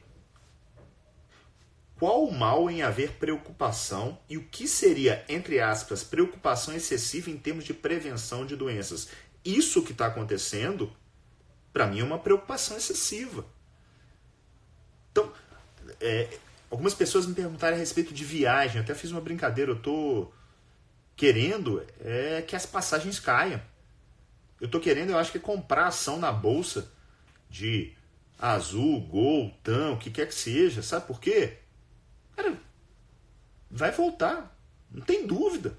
Qual 2.01 2.24
o 2.24 2.32
mal 2.32 2.70
em 2.70 2.80
haver 2.80 3.12
preocupação 3.18 4.18
e 4.26 4.38
o 4.38 4.44
que 4.44 4.66
seria, 4.66 5.22
entre 5.28 5.61
aspas, 5.61 6.03
preocupação 6.03 6.74
excessiva 6.74 7.30
em 7.30 7.36
termos 7.36 7.62
de 7.62 7.74
prevenção 7.74 8.46
de 8.46 8.57
doenças? 8.57 9.09
Isso 9.44 9.82
que 9.82 9.92
está 9.92 10.07
acontecendo, 10.07 10.90
para 11.74 11.86
mim, 11.86 12.01
é 12.01 12.03
uma 12.03 12.18
preocupação 12.18 12.78
excessiva. 12.78 13.44
Então, 15.12 15.30
é, 16.01 16.38
algumas 16.70 16.94
pessoas 16.94 17.26
me 17.26 17.34
perguntaram 17.34 17.76
a 17.76 17.78
respeito 17.78 18.14
de 18.14 18.24
viagem. 18.24 18.78
Eu 18.78 18.82
até 18.82 18.94
fiz 18.94 19.11
uma 19.11 19.20
brincadeira. 19.20 19.70
Eu 19.70 19.76
estou 19.76 20.32
querendo 21.14 21.84
é, 22.03 22.40
que 22.40 22.57
as 22.57 22.64
passagens 22.64 23.20
caiam. 23.20 23.61
Eu 24.59 24.64
estou 24.64 24.80
querendo, 24.80 25.11
eu 25.11 25.18
acho 25.18 25.32
que 25.32 25.38
comprar 25.38 25.88
ação 25.88 26.18
na 26.18 26.32
bolsa 26.32 26.90
de 27.51 27.92
Azul, 28.38 29.03
Gol, 29.03 29.55
TAM, 29.62 29.90
o 29.90 29.98
que 29.98 30.11
quer 30.11 30.26
que 30.26 30.34
seja. 30.34 30.80
Sabe 30.80 31.07
por 31.07 31.20
quê? 31.20 31.59
Cara, 32.41 32.57
vai 33.70 33.91
voltar. 33.91 34.57
Não 34.91 35.03
tem 35.03 35.26
dúvida. 35.26 35.76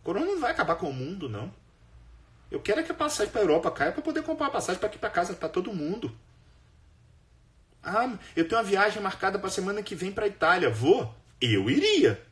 O 0.00 0.04
corona 0.04 0.26
não 0.26 0.40
vai 0.40 0.52
acabar 0.52 0.76
com 0.76 0.88
o 0.88 0.92
mundo, 0.92 1.28
não. 1.28 1.52
Eu 2.50 2.60
quero 2.60 2.80
é 2.80 2.82
que 2.84 2.92
a 2.92 2.94
passagem 2.94 3.32
para 3.32 3.40
a 3.40 3.44
Europa 3.44 3.70
caia 3.72 3.90
para 3.90 4.02
poder 4.02 4.22
comprar 4.22 4.46
a 4.46 4.50
passagem 4.50 4.78
para 4.78 4.88
aqui 4.88 4.98
para 4.98 5.10
casa 5.10 5.34
para 5.34 5.48
todo 5.48 5.72
mundo. 5.72 6.16
Ah, 7.82 8.16
eu 8.36 8.46
tenho 8.46 8.60
uma 8.60 8.66
viagem 8.66 9.02
marcada 9.02 9.38
para 9.38 9.50
semana 9.50 9.82
que 9.82 9.94
vem 9.94 10.12
para 10.12 10.28
Itália. 10.28 10.70
Vou? 10.70 11.12
Eu 11.40 11.68
iria. 11.68 12.24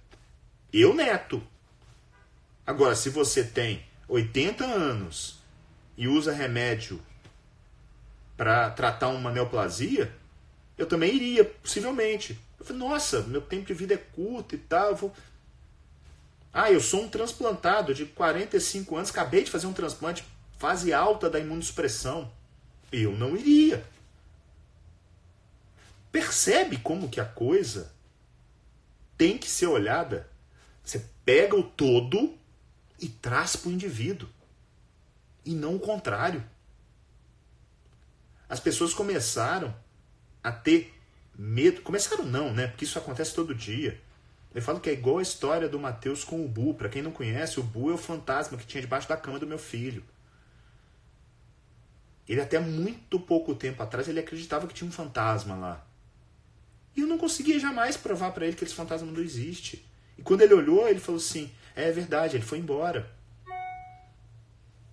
Eu, 0.72 0.94
neto. 0.94 1.42
Agora, 2.64 2.94
se 2.94 3.10
você 3.10 3.42
tem 3.42 3.84
80 4.08 4.64
anos 4.64 5.42
e 5.96 6.06
usa 6.06 6.32
remédio 6.32 7.02
para 8.36 8.70
tratar 8.70 9.08
uma 9.08 9.30
neoplasia, 9.30 10.14
eu 10.78 10.86
também 10.86 11.14
iria, 11.14 11.44
possivelmente. 11.44 12.40
Falei, 12.64 12.80
nossa, 12.80 13.22
meu 13.22 13.40
tempo 13.40 13.66
de 13.66 13.74
vida 13.74 13.94
é 13.94 13.96
curto 13.96 14.54
e 14.54 14.58
tal. 14.58 14.94
Vou... 14.94 15.12
Ah, 16.52 16.70
eu 16.70 16.80
sou 16.80 17.02
um 17.02 17.08
transplantado 17.08 17.94
de 17.94 18.06
45 18.06 18.96
anos, 18.96 19.10
acabei 19.10 19.42
de 19.42 19.50
fazer 19.50 19.66
um 19.66 19.72
transplante, 19.72 20.24
fase 20.58 20.92
alta 20.92 21.30
da 21.30 21.38
imunossupressão. 21.38 22.30
Eu 22.90 23.12
não 23.12 23.36
iria. 23.36 23.84
Percebe 26.10 26.76
como 26.76 27.08
que 27.08 27.20
a 27.20 27.24
coisa 27.24 27.90
tem 29.16 29.38
que 29.38 29.48
ser 29.48 29.66
olhada? 29.66 30.28
Você 30.84 31.04
pega 31.24 31.56
o 31.56 31.62
todo 31.62 32.36
e 33.00 33.08
traz 33.08 33.56
para 33.56 33.70
o 33.70 33.72
indivíduo. 33.72 34.28
E 35.44 35.54
não 35.54 35.76
o 35.76 35.80
contrário. 35.80 36.44
As 38.48 38.60
pessoas 38.60 38.92
começaram 38.92 39.74
a 40.44 40.52
ter 40.52 40.94
medo. 41.36 41.82
Começaram 41.82 42.24
não, 42.24 42.52
né? 42.52 42.66
Porque 42.66 42.84
isso 42.84 42.98
acontece 42.98 43.34
todo 43.34 43.54
dia. 43.54 44.00
Eu 44.54 44.60
falo 44.60 44.80
que 44.80 44.90
é 44.90 44.92
igual 44.92 45.18
a 45.18 45.22
história 45.22 45.68
do 45.68 45.78
Mateus 45.78 46.24
com 46.24 46.44
o 46.44 46.48
Bu. 46.48 46.74
Para 46.74 46.88
quem 46.88 47.02
não 47.02 47.10
conhece, 47.10 47.58
o 47.58 47.62
Bu 47.62 47.90
é 47.90 47.94
o 47.94 47.98
fantasma 47.98 48.58
que 48.58 48.66
tinha 48.66 48.80
debaixo 48.80 49.08
da 49.08 49.16
cama 49.16 49.38
do 49.38 49.46
meu 49.46 49.58
filho. 49.58 50.04
Ele 52.28 52.40
até 52.40 52.58
muito 52.60 53.18
pouco 53.18 53.54
tempo 53.54 53.82
atrás 53.82 54.08
ele 54.08 54.20
acreditava 54.20 54.66
que 54.66 54.74
tinha 54.74 54.88
um 54.88 54.92
fantasma 54.92 55.56
lá. 55.56 55.86
E 56.94 57.00
eu 57.00 57.06
não 57.06 57.18
conseguia 57.18 57.58
jamais 57.58 57.96
provar 57.96 58.32
para 58.32 58.46
ele 58.46 58.56
que 58.56 58.64
esse 58.64 58.74
fantasma 58.74 59.10
não 59.10 59.22
existe. 59.22 59.84
E 60.18 60.22
quando 60.22 60.42
ele 60.42 60.54
olhou, 60.54 60.86
ele 60.86 61.00
falou 61.00 61.18
assim: 61.18 61.50
é 61.74 61.90
verdade, 61.90 62.36
ele 62.36 62.44
foi 62.44 62.58
embora. 62.58 63.10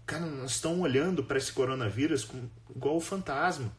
Cara, 0.06 0.26
nós 0.26 0.52
estamos 0.52 0.80
olhando 0.80 1.24
para 1.24 1.38
esse 1.38 1.52
coronavírus 1.52 2.28
igual 2.74 2.96
o 2.96 3.02
fantasma 3.02 3.72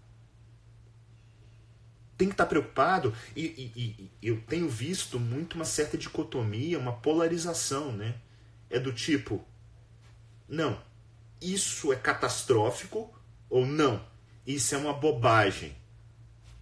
tem 2.20 2.28
que 2.28 2.34
estar 2.34 2.44
preocupado 2.44 3.14
e, 3.34 3.46
e, 3.46 3.72
e, 3.74 4.10
eu 4.20 4.42
tenho 4.42 4.68
visto 4.68 5.18
muito 5.18 5.54
uma 5.54 5.64
certa 5.64 5.96
dicotomia, 5.96 6.78
uma 6.78 6.92
polarização, 6.92 7.92
né? 7.92 8.16
É 8.68 8.78
do 8.78 8.92
tipo, 8.92 9.42
não, 10.46 10.78
isso 11.40 11.90
é 11.94 11.96
catastrófico 11.96 13.10
ou 13.48 13.64
não, 13.64 14.04
isso 14.46 14.74
é 14.74 14.78
uma 14.78 14.92
bobagem. 14.92 15.74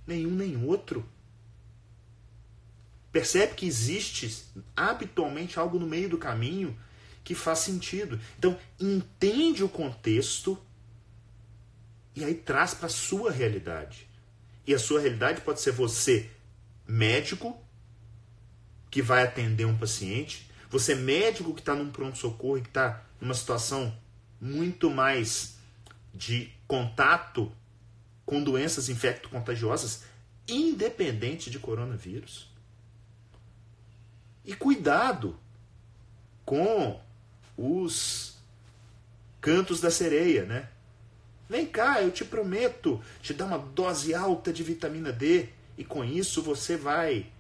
Nenhum 0.06 0.30
nem 0.30 0.64
outro. 0.64 1.04
Percebe 3.10 3.54
que 3.54 3.66
existe 3.66 4.44
habitualmente 4.76 5.58
algo 5.58 5.76
no 5.76 5.88
meio 5.88 6.08
do 6.08 6.18
caminho 6.18 6.78
que 7.24 7.34
faz 7.34 7.58
sentido. 7.58 8.20
Então, 8.38 8.56
entende 8.78 9.64
o 9.64 9.68
contexto 9.68 10.56
e 12.14 12.22
aí 12.22 12.34
traz 12.34 12.74
para 12.74 12.86
a 12.86 12.90
sua 12.90 13.32
realidade. 13.32 14.07
E 14.68 14.74
a 14.74 14.78
sua 14.78 15.00
realidade 15.00 15.40
pode 15.40 15.62
ser 15.62 15.72
você, 15.72 16.30
médico, 16.86 17.58
que 18.90 19.00
vai 19.00 19.22
atender 19.22 19.64
um 19.64 19.78
paciente, 19.78 20.46
você, 20.68 20.94
médico, 20.94 21.54
que 21.54 21.60
está 21.60 21.74
num 21.74 21.90
pronto-socorro 21.90 22.58
e 22.58 22.60
que 22.60 22.68
está 22.68 23.02
numa 23.18 23.32
situação 23.32 23.96
muito 24.38 24.90
mais 24.90 25.56
de 26.12 26.52
contato 26.66 27.50
com 28.26 28.44
doenças 28.44 28.90
infecto-contagiosas, 28.90 30.04
independente 30.46 31.50
de 31.50 31.58
coronavírus. 31.58 32.52
E 34.44 34.54
cuidado 34.54 35.40
com 36.44 37.00
os 37.56 38.36
cantos 39.40 39.80
da 39.80 39.90
sereia, 39.90 40.44
né? 40.44 40.68
Vem 41.48 41.66
cá, 41.66 42.02
eu 42.02 42.10
te 42.10 42.24
prometo 42.24 43.02
te 43.22 43.32
dar 43.32 43.46
uma 43.46 43.58
dose 43.58 44.14
alta 44.14 44.52
de 44.52 44.62
vitamina 44.62 45.10
D 45.10 45.48
e 45.78 45.84
com 45.84 46.04
isso 46.04 46.42
você 46.42 46.76
vai 46.76 47.32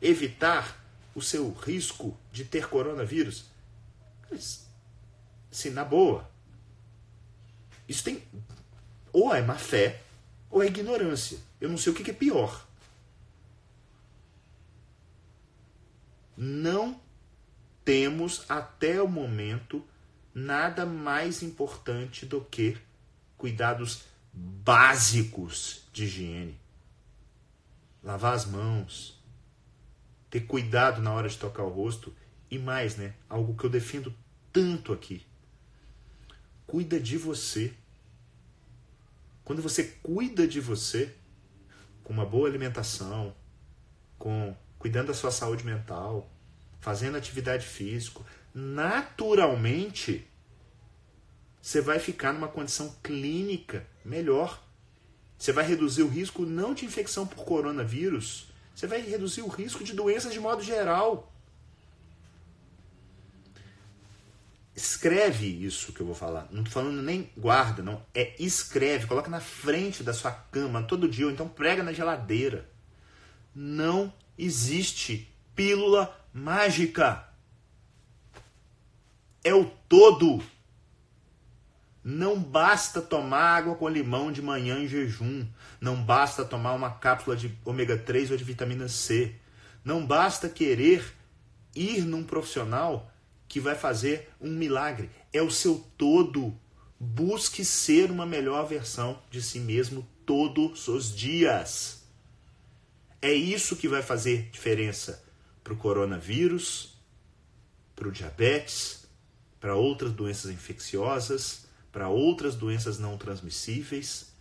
evitar 0.00 0.82
o 1.14 1.22
seu 1.22 1.52
risco 1.52 2.16
de 2.32 2.44
ter 2.44 2.68
coronavírus. 2.68 3.44
Assim, 5.50 5.70
na 5.70 5.84
boa, 5.84 6.28
isso 7.88 8.02
tem. 8.02 8.22
Ou 9.12 9.34
é 9.34 9.42
má 9.42 9.54
fé, 9.54 10.00
ou 10.50 10.62
é 10.62 10.66
ignorância. 10.66 11.38
Eu 11.60 11.68
não 11.68 11.78
sei 11.78 11.92
o 11.92 11.94
que 11.94 12.10
é 12.10 12.14
pior. 12.14 12.66
Não 16.36 17.00
temos 17.84 18.44
até 18.48 19.00
o 19.02 19.06
momento 19.06 19.84
nada 20.34 20.86
mais 20.86 21.42
importante 21.42 22.24
do 22.24 22.40
que 22.40 22.78
cuidados 23.42 24.04
básicos 24.32 25.82
de 25.92 26.04
higiene. 26.04 26.60
Lavar 28.00 28.34
as 28.34 28.46
mãos, 28.46 29.20
ter 30.30 30.42
cuidado 30.42 31.02
na 31.02 31.12
hora 31.12 31.28
de 31.28 31.36
tocar 31.36 31.64
o 31.64 31.68
rosto 31.68 32.14
e 32.48 32.56
mais, 32.56 32.96
né? 32.96 33.14
Algo 33.28 33.56
que 33.56 33.64
eu 33.64 33.70
defendo 33.70 34.14
tanto 34.52 34.92
aqui. 34.92 35.26
Cuida 36.68 37.00
de 37.00 37.18
você. 37.18 37.74
Quando 39.42 39.60
você 39.60 39.98
cuida 40.04 40.46
de 40.46 40.60
você, 40.60 41.12
com 42.04 42.12
uma 42.12 42.24
boa 42.24 42.48
alimentação, 42.48 43.34
com 44.20 44.56
cuidando 44.78 45.08
da 45.08 45.14
sua 45.14 45.32
saúde 45.32 45.66
mental, 45.66 46.30
fazendo 46.78 47.16
atividade 47.16 47.66
física, 47.66 48.20
naturalmente 48.54 50.30
você 51.62 51.80
vai 51.80 52.00
ficar 52.00 52.32
numa 52.32 52.48
condição 52.48 52.92
clínica 53.02 53.86
melhor. 54.04 54.60
Você 55.38 55.52
vai 55.52 55.64
reduzir 55.64 56.02
o 56.02 56.08
risco 56.08 56.44
não 56.44 56.74
de 56.74 56.84
infecção 56.84 57.24
por 57.24 57.44
coronavírus, 57.44 58.52
você 58.74 58.86
vai 58.86 59.00
reduzir 59.00 59.42
o 59.42 59.48
risco 59.48 59.84
de 59.84 59.92
doenças 59.92 60.32
de 60.32 60.40
modo 60.40 60.62
geral. 60.62 61.32
Escreve 64.74 65.46
isso 65.46 65.92
que 65.92 66.00
eu 66.00 66.06
vou 66.06 66.14
falar. 66.14 66.48
Não 66.50 66.62
estou 66.62 66.82
falando 66.82 67.02
nem 67.02 67.30
guarda, 67.36 67.82
não. 67.82 68.04
É 68.14 68.34
escreve, 68.42 69.06
coloca 69.06 69.30
na 69.30 69.40
frente 69.40 70.02
da 70.02 70.14
sua 70.14 70.32
cama 70.32 70.82
todo 70.82 71.08
dia, 71.08 71.26
ou 71.26 71.32
então 71.32 71.48
prega 71.48 71.82
na 71.82 71.92
geladeira. 71.92 72.68
Não 73.54 74.12
existe 74.38 75.30
pílula 75.54 76.18
mágica. 76.32 77.28
É 79.44 79.54
o 79.54 79.66
todo. 79.88 80.42
Não 82.04 82.38
basta 82.38 83.00
tomar 83.00 83.56
água 83.56 83.76
com 83.76 83.88
limão 83.88 84.32
de 84.32 84.42
manhã 84.42 84.78
em 84.78 84.88
jejum. 84.88 85.46
Não 85.80 86.02
basta 86.02 86.44
tomar 86.44 86.72
uma 86.72 86.90
cápsula 86.90 87.36
de 87.36 87.56
ômega 87.64 87.96
3 87.96 88.32
ou 88.32 88.36
de 88.36 88.42
vitamina 88.42 88.88
C. 88.88 89.34
Não 89.84 90.04
basta 90.04 90.48
querer 90.48 91.14
ir 91.74 92.04
num 92.04 92.24
profissional 92.24 93.10
que 93.46 93.60
vai 93.60 93.76
fazer 93.76 94.30
um 94.40 94.50
milagre. 94.50 95.10
É 95.32 95.40
o 95.40 95.50
seu 95.50 95.86
todo. 95.96 96.52
Busque 96.98 97.64
ser 97.64 98.10
uma 98.10 98.26
melhor 98.26 98.66
versão 98.66 99.20
de 99.30 99.42
si 99.42 99.60
mesmo 99.60 100.06
todos 100.26 100.88
os 100.88 101.14
dias. 101.14 102.02
É 103.20 103.32
isso 103.32 103.76
que 103.76 103.86
vai 103.86 104.02
fazer 104.02 104.48
diferença 104.50 105.22
para 105.62 105.72
o 105.72 105.76
coronavírus, 105.76 106.96
para 107.94 108.08
o 108.08 108.12
diabetes, 108.12 109.06
para 109.60 109.76
outras 109.76 110.12
doenças 110.12 110.50
infecciosas, 110.50 111.66
para 111.92 112.08
outras 112.08 112.56
doenças 112.56 112.98
não 112.98 113.18
transmissíveis. 113.18 114.34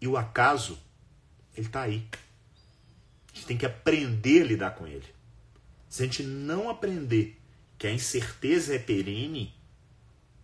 E 0.00 0.06
o 0.06 0.16
acaso, 0.16 0.78
ele 1.56 1.66
está 1.66 1.82
aí. 1.82 2.06
A 3.32 3.34
gente 3.34 3.46
tem 3.46 3.56
que 3.56 3.66
aprender 3.66 4.42
a 4.42 4.44
lidar 4.44 4.70
com 4.72 4.86
ele. 4.86 5.06
Se 5.88 6.02
a 6.02 6.06
gente 6.06 6.22
não 6.22 6.68
aprender 6.68 7.40
que 7.78 7.86
a 7.86 7.92
incerteza 7.92 8.74
é 8.74 8.78
perene, 8.78 9.54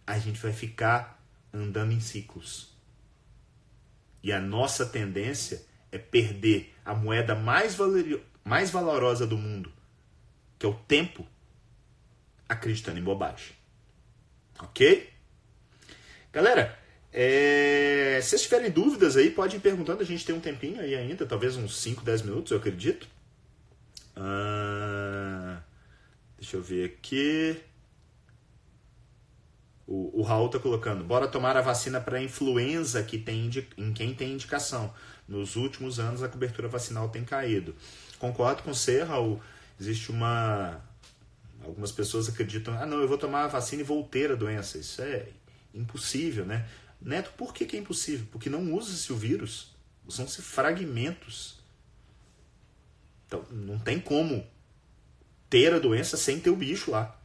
a 0.07 0.19
gente 0.19 0.41
vai 0.41 0.53
ficar 0.53 1.23
andando 1.53 1.93
em 1.93 2.01
ciclos. 2.01 2.75
E 4.23 4.33
a 4.33 4.41
nossa 4.41 4.87
tendência 4.87 5.65
é 5.93 5.99
perder 5.99 6.75
a 6.85 6.95
moeda 6.95 7.35
mais, 7.35 7.77
mais 8.43 8.71
valorosa 8.71 9.27
do 9.27 9.37
mundo, 9.37 9.71
que 10.59 10.65
é 10.65 10.69
o 10.69 10.75
tempo, 10.75 11.27
acreditando 12.49 12.99
em 12.99 13.03
bobagem. 13.03 13.55
Ok? 14.59 15.14
Galera, 16.35 16.77
é... 17.13 18.19
se 18.21 18.31
vocês 18.31 18.43
tiverem 18.43 18.69
dúvidas 18.69 19.17
aí, 19.17 19.31
podem 19.31 19.57
ir 19.57 19.61
perguntando. 19.61 20.03
A 20.03 20.05
gente 20.05 20.27
tem 20.27 20.35
um 20.35 20.41
tempinho 20.41 20.81
aí 20.81 20.97
ainda, 20.97 21.25
talvez 21.25 21.57
uns 21.57 21.81
5, 21.81 22.03
10 22.05 22.23
minutos, 22.23 22.51
eu 22.51 22.59
acredito. 22.59 23.07
Ah... 24.17 25.63
Deixa 26.37 26.57
eu 26.57 26.63
ver 26.63 26.87
aqui. 26.87 27.57
O, 29.87 30.21
o 30.21 30.23
Raul 30.23 30.49
tá 30.49 30.59
colocando, 30.59 31.05
bora 31.05 31.29
tomar 31.29 31.57
a 31.57 31.61
vacina 31.61 32.01
para 32.01 32.21
influenza 32.21 33.03
que 33.03 33.19
tem 33.19 33.51
em 33.77 33.93
quem 33.93 34.15
tem 34.15 34.33
indicação. 34.33 34.93
Nos 35.29 35.57
últimos 35.57 36.01
anos 36.01 36.23
a 36.23 36.29
cobertura 36.29 36.67
vacinal 36.69 37.09
tem 37.11 37.23
caído. 37.23 37.75
Concordo 38.19 38.63
com 38.63 38.75
você, 38.75 39.03
Raul. 39.03 39.41
Existe 39.81 40.11
uma. 40.11 40.81
Algumas 41.63 41.93
pessoas 41.93 42.29
acreditam, 42.29 42.77
ah 42.79 42.85
não, 42.85 42.99
eu 43.01 43.09
vou 43.09 43.17
tomar 43.17 43.45
a 43.45 43.49
vacina 43.49 43.83
e 43.83 43.85
vou 43.85 44.03
ter 44.03 44.33
a 44.33 44.35
doença. 44.35 44.79
Isso 44.79 45.01
é 45.01 45.29
impossível, 45.75 46.47
né? 46.47 46.69
Neto, 47.01 47.33
por 47.37 47.53
que, 47.53 47.67
que 47.67 47.77
é 47.77 47.81
impossível? 47.81 48.27
Porque 48.31 48.49
não 48.49 48.73
usa-se 48.73 49.13
o 49.13 49.17
vírus, 49.17 49.75
usam-se 50.07 50.41
fragmentos. 50.41 51.59
Então, 53.27 53.45
não 53.51 53.79
tem 53.79 54.01
como 54.01 54.47
ter 55.51 55.75
a 55.75 55.79
doença 55.79 56.17
sem 56.17 56.41
ter 56.41 56.51
o 56.51 56.57
bicho 56.57 56.91
lá. 56.91 57.21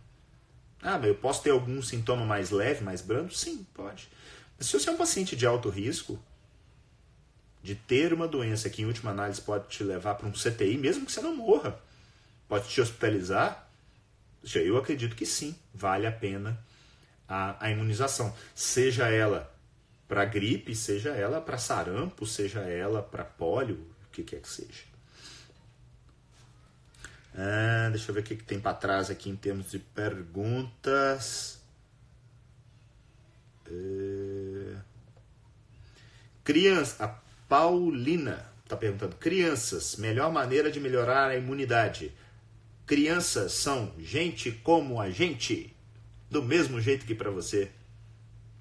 Ah, 0.82 0.97
mas 0.97 1.08
eu 1.08 1.16
posso 1.16 1.43
ter 1.43 1.52
algum 1.52 1.82
sintoma 1.82 2.26
mais 2.26 2.50
leve, 2.50 2.84
mais 2.84 3.02
brando? 3.02 3.34
Sim, 3.34 3.66
pode. 3.74 4.10
Mas 4.58 4.68
se 4.68 4.74
você 4.74 4.89
é 4.89 4.91
um 4.91 4.97
paciente 4.97 5.36
de 5.36 5.45
alto 5.45 5.70
risco, 5.70 6.20
de 7.62 7.76
ter 7.76 8.14
uma 8.14 8.28
doença 8.28 8.70
que 8.70 8.82
em 8.82 8.86
última 8.86 9.12
análise 9.12 9.41
pode 9.41 9.68
te 9.68 9.84
levar 9.84 10.16
para 10.16 10.28
um 10.28 10.32
CTI, 10.32 10.78
mesmo 10.78 11.06
que 11.06 11.12
você 11.12 11.22
não 11.22 11.36
morra, 11.36 11.80
pode 12.47 12.70
te 12.70 12.82
hospitalizar, 12.82 13.70
eu 14.56 14.78
acredito 14.78 15.16
que 15.16 15.26
sim, 15.26 15.56
vale 15.74 16.08
a 16.08 16.12
pena 16.12 16.58
a, 17.30 17.64
a 17.64 17.70
imunização, 17.70 18.34
seja 18.56 19.08
ela 19.08 19.54
para 20.08 20.26
gripe, 20.26 20.76
seja 20.76 21.12
ela 21.12 21.40
para 21.40 21.60
sarampo, 21.60 22.26
seja 22.26 22.62
ela 22.62 23.04
para 23.04 23.24
pólio, 23.24 23.76
o 24.08 24.12
que 24.12 24.24
quer 24.24 24.42
que 24.42 24.50
seja. 24.50 24.90
Ah, 27.36 27.90
deixa 27.92 28.10
eu 28.10 28.16
ver 28.16 28.22
o 28.22 28.24
que, 28.24 28.36
que 28.36 28.44
tem 28.44 28.60
para 28.60 28.74
trás 28.74 29.12
aqui 29.12 29.30
em 29.30 29.36
termos 29.36 29.70
de 29.70 29.78
perguntas. 29.78 31.62
É... 33.68 34.76
Criança, 36.44 37.06
a 37.06 37.08
Paulina 37.48 38.52
está 38.64 38.76
perguntando: 38.76 39.16
crianças, 39.16 39.96
melhor 39.98 40.32
maneira 40.32 40.72
de 40.72 40.80
melhorar 40.80 41.30
a 41.30 41.38
imunidade? 41.38 42.12
Crianças 42.88 43.52
são 43.52 43.94
gente 44.00 44.52
como 44.52 45.00
a 45.00 45.12
gente? 45.12 45.76
Do 46.30 46.44
mesmo 46.44 46.80
jeito 46.80 47.06
que 47.06 47.16
para 47.16 47.32
você, 47.32 47.72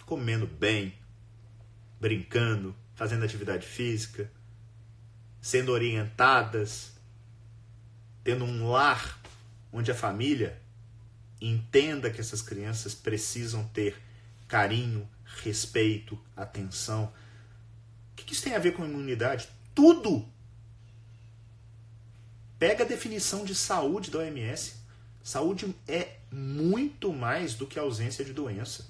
comendo 0.06 0.46
bem, 0.46 0.94
brincando, 2.00 2.74
fazendo 2.94 3.24
atividade 3.24 3.66
física, 3.66 4.30
sendo 5.40 5.72
orientadas, 5.72 6.92
tendo 8.24 8.44
um 8.44 8.68
lar 8.68 9.20
onde 9.72 9.90
a 9.90 9.94
família 9.94 10.60
entenda 11.40 12.10
que 12.10 12.20
essas 12.20 12.42
crianças 12.42 12.94
precisam 12.94 13.64
ter 13.68 13.96
carinho, 14.48 15.08
respeito, 15.42 16.18
atenção. 16.36 17.12
O 18.12 18.16
que 18.16 18.32
isso 18.32 18.42
tem 18.42 18.54
a 18.54 18.58
ver 18.58 18.72
com 18.72 18.84
imunidade? 18.84 19.48
Tudo! 19.74 20.26
Pega 22.58 22.82
a 22.82 22.86
definição 22.86 23.44
de 23.44 23.54
saúde 23.54 24.10
da 24.10 24.18
OMS. 24.18 24.74
Saúde 25.28 25.76
é 25.86 26.16
muito 26.32 27.12
mais 27.12 27.52
do 27.52 27.66
que 27.66 27.78
ausência 27.78 28.24
de 28.24 28.32
doença. 28.32 28.86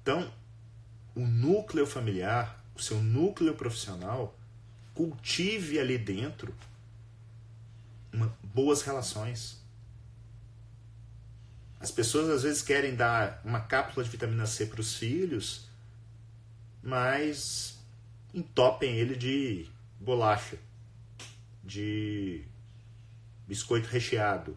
Então, 0.00 0.32
o 1.14 1.20
núcleo 1.20 1.86
familiar, 1.86 2.64
o 2.74 2.80
seu 2.80 3.02
núcleo 3.02 3.54
profissional, 3.54 4.34
cultive 4.94 5.78
ali 5.78 5.98
dentro 5.98 6.56
uma, 8.10 8.34
boas 8.42 8.80
relações. 8.80 9.60
As 11.78 11.90
pessoas 11.90 12.30
às 12.30 12.44
vezes 12.44 12.62
querem 12.62 12.96
dar 12.96 13.42
uma 13.44 13.60
cápsula 13.60 14.02
de 14.02 14.10
vitamina 14.10 14.46
C 14.46 14.64
para 14.64 14.80
os 14.80 14.96
filhos, 14.96 15.68
mas 16.82 17.78
entopem 18.32 18.96
ele 18.96 19.14
de 19.14 19.68
bolacha, 20.00 20.56
de 21.62 22.50
biscoito 23.52 23.86
recheado, 23.86 24.56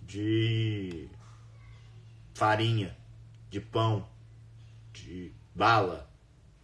de 0.00 1.08
farinha, 2.34 2.96
de 3.50 3.60
pão, 3.60 4.08
de 4.92 5.32
bala. 5.52 6.08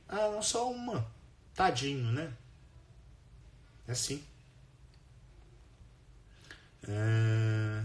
Ah, 0.09 0.31
não 0.31 0.41
só 0.41 0.71
uma. 0.71 1.05
Tadinho, 1.53 2.13
né? 2.13 2.33
É 3.89 3.91
assim. 3.91 4.25
É... 6.87 7.85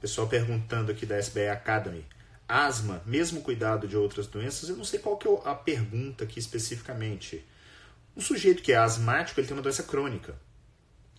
Pessoal 0.00 0.28
perguntando 0.28 0.92
aqui 0.92 1.04
da 1.04 1.18
SBE 1.18 1.48
Academy. 1.48 2.06
Asma, 2.46 3.02
mesmo 3.04 3.42
cuidado 3.42 3.88
de 3.88 3.96
outras 3.96 4.28
doenças, 4.28 4.68
eu 4.68 4.76
não 4.76 4.84
sei 4.84 5.00
qual 5.00 5.16
que 5.16 5.26
é 5.26 5.40
a 5.44 5.54
pergunta 5.56 6.22
aqui 6.22 6.38
especificamente. 6.38 7.44
Um 8.18 8.20
sujeito 8.20 8.64
que 8.64 8.72
é 8.72 8.76
asmático, 8.76 9.38
ele 9.38 9.46
tem 9.46 9.56
uma 9.56 9.62
doença 9.62 9.84
crônica. 9.84 10.34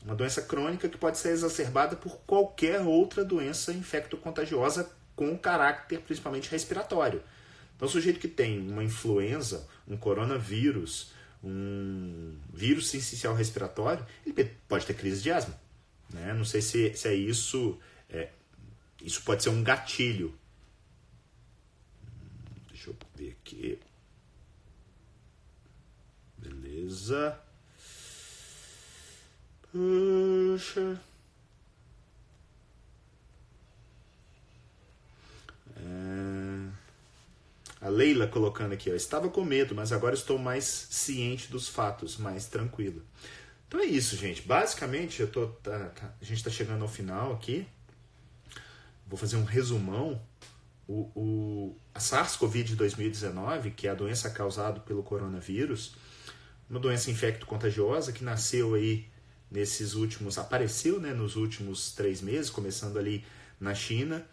Uma 0.04 0.16
doença 0.16 0.42
crônica 0.42 0.90
que 0.90 0.98
pode 0.98 1.18
ser 1.18 1.30
exacerbada 1.30 1.96
por 1.96 2.18
qualquer 2.28 2.82
outra 2.82 3.24
doença 3.24 3.72
infecto-contagiosa 3.72 4.92
com 5.16 5.38
caráter 5.38 6.02
principalmente 6.02 6.52
respiratório. 6.52 7.24
Então, 7.74 7.88
o 7.88 7.92
sujeito 7.92 8.20
que 8.20 8.28
tem 8.28 8.70
uma 8.70 8.84
influenza, 8.84 9.66
um 9.88 9.96
coronavírus, 9.96 11.14
um 11.42 12.38
vírus 12.54 12.94
essencial 12.94 13.34
respiratório, 13.34 14.06
ele 14.26 14.52
pode 14.68 14.86
ter 14.86 14.94
crise 14.94 15.22
de 15.22 15.32
asma. 15.32 15.58
Né? 16.10 16.34
Não 16.34 16.44
sei 16.44 16.62
se, 16.62 16.94
se 16.96 17.08
é 17.08 17.14
isso. 17.14 17.80
É, 18.10 18.28
isso 19.02 19.22
pode 19.24 19.42
ser 19.42 19.52
um 19.52 19.64
gatilho. 19.64 20.38
Deixa 22.70 22.90
eu 22.90 22.98
ver 23.16 23.38
aqui. 23.42 23.80
Beleza. 26.42 27.40
Puxa. 29.72 31.00
É... 35.78 36.70
A 37.82 37.88
Leila 37.88 38.28
colocando 38.28 38.74
aqui, 38.74 38.92
ó, 38.92 38.94
estava 38.94 39.30
com 39.30 39.44
medo, 39.44 39.74
mas 39.74 39.94
agora 39.94 40.14
estou 40.14 40.38
mais 40.38 40.66
ciente 40.66 41.50
dos 41.50 41.70
fatos, 41.70 42.18
mais 42.18 42.46
tranquila. 42.46 43.02
Então 43.68 43.80
é 43.80 43.86
isso, 43.86 44.18
gente. 44.18 44.42
Basicamente, 44.42 45.22
eu 45.22 45.32
tô, 45.32 45.48
tá, 45.48 45.90
tá, 45.90 46.14
a 46.20 46.26
gente 46.26 46.38
está 46.38 46.50
chegando 46.50 46.82
ao 46.82 46.90
final 46.90 47.34
aqui. 47.34 47.66
Vou 49.08 49.18
fazer 49.18 49.38
um 49.38 49.46
resumão. 49.46 50.22
O, 50.88 51.12
o, 51.16 51.76
a 51.94 52.00
SARS-CoV 52.00 52.76
2019, 52.76 53.72
que 53.72 53.88
é 53.88 53.92
a 53.92 53.94
doença 53.94 54.30
causada 54.30 54.80
pelo 54.80 55.04
coronavírus, 55.04 55.94
uma 56.70 56.80
doença 56.80 57.10
infecto-contagiosa 57.10 58.12
que 58.12 58.24
nasceu 58.24 58.76
aí 58.76 59.08
nesses 59.50 59.96
últimos, 59.96 60.38
apareceu 60.38 61.00
né, 61.00 61.14
nos 61.14 61.36
últimos 61.36 61.92
três 61.94 62.22
meses, 62.22 62.50
começando 62.50 62.98
ali 62.98 63.26
na 63.60 63.74
China, 63.74 64.26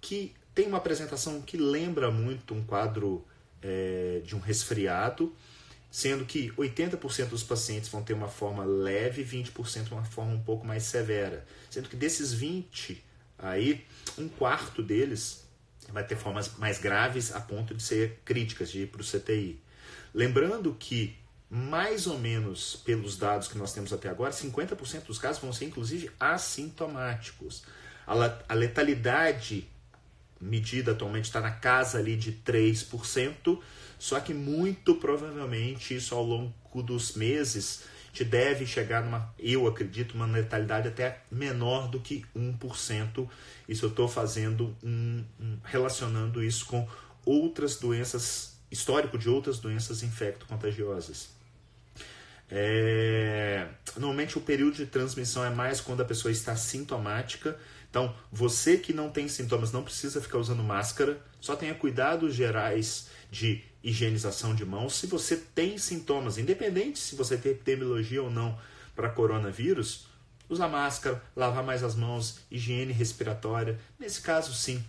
que 0.00 0.34
tem 0.54 0.66
uma 0.66 0.78
apresentação 0.78 1.40
que 1.40 1.56
lembra 1.56 2.10
muito 2.10 2.54
um 2.54 2.64
quadro 2.64 3.24
é, 3.62 4.20
de 4.24 4.34
um 4.34 4.40
resfriado, 4.40 5.34
sendo 5.90 6.24
que 6.24 6.50
80% 6.52 7.28
dos 7.28 7.42
pacientes 7.42 7.88
vão 7.88 8.02
ter 8.02 8.14
uma 8.14 8.28
forma 8.28 8.64
leve 8.64 9.22
e 9.22 9.24
20% 9.24 9.92
uma 9.92 10.04
forma 10.04 10.32
um 10.32 10.42
pouco 10.42 10.66
mais 10.66 10.82
severa. 10.82 11.46
Sendo 11.70 11.88
que 11.88 11.96
desses 11.96 12.32
20 12.32 13.02
aí, 13.38 13.84
um 14.18 14.28
quarto 14.28 14.82
deles 14.82 15.44
vai 15.92 16.04
ter 16.04 16.16
formas 16.16 16.56
mais 16.58 16.78
graves 16.78 17.34
a 17.34 17.40
ponto 17.40 17.74
de 17.74 17.82
ser 17.82 18.20
críticas, 18.24 18.70
de 18.70 18.82
ir 18.82 18.86
para 18.88 19.00
o 19.00 19.04
CTI. 19.04 19.60
Lembrando 20.12 20.74
que 20.74 21.16
mais 21.48 22.06
ou 22.06 22.18
menos 22.18 22.76
pelos 22.84 23.16
dados 23.16 23.48
que 23.48 23.56
nós 23.56 23.72
temos 23.72 23.92
até 23.92 24.08
agora, 24.08 24.32
50% 24.32 25.06
dos 25.06 25.18
casos 25.18 25.40
vão 25.40 25.52
ser 25.52 25.66
inclusive 25.66 26.10
assintomáticos. 26.18 27.64
A 28.06 28.54
letalidade 28.54 29.68
medida 30.40 30.92
atualmente 30.92 31.24
está 31.24 31.40
na 31.40 31.50
casa 31.50 31.98
ali 31.98 32.16
de 32.16 32.32
3%, 32.32 33.58
só 33.98 34.20
que 34.20 34.34
muito 34.34 34.94
provavelmente 34.96 35.94
isso 35.94 36.14
ao 36.14 36.24
longo 36.24 36.82
dos 36.82 37.14
meses 37.14 37.84
te 38.12 38.24
deve 38.24 38.64
chegar 38.64 39.04
numa, 39.04 39.34
eu 39.38 39.66
acredito, 39.66 40.14
uma 40.14 40.26
letalidade 40.26 40.88
até 40.88 41.20
menor 41.30 41.88
do 41.88 42.00
que 42.00 42.24
1%. 42.34 43.28
Isso 43.68 43.84
eu 43.84 43.90
estou 43.90 44.08
fazendo 44.08 44.74
um, 44.82 45.22
um, 45.38 45.58
relacionando 45.62 46.42
isso 46.42 46.64
com 46.64 46.88
outras 47.26 47.76
doenças, 47.76 48.56
histórico 48.70 49.18
de 49.18 49.28
outras 49.28 49.58
doenças 49.58 50.02
infecto-contagiosas. 50.02 51.35
É, 52.50 53.66
normalmente 53.96 54.38
o 54.38 54.40
período 54.40 54.76
de 54.76 54.86
transmissão 54.86 55.44
é 55.44 55.50
mais 55.50 55.80
quando 55.80 56.02
a 56.02 56.04
pessoa 56.04 56.30
está 56.30 56.54
sintomática. 56.56 57.58
Então, 57.90 58.14
você 58.30 58.76
que 58.76 58.92
não 58.92 59.10
tem 59.10 59.28
sintomas 59.28 59.72
não 59.72 59.82
precisa 59.82 60.20
ficar 60.20 60.38
usando 60.38 60.62
máscara, 60.62 61.20
só 61.40 61.56
tenha 61.56 61.74
cuidados 61.74 62.34
gerais 62.34 63.08
de 63.30 63.62
higienização 63.82 64.54
de 64.54 64.64
mãos. 64.64 64.96
Se 64.96 65.06
você 65.06 65.36
tem 65.36 65.78
sintomas, 65.78 66.38
independente 66.38 66.98
se 66.98 67.14
você 67.14 67.36
tem 67.36 67.52
epidemiologia 67.52 68.22
ou 68.22 68.30
não 68.30 68.58
para 68.94 69.08
coronavírus, 69.08 70.06
usar 70.48 70.68
máscara, 70.68 71.22
lavar 71.34 71.64
mais 71.64 71.82
as 71.82 71.94
mãos, 71.94 72.40
higiene 72.50 72.92
respiratória. 72.92 73.78
Nesse 73.98 74.20
caso, 74.20 74.54
sim, 74.54 74.84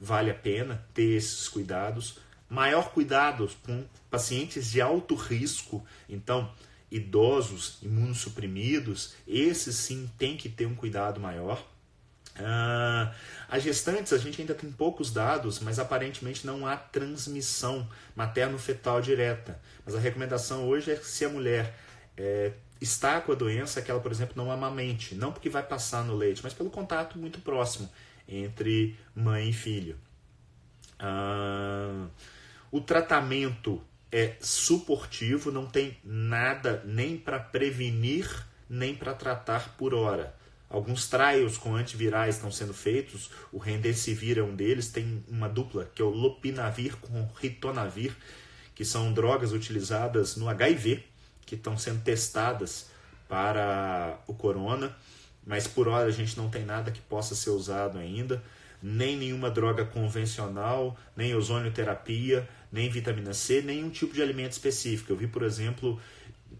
vale 0.00 0.30
a 0.30 0.34
pena 0.34 0.84
ter 0.94 1.16
esses 1.16 1.48
cuidados. 1.48 2.18
Maior 2.48 2.90
cuidado 2.92 3.50
com 3.64 3.84
pacientes 4.08 4.70
de 4.70 4.80
alto 4.80 5.14
risco. 5.14 5.84
Então, 6.08 6.52
idosos, 6.90 7.78
imunossuprimidos, 7.82 9.14
esses 9.26 9.74
sim 9.76 10.10
tem 10.18 10.36
que 10.36 10.48
ter 10.48 10.66
um 10.66 10.74
cuidado 10.74 11.20
maior. 11.20 11.64
Uh, 12.38 13.10
as 13.48 13.62
gestantes, 13.62 14.12
a 14.12 14.18
gente 14.18 14.40
ainda 14.40 14.54
tem 14.54 14.70
poucos 14.70 15.10
dados, 15.10 15.58
mas 15.60 15.78
aparentemente 15.78 16.46
não 16.46 16.66
há 16.66 16.76
transmissão 16.76 17.88
materno-fetal 18.14 19.00
direta. 19.00 19.60
Mas 19.84 19.94
a 19.94 19.98
recomendação 19.98 20.68
hoje 20.68 20.90
é 20.90 20.96
que 20.96 21.06
se 21.06 21.24
a 21.24 21.28
mulher 21.28 21.74
é, 22.16 22.52
está 22.80 23.20
com 23.20 23.32
a 23.32 23.34
doença, 23.34 23.80
que 23.80 23.90
ela, 23.90 24.00
por 24.00 24.12
exemplo, 24.12 24.34
não 24.36 24.50
amamente. 24.50 25.14
Não 25.14 25.32
porque 25.32 25.48
vai 25.48 25.62
passar 25.62 26.04
no 26.04 26.14
leite, 26.14 26.42
mas 26.42 26.52
pelo 26.52 26.70
contato 26.70 27.18
muito 27.18 27.40
próximo 27.40 27.88
entre 28.28 28.98
mãe 29.14 29.50
e 29.50 29.52
filho. 29.52 29.96
Uh, 31.00 32.08
o 32.70 32.80
tratamento 32.80 33.82
é 34.10 34.34
suportivo, 34.40 35.50
não 35.50 35.66
tem 35.66 35.96
nada 36.04 36.82
nem 36.84 37.16
para 37.16 37.38
prevenir, 37.38 38.28
nem 38.68 38.94
para 38.94 39.14
tratar 39.14 39.76
por 39.76 39.94
hora. 39.94 40.34
Alguns 40.68 41.08
trials 41.08 41.56
com 41.56 41.76
antivirais 41.76 42.36
estão 42.36 42.50
sendo 42.50 42.74
feitos, 42.74 43.30
o 43.52 43.58
Remdesivir 43.58 44.38
é 44.38 44.42
um 44.42 44.54
deles, 44.54 44.88
tem 44.88 45.24
uma 45.28 45.48
dupla, 45.48 45.88
que 45.94 46.02
é 46.02 46.04
o 46.04 46.10
Lopinavir 46.10 46.96
com 46.96 47.28
Ritonavir, 47.40 48.16
que 48.74 48.84
são 48.84 49.12
drogas 49.12 49.52
utilizadas 49.52 50.36
no 50.36 50.48
HIV, 50.48 51.04
que 51.46 51.54
estão 51.54 51.78
sendo 51.78 52.02
testadas 52.02 52.90
para 53.28 54.18
o 54.26 54.34
corona, 54.34 54.94
mas 55.46 55.68
por 55.68 55.86
hora 55.86 56.08
a 56.08 56.12
gente 56.12 56.36
não 56.36 56.50
tem 56.50 56.64
nada 56.64 56.90
que 56.90 57.00
possa 57.00 57.34
ser 57.36 57.50
usado 57.50 57.98
ainda, 57.98 58.42
nem 58.82 59.16
nenhuma 59.16 59.50
droga 59.50 59.84
convencional, 59.84 60.96
nem 61.16 61.34
ozonioterapia, 61.34 62.48
nem 62.70 62.88
vitamina 62.90 63.32
C, 63.32 63.62
nenhum 63.62 63.90
tipo 63.90 64.14
de 64.14 64.22
alimento 64.22 64.52
específico. 64.52 65.12
Eu 65.12 65.16
vi, 65.16 65.26
por 65.26 65.42
exemplo, 65.42 66.00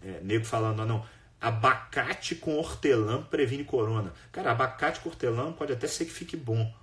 é, 0.01 0.19
nego 0.21 0.45
falando, 0.45 0.81
ah, 0.81 0.85
não, 0.85 1.05
abacate 1.39 2.35
com 2.35 2.55
hortelã 2.55 3.21
previne 3.23 3.63
corona. 3.63 4.13
Cara, 4.31 4.51
abacate 4.51 4.99
com 4.99 5.09
hortelã 5.09 5.51
pode 5.51 5.73
até 5.73 5.87
ser 5.87 6.05
que 6.05 6.11
fique 6.11 6.35
bom, 6.35 6.73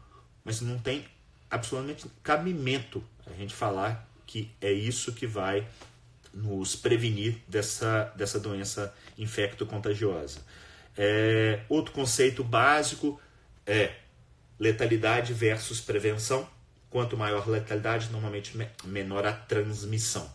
mas 0.44 0.60
não 0.60 0.78
tem 0.78 1.04
absolutamente 1.50 2.06
cabimento 2.22 3.02
a 3.26 3.32
gente 3.32 3.54
falar 3.54 4.08
que 4.26 4.50
é 4.60 4.72
isso 4.72 5.12
que 5.12 5.26
vai 5.26 5.66
nos 6.32 6.74
prevenir 6.74 7.36
dessa, 7.46 8.12
dessa 8.16 8.40
doença 8.40 8.92
infecto-contagiosa. 9.16 10.40
É, 10.96 11.60
outro 11.68 11.92
conceito 11.92 12.42
básico 12.42 13.20
é 13.66 13.92
letalidade 14.58 15.32
versus 15.32 15.80
prevenção. 15.80 16.48
Quanto 16.94 17.16
maior 17.16 17.42
a 17.42 17.50
letalidade, 17.50 18.08
normalmente 18.12 18.56
menor 18.84 19.26
a 19.26 19.32
transmissão. 19.32 20.32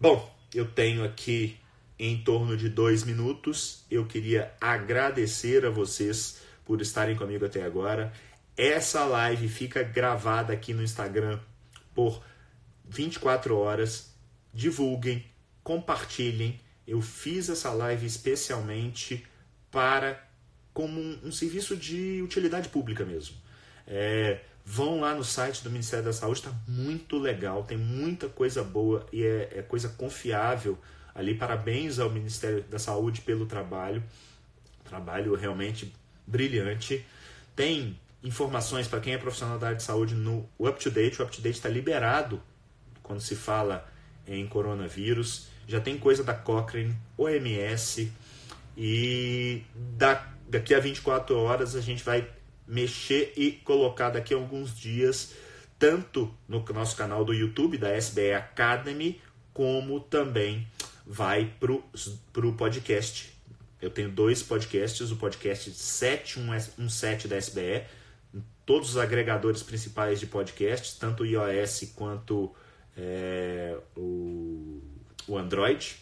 Bom, 0.00 0.34
eu 0.54 0.64
tenho 0.64 1.04
aqui 1.04 1.58
em 1.98 2.24
torno 2.24 2.56
de 2.56 2.70
dois 2.70 3.04
minutos. 3.04 3.84
Eu 3.90 4.06
queria 4.06 4.50
agradecer 4.58 5.66
a 5.66 5.68
vocês 5.68 6.40
por 6.64 6.80
estarem 6.80 7.14
comigo 7.14 7.44
até 7.44 7.62
agora. 7.62 8.14
Essa 8.56 9.04
live 9.04 9.46
fica 9.46 9.82
gravada 9.82 10.54
aqui 10.54 10.72
no 10.72 10.82
Instagram 10.82 11.38
por 11.94 12.24
24 12.88 13.54
horas. 13.54 14.10
Divulguem, 14.54 15.22
compartilhem. 15.62 16.58
Eu 16.86 17.02
fiz 17.02 17.50
essa 17.50 17.70
live 17.72 18.06
especialmente 18.06 19.26
para 19.70 20.26
como 20.72 20.98
um, 20.98 21.20
um 21.24 21.30
serviço 21.30 21.76
de 21.76 22.22
utilidade 22.22 22.70
pública 22.70 23.04
mesmo. 23.04 23.36
É, 23.86 24.40
vão 24.64 25.00
lá 25.00 25.14
no 25.14 25.24
site 25.24 25.62
do 25.62 25.70
Ministério 25.70 26.04
da 26.04 26.12
Saúde, 26.12 26.40
está 26.40 26.52
muito 26.68 27.18
legal, 27.18 27.64
tem 27.64 27.76
muita 27.76 28.28
coisa 28.28 28.62
boa 28.62 29.06
e 29.12 29.24
é, 29.24 29.48
é, 29.56 29.62
coisa 29.62 29.88
confiável 29.88 30.78
ali. 31.14 31.34
Parabéns 31.34 31.98
ao 31.98 32.10
Ministério 32.10 32.62
da 32.64 32.78
Saúde 32.78 33.20
pelo 33.20 33.46
trabalho, 33.46 34.02
trabalho 34.84 35.34
realmente 35.34 35.92
brilhante. 36.26 37.04
Tem 37.56 37.98
informações 38.22 38.86
para 38.86 39.00
quem 39.00 39.14
é 39.14 39.18
profissional 39.18 39.58
da 39.58 39.68
área 39.68 39.76
de 39.76 39.82
saúde 39.82 40.14
no 40.14 40.48
Up 40.58 40.78
to 40.78 40.90
Date. 40.90 41.20
O 41.20 41.24
Up 41.24 41.34
to 41.34 41.42
Date 41.42 41.56
está 41.56 41.68
liberado 41.68 42.40
quando 43.02 43.20
se 43.20 43.34
fala 43.34 43.86
em 44.26 44.46
coronavírus. 44.46 45.48
Já 45.66 45.80
tem 45.80 45.98
coisa 45.98 46.22
da 46.22 46.34
Cochrane, 46.34 46.94
OMS 47.16 48.12
e 48.76 49.62
da, 49.74 50.32
daqui 50.48 50.74
a 50.74 50.80
24 50.80 51.36
horas 51.36 51.74
a 51.74 51.80
gente 51.80 52.02
vai 52.02 52.28
mexer 52.66 53.32
e 53.36 53.52
colocar 53.52 54.10
daqui 54.10 54.34
a 54.34 54.36
alguns 54.36 54.76
dias 54.76 55.34
tanto 55.78 56.32
no 56.46 56.64
nosso 56.72 56.96
canal 56.96 57.24
do 57.24 57.34
YouTube 57.34 57.76
da 57.76 57.96
SBE 57.96 58.32
Academy 58.32 59.20
como 59.52 59.98
também 60.00 60.66
vai 61.04 61.52
para 61.58 61.72
o 62.46 62.52
podcast. 62.52 63.32
Eu 63.80 63.90
tenho 63.90 64.08
dois 64.08 64.42
podcasts, 64.42 65.10
o 65.10 65.16
podcast 65.16 65.70
717 65.72 67.26
da 67.26 67.36
SBE, 67.36 67.84
todos 68.64 68.90
os 68.90 68.96
agregadores 68.96 69.62
principais 69.62 70.20
de 70.20 70.26
podcasts, 70.26 70.94
tanto 70.94 71.24
o 71.24 71.26
iOS 71.26 71.92
quanto 71.96 72.54
é, 72.96 73.76
o, 73.96 74.80
o 75.26 75.36
Android. 75.36 75.96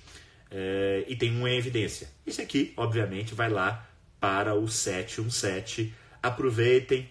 É, 0.51 1.05
e 1.09 1.17
tem 1.17 1.33
um 1.33 1.49
em 1.49 1.57
evidência. 1.57 2.09
Esse 2.27 2.43
aqui, 2.43 2.75
obviamente, 2.77 3.35
vai 3.35 3.49
lá 3.49 3.89
para 4.21 4.55
o 4.55 4.69
717. 4.69 5.95
Aproveitem. 6.23 7.09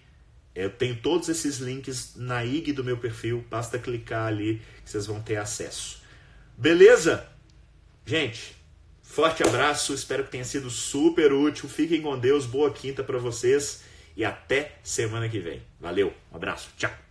Eu 0.53 0.69
tenho 0.69 0.95
todos 0.95 1.29
esses 1.29 1.57
links 1.57 2.13
na 2.15 2.43
IG 2.43 2.73
do 2.73 2.83
meu 2.83 2.97
perfil. 2.97 3.45
Basta 3.49 3.79
clicar 3.79 4.27
ali 4.27 4.61
que 4.83 4.89
vocês 4.89 5.05
vão 5.05 5.21
ter 5.21 5.37
acesso. 5.37 6.01
Beleza? 6.57 7.25
Gente, 8.05 8.55
forte 9.01 9.43
abraço. 9.43 9.93
Espero 9.93 10.23
que 10.23 10.31
tenha 10.31 10.43
sido 10.43 10.69
super 10.69 11.31
útil. 11.31 11.69
Fiquem 11.69 12.01
com 12.01 12.17
Deus. 12.17 12.45
Boa 12.45 12.71
quinta 12.73 13.03
para 13.03 13.17
vocês. 13.17 13.83
E 14.17 14.25
até 14.25 14.77
semana 14.83 15.29
que 15.29 15.39
vem. 15.39 15.61
Valeu. 15.79 16.13
Um 16.31 16.35
abraço. 16.35 16.69
Tchau. 16.75 17.08